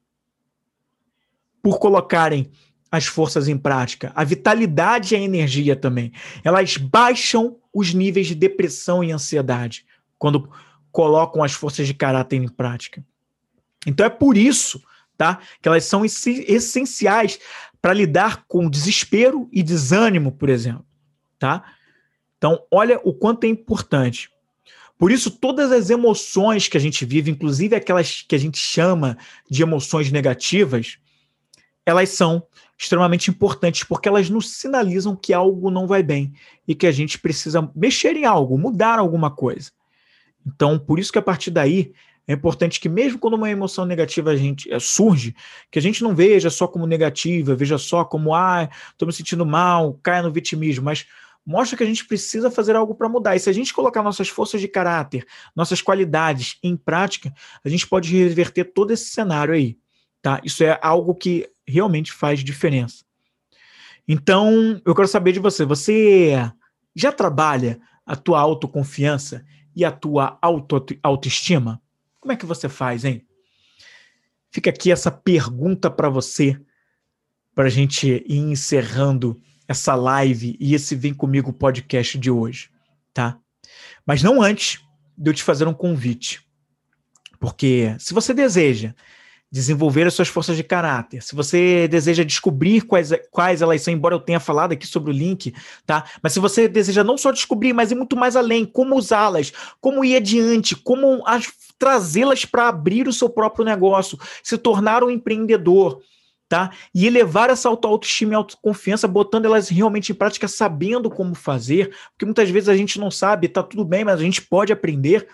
por 1.62 1.78
colocarem 1.78 2.50
as 2.90 3.06
forças 3.06 3.50
em 3.50 3.58
prática, 3.58 4.14
a 4.16 4.24
vitalidade 4.24 5.14
e 5.14 5.18
a 5.18 5.22
energia 5.22 5.76
também. 5.76 6.14
Elas 6.42 6.78
baixam 6.78 7.58
os 7.74 7.94
níveis 7.94 8.28
de 8.28 8.36
depressão 8.36 9.04
e 9.04 9.12
ansiedade 9.12 9.86
quando 10.18 10.50
colocam 10.90 11.44
as 11.44 11.52
forças 11.52 11.86
de 11.86 11.94
caráter 11.94 12.38
em 12.38 12.48
prática. 12.48 13.04
Então 13.86 14.06
é 14.06 14.10
por 14.10 14.38
isso, 14.38 14.82
tá, 15.18 15.40
que 15.62 15.68
elas 15.68 15.86
são 15.86 16.04
essenciais 16.06 17.40
para 17.82 17.94
lidar 17.94 18.46
com 18.48 18.70
desespero 18.70 19.48
e 19.52 19.62
desânimo, 19.62 20.32
por 20.32 20.50
exemplo, 20.50 20.86
tá? 21.38 21.64
Então, 22.38 22.64
olha 22.70 23.00
o 23.04 23.14
quanto 23.14 23.46
é 23.46 23.48
importante. 23.48 24.30
Por 24.98 25.12
isso, 25.12 25.32
todas 25.32 25.72
as 25.72 25.90
emoções 25.90 26.68
que 26.68 26.78
a 26.78 26.80
gente 26.80 27.06
vive, 27.06 27.30
inclusive 27.32 27.76
aquelas 27.76 28.22
que 28.22 28.36
a 28.36 28.38
gente 28.38 28.58
chama 28.58 29.18
de 29.50 29.62
emoções 29.62 30.12
negativas, 30.12 30.98
elas 31.86 32.10
são 32.10 32.46
extremamente 32.78 33.30
importantes 33.30 33.84
porque 33.84 34.10
elas 34.10 34.30
nos 34.30 34.52
sinalizam 34.52 35.16
que 35.16 35.34
algo 35.34 35.70
não 35.70 35.86
vai 35.86 36.02
bem 36.02 36.34
e 36.68 36.74
que 36.74 36.88
a 36.88 36.92
gente 36.92 37.20
precisa 37.20 37.70
mexer 37.76 38.16
em 38.16 38.26
algo, 38.26 38.58
mudar 38.58 39.00
alguma 39.00 39.30
coisa. 39.30 39.72
Então, 40.46 40.78
por 40.80 41.00
isso 41.00 41.12
que 41.12 41.20
a 41.20 41.24
partir 41.24 41.52
daí 41.52 41.94
é 42.28 42.34
importante 42.34 42.80
que, 42.80 42.90
mesmo 42.90 43.20
quando 43.20 43.36
uma 43.36 43.50
emoção 43.50 43.86
negativa 43.86 44.32
a 44.32 44.36
gente 44.36 44.72
é, 44.72 44.80
surge, 44.80 45.36
que 45.70 45.78
a 45.78 45.82
gente 45.82 46.02
não 46.04 46.16
veja 46.16 46.50
só 46.50 46.68
como 46.68 46.88
negativa, 46.88 47.56
veja 47.56 47.78
só 47.78 48.04
como, 48.04 48.34
ah, 48.34 48.68
estou 48.92 49.06
me 49.06 49.14
sentindo 49.14 49.46
mal, 49.46 50.00
caia 50.02 50.24
no 50.24 50.32
vitimismo, 50.32 50.86
mas 50.86 51.06
mostra 51.46 51.78
que 51.78 51.84
a 51.84 51.88
gente 51.88 52.06
precisa 52.06 52.50
fazer 52.50 52.76
algo 52.76 52.96
para 52.96 53.08
mudar. 53.08 53.36
E 53.36 53.40
se 53.40 53.50
a 53.50 53.54
gente 53.54 53.74
colocar 53.74 54.02
nossas 54.02 54.28
forças 54.28 54.60
de 54.60 54.68
caráter, 54.68 55.26
nossas 55.56 55.82
qualidades 55.82 56.58
em 56.64 56.76
prática, 56.76 57.32
a 57.64 57.70
gente 57.70 57.86
pode 57.86 58.12
reverter 58.16 58.66
todo 58.66 58.92
esse 58.92 59.06
cenário 59.06 59.54
aí. 59.54 59.78
Tá? 60.22 60.42
Isso 60.44 60.64
é 60.64 60.80
algo 60.82 61.14
que 61.14 61.48
realmente 61.68 62.12
faz 62.12 62.44
diferença. 62.44 63.06
Então, 64.08 64.82
eu 64.84 64.96
quero 64.96 65.08
saber 65.08 65.32
de 65.32 65.40
você. 65.40 65.66
Você 65.66 66.34
já 66.96 67.12
trabalha 67.12 67.80
a 68.04 68.16
tua 68.16 68.40
autoconfiança 68.40 69.46
e 69.76 69.86
a 69.86 69.92
tua 69.92 70.38
auto 70.42 70.84
autoestima? 71.04 71.82
Como 72.26 72.34
é 72.34 72.36
que 72.36 72.46
você 72.48 72.68
faz, 72.68 73.06
hein? 73.06 73.24
Fica 74.50 74.72
aqui 74.72 74.92
essa 74.92 75.12
pergunta 75.12 75.92
para 75.92 76.10
você, 76.10 76.60
para 77.54 77.66
a 77.66 77.70
gente 77.70 78.08
ir 78.08 78.38
encerrando 78.40 79.40
essa 79.68 79.94
live 79.94 80.58
e 80.60 80.74
esse 80.74 80.96
Vem 80.96 81.14
Comigo 81.14 81.54
podcast 81.54 82.18
de 82.18 82.32
hoje, 82.32 82.72
tá? 83.14 83.38
Mas 84.04 84.24
não 84.24 84.42
antes 84.42 84.84
de 85.16 85.30
eu 85.30 85.36
te 85.36 85.44
fazer 85.44 85.68
um 85.68 85.74
convite. 85.74 86.44
Porque 87.40 87.96
se 88.00 88.12
você 88.12 88.34
deseja 88.34 88.96
desenvolver 89.52 90.06
as 90.08 90.14
suas 90.14 90.28
forças 90.28 90.58
de 90.58 90.64
caráter, 90.64 91.22
se 91.22 91.36
você 91.36 91.88
deseja 91.88 92.24
descobrir 92.24 92.82
quais, 92.82 93.12
quais 93.32 93.62
elas 93.62 93.82
são, 93.82 93.94
embora 93.94 94.16
eu 94.16 94.20
tenha 94.20 94.40
falado 94.40 94.74
aqui 94.74 94.86
sobre 94.86 95.12
o 95.12 95.14
link, 95.14 95.54
tá? 95.86 96.04
Mas 96.22 96.34
se 96.34 96.40
você 96.40 96.68
deseja 96.68 97.04
não 97.04 97.18
só 97.18 97.32
descobrir, 97.32 97.72
mas 97.72 97.92
ir 97.92 97.96
muito 97.96 98.18
mais 98.18 98.36
além, 98.36 98.66
como 98.66 98.98
usá-las, 98.98 99.54
como 99.80 100.04
ir 100.04 100.18
adiante, 100.18 100.76
como 100.76 101.24
trazê-las 101.78 102.44
para 102.44 102.68
abrir 102.68 103.08
o 103.08 103.14
seu 103.14 103.30
próprio 103.30 103.64
negócio, 103.64 104.20
se 104.44 104.58
tornar 104.58 105.04
um 105.04 105.10
empreendedor, 105.10 106.02
tá? 106.50 106.72
E 106.94 107.06
elevar 107.06 107.50
essa 107.50 107.70
autoestima 107.70 108.34
e 108.34 108.36
autoconfiança, 108.36 109.08
botando 109.08 109.46
elas 109.46 109.70
realmente 109.70 110.12
em 110.12 110.16
prática, 110.16 110.48
sabendo 110.48 111.10
como 111.10 111.34
fazer, 111.34 111.96
porque 112.12 112.26
muitas 112.26 112.50
vezes 112.50 112.70
a 112.70 112.76
gente 112.76 113.00
não 113.00 113.10
sabe, 113.10 113.48
tá 113.48 113.64
tudo 113.64 113.86
bem, 113.86 114.04
mas 114.04 114.20
a 114.20 114.24
gente 114.24 114.42
pode 114.42 114.74
aprender. 114.74 115.28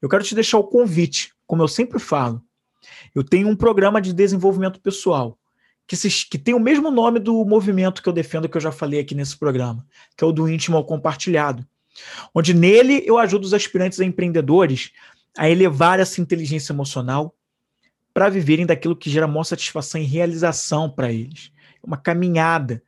Eu 0.00 0.08
quero 0.08 0.24
te 0.24 0.34
deixar 0.34 0.58
o 0.58 0.64
convite, 0.64 1.32
como 1.46 1.62
eu 1.62 1.68
sempre 1.68 1.98
falo, 1.98 2.42
eu 3.14 3.24
tenho 3.24 3.48
um 3.48 3.56
programa 3.56 4.00
de 4.00 4.12
desenvolvimento 4.12 4.80
pessoal 4.80 5.38
que, 5.86 5.96
se, 5.96 6.08
que 6.28 6.38
tem 6.38 6.54
o 6.54 6.60
mesmo 6.60 6.90
nome 6.90 7.20
do 7.20 7.44
movimento 7.44 8.02
que 8.02 8.08
eu 8.08 8.12
defendo, 8.12 8.48
que 8.48 8.56
eu 8.56 8.60
já 8.60 8.72
falei 8.72 9.00
aqui 9.00 9.14
nesse 9.14 9.36
programa, 9.36 9.86
que 10.16 10.24
é 10.24 10.26
o 10.26 10.32
do 10.32 10.48
íntimo 10.48 10.76
ao 10.76 10.84
compartilhado. 10.84 11.66
Onde 12.34 12.52
nele 12.52 13.02
eu 13.06 13.18
ajudo 13.18 13.44
os 13.44 13.54
aspirantes 13.54 14.00
a 14.00 14.04
empreendedores 14.04 14.90
a 15.36 15.48
elevar 15.48 16.00
essa 16.00 16.20
inteligência 16.20 16.72
emocional 16.72 17.34
para 18.12 18.28
viverem 18.28 18.66
daquilo 18.66 18.96
que 18.96 19.10
gera 19.10 19.26
maior 19.26 19.44
satisfação 19.44 20.00
e 20.00 20.04
realização 20.04 20.90
para 20.90 21.12
eles. 21.12 21.52
É 21.82 21.86
uma 21.86 21.96
caminhada, 21.96 22.82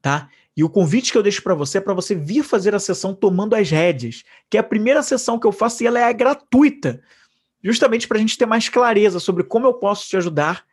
tá? 0.00 0.30
E 0.56 0.64
o 0.64 0.70
convite 0.70 1.12
que 1.12 1.18
eu 1.18 1.22
deixo 1.22 1.42
para 1.42 1.54
você 1.54 1.78
é 1.78 1.80
para 1.80 1.94
você 1.94 2.14
vir 2.14 2.42
fazer 2.42 2.74
a 2.74 2.80
sessão 2.80 3.14
tomando 3.14 3.54
as 3.54 3.70
rédeas, 3.70 4.24
que 4.50 4.56
é 4.56 4.60
a 4.60 4.64
primeira 4.64 5.02
sessão 5.02 5.38
que 5.38 5.46
eu 5.46 5.52
faço 5.52 5.82
e 5.82 5.86
ela 5.86 6.00
é 6.00 6.12
gratuita 6.12 7.00
justamente 7.62 8.06
para 8.06 8.18
a 8.18 8.20
gente 8.20 8.38
ter 8.38 8.46
mais 8.46 8.68
clareza 8.68 9.20
sobre 9.20 9.44
como 9.44 9.66
eu 9.66 9.74
posso 9.74 10.08
te 10.08 10.16
ajudar. 10.16 10.64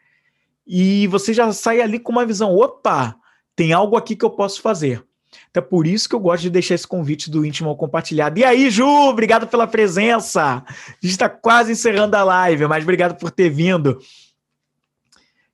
E 0.65 1.07
você 1.07 1.33
já 1.33 1.51
sai 1.51 1.81
ali 1.81 1.99
com 1.99 2.11
uma 2.11 2.25
visão: 2.25 2.55
opa, 2.55 3.15
tem 3.55 3.73
algo 3.73 3.95
aqui 3.95 4.15
que 4.15 4.25
eu 4.25 4.31
posso 4.31 4.61
fazer. 4.61 5.03
Então 5.49 5.61
é 5.61 5.65
por 5.65 5.86
isso 5.86 6.07
que 6.07 6.15
eu 6.15 6.19
gosto 6.19 6.43
de 6.43 6.49
deixar 6.49 6.75
esse 6.75 6.88
convite 6.88 7.29
do 7.29 7.45
íntimo 7.45 7.75
compartilhado. 7.75 8.39
E 8.39 8.43
aí, 8.43 8.69
Ju, 8.69 8.88
obrigado 8.88 9.47
pela 9.47 9.67
presença. 9.67 10.63
A 10.67 10.73
gente 11.01 11.11
está 11.11 11.29
quase 11.29 11.71
encerrando 11.71 12.15
a 12.15 12.23
live, 12.23 12.67
mas 12.67 12.83
obrigado 12.83 13.17
por 13.17 13.31
ter 13.31 13.49
vindo. 13.49 13.99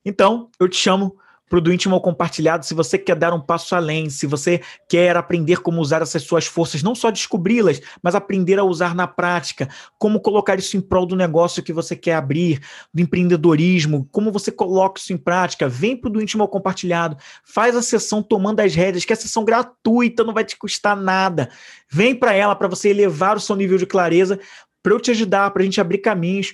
Então, 0.04 0.50
eu 0.60 0.68
te 0.68 0.78
chamo 0.78 1.16
para 1.52 1.58
o 1.58 1.62
do 1.62 1.74
íntimo 1.74 1.94
ao 1.94 2.00
compartilhado, 2.00 2.66
se 2.66 2.74
você 2.74 2.98
quer 2.98 3.14
dar 3.14 3.34
um 3.34 3.42
passo 3.42 3.76
além, 3.76 4.10
se 4.10 4.26
você 4.26 4.62
quer 4.88 5.18
aprender 5.18 5.60
como 5.60 5.82
usar 5.82 6.02
essas 6.02 6.24
suas 6.24 6.48
forças, 6.48 6.82
não 6.82 6.96
só 6.96 7.12
descobri-las, 7.12 7.82
mas 8.02 8.16
aprender 8.16 8.58
a 8.58 8.64
usar 8.64 8.96
na 8.96 9.06
prática, 9.06 9.68
como 10.00 10.22
colocar 10.22 10.58
isso 10.58 10.78
em 10.78 10.82
prol 10.82 11.06
do 11.06 11.14
negócio 11.14 11.62
que 11.62 11.74
você 11.74 11.94
quer 11.94 12.14
abrir, 12.14 12.62
do 12.94 13.02
empreendedorismo, 13.02 14.08
como 14.14 14.32
você 14.32 14.50
coloca 14.50 15.02
isso 15.02 15.12
em 15.12 15.18
prática, 15.18 15.68
vem 15.68 15.98
para 15.98 16.08
o 16.08 16.14
do 16.14 16.22
íntimo 16.22 16.42
ao 16.42 16.48
compartilhado, 16.48 17.18
faz 17.44 17.76
a 17.76 17.82
sessão 17.82 18.24
tomando 18.24 18.62
as 18.62 18.74
rédeas, 18.74 19.04
que 19.04 19.12
é 19.12 19.16
a 19.16 19.20
sessão 19.20 19.44
gratuita, 19.44 20.24
não 20.24 20.34
vai 20.34 20.46
te 20.46 20.56
custar 20.56 20.96
nada. 20.96 21.50
Vem 21.90 22.16
para 22.16 22.34
ela 22.34 22.56
para 22.56 22.70
você 22.70 22.88
elevar 22.88 23.36
o 23.36 23.42
seu 23.42 23.58
nível 23.58 23.78
de 23.78 23.86
clareza, 23.86 24.40
para 24.82 24.94
eu 24.94 25.02
te 25.02 25.12
ajudar, 25.12 25.52
para 25.52 25.64
a 25.64 25.66
gente 25.66 25.82
abrir 25.82 25.98
caminhos 25.98 26.54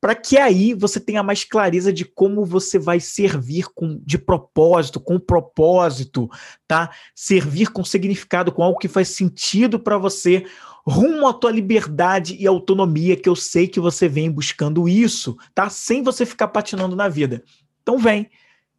para 0.00 0.14
que 0.14 0.38
aí 0.38 0.74
você 0.74 1.00
tenha 1.00 1.22
mais 1.22 1.42
clareza 1.44 1.92
de 1.92 2.04
como 2.04 2.44
você 2.44 2.78
vai 2.78 3.00
servir 3.00 3.66
com 3.74 4.00
de 4.04 4.16
propósito, 4.16 5.00
com 5.00 5.18
propósito, 5.18 6.28
tá? 6.66 6.90
Servir 7.14 7.72
com 7.72 7.84
significado, 7.84 8.52
com 8.52 8.62
algo 8.62 8.78
que 8.78 8.86
faz 8.86 9.08
sentido 9.08 9.78
para 9.80 9.98
você, 9.98 10.46
rumo 10.86 11.26
à 11.26 11.34
tua 11.34 11.50
liberdade 11.50 12.36
e 12.38 12.46
autonomia, 12.46 13.16
que 13.16 13.28
eu 13.28 13.34
sei 13.34 13.66
que 13.66 13.80
você 13.80 14.08
vem 14.08 14.30
buscando 14.30 14.88
isso, 14.88 15.36
tá? 15.54 15.68
Sem 15.68 16.02
você 16.02 16.24
ficar 16.24 16.48
patinando 16.48 16.94
na 16.94 17.08
vida. 17.08 17.42
Então 17.82 17.98
vem, 17.98 18.30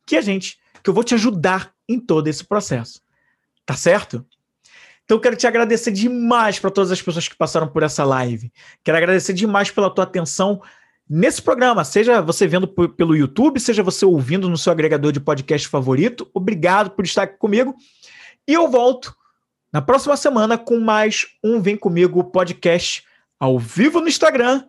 que 0.06 0.16
a 0.16 0.22
gente, 0.22 0.58
que 0.82 0.90
eu 0.90 0.94
vou 0.94 1.04
te 1.04 1.14
ajudar 1.14 1.74
em 1.88 2.00
todo 2.00 2.28
esse 2.28 2.44
processo. 2.46 3.02
Tá 3.66 3.76
certo? 3.76 4.26
Então 5.04 5.18
eu 5.18 5.22
quero 5.22 5.36
te 5.36 5.48
agradecer 5.48 5.92
demais 5.92 6.60
para 6.60 6.72
todas 6.72 6.92
as 6.92 7.02
pessoas 7.02 7.28
que 7.28 7.36
passaram 7.36 7.68
por 7.68 7.84
essa 7.84 8.04
live. 8.04 8.52
Quero 8.84 8.98
agradecer 8.98 9.34
demais 9.34 9.70
pela 9.70 9.90
tua 9.90 10.04
atenção 10.04 10.62
nesse 11.10 11.42
programa, 11.42 11.84
seja 11.84 12.22
você 12.22 12.46
vendo 12.48 12.68
pelo 12.68 13.16
YouTube, 13.16 13.60
seja 13.60 13.82
você 13.82 14.06
ouvindo 14.06 14.48
no 14.48 14.58
seu 14.58 14.72
agregador 14.72 15.12
de 15.12 15.20
podcast 15.20 15.68
favorito. 15.68 16.30
Obrigado 16.34 16.92
por 16.92 17.04
estar 17.04 17.24
aqui 17.24 17.38
comigo. 17.38 17.76
E 18.48 18.54
eu 18.54 18.70
volto 18.70 19.16
na 19.74 19.82
próxima 19.82 20.16
semana 20.16 20.58
com 20.58 20.80
mais 20.80 21.26
um 21.44 21.60
Vem 21.60 21.76
Comigo 21.76 22.24
podcast 22.26 23.04
ao 23.40 23.58
vivo 23.58 24.00
no 24.00 24.08
Instagram 24.08 24.66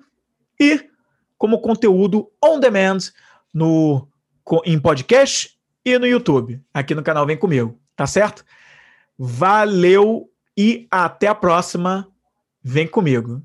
e 0.58 0.88
como 1.36 1.60
conteúdo 1.60 2.30
on 2.42 2.58
demand 2.58 2.98
no 3.52 4.08
em 4.64 4.78
podcast 4.78 5.58
e 5.84 5.98
no 5.98 6.06
YouTube, 6.06 6.60
aqui 6.74 6.94
no 6.94 7.02
canal 7.02 7.26
Vem 7.26 7.36
Comigo, 7.36 7.78
tá 7.94 8.06
certo? 8.06 8.44
Valeu 9.18 10.30
e 10.56 10.86
até 10.90 11.28
a 11.28 11.34
próxima. 11.34 12.08
Vem 12.62 12.86
comigo. 12.86 13.42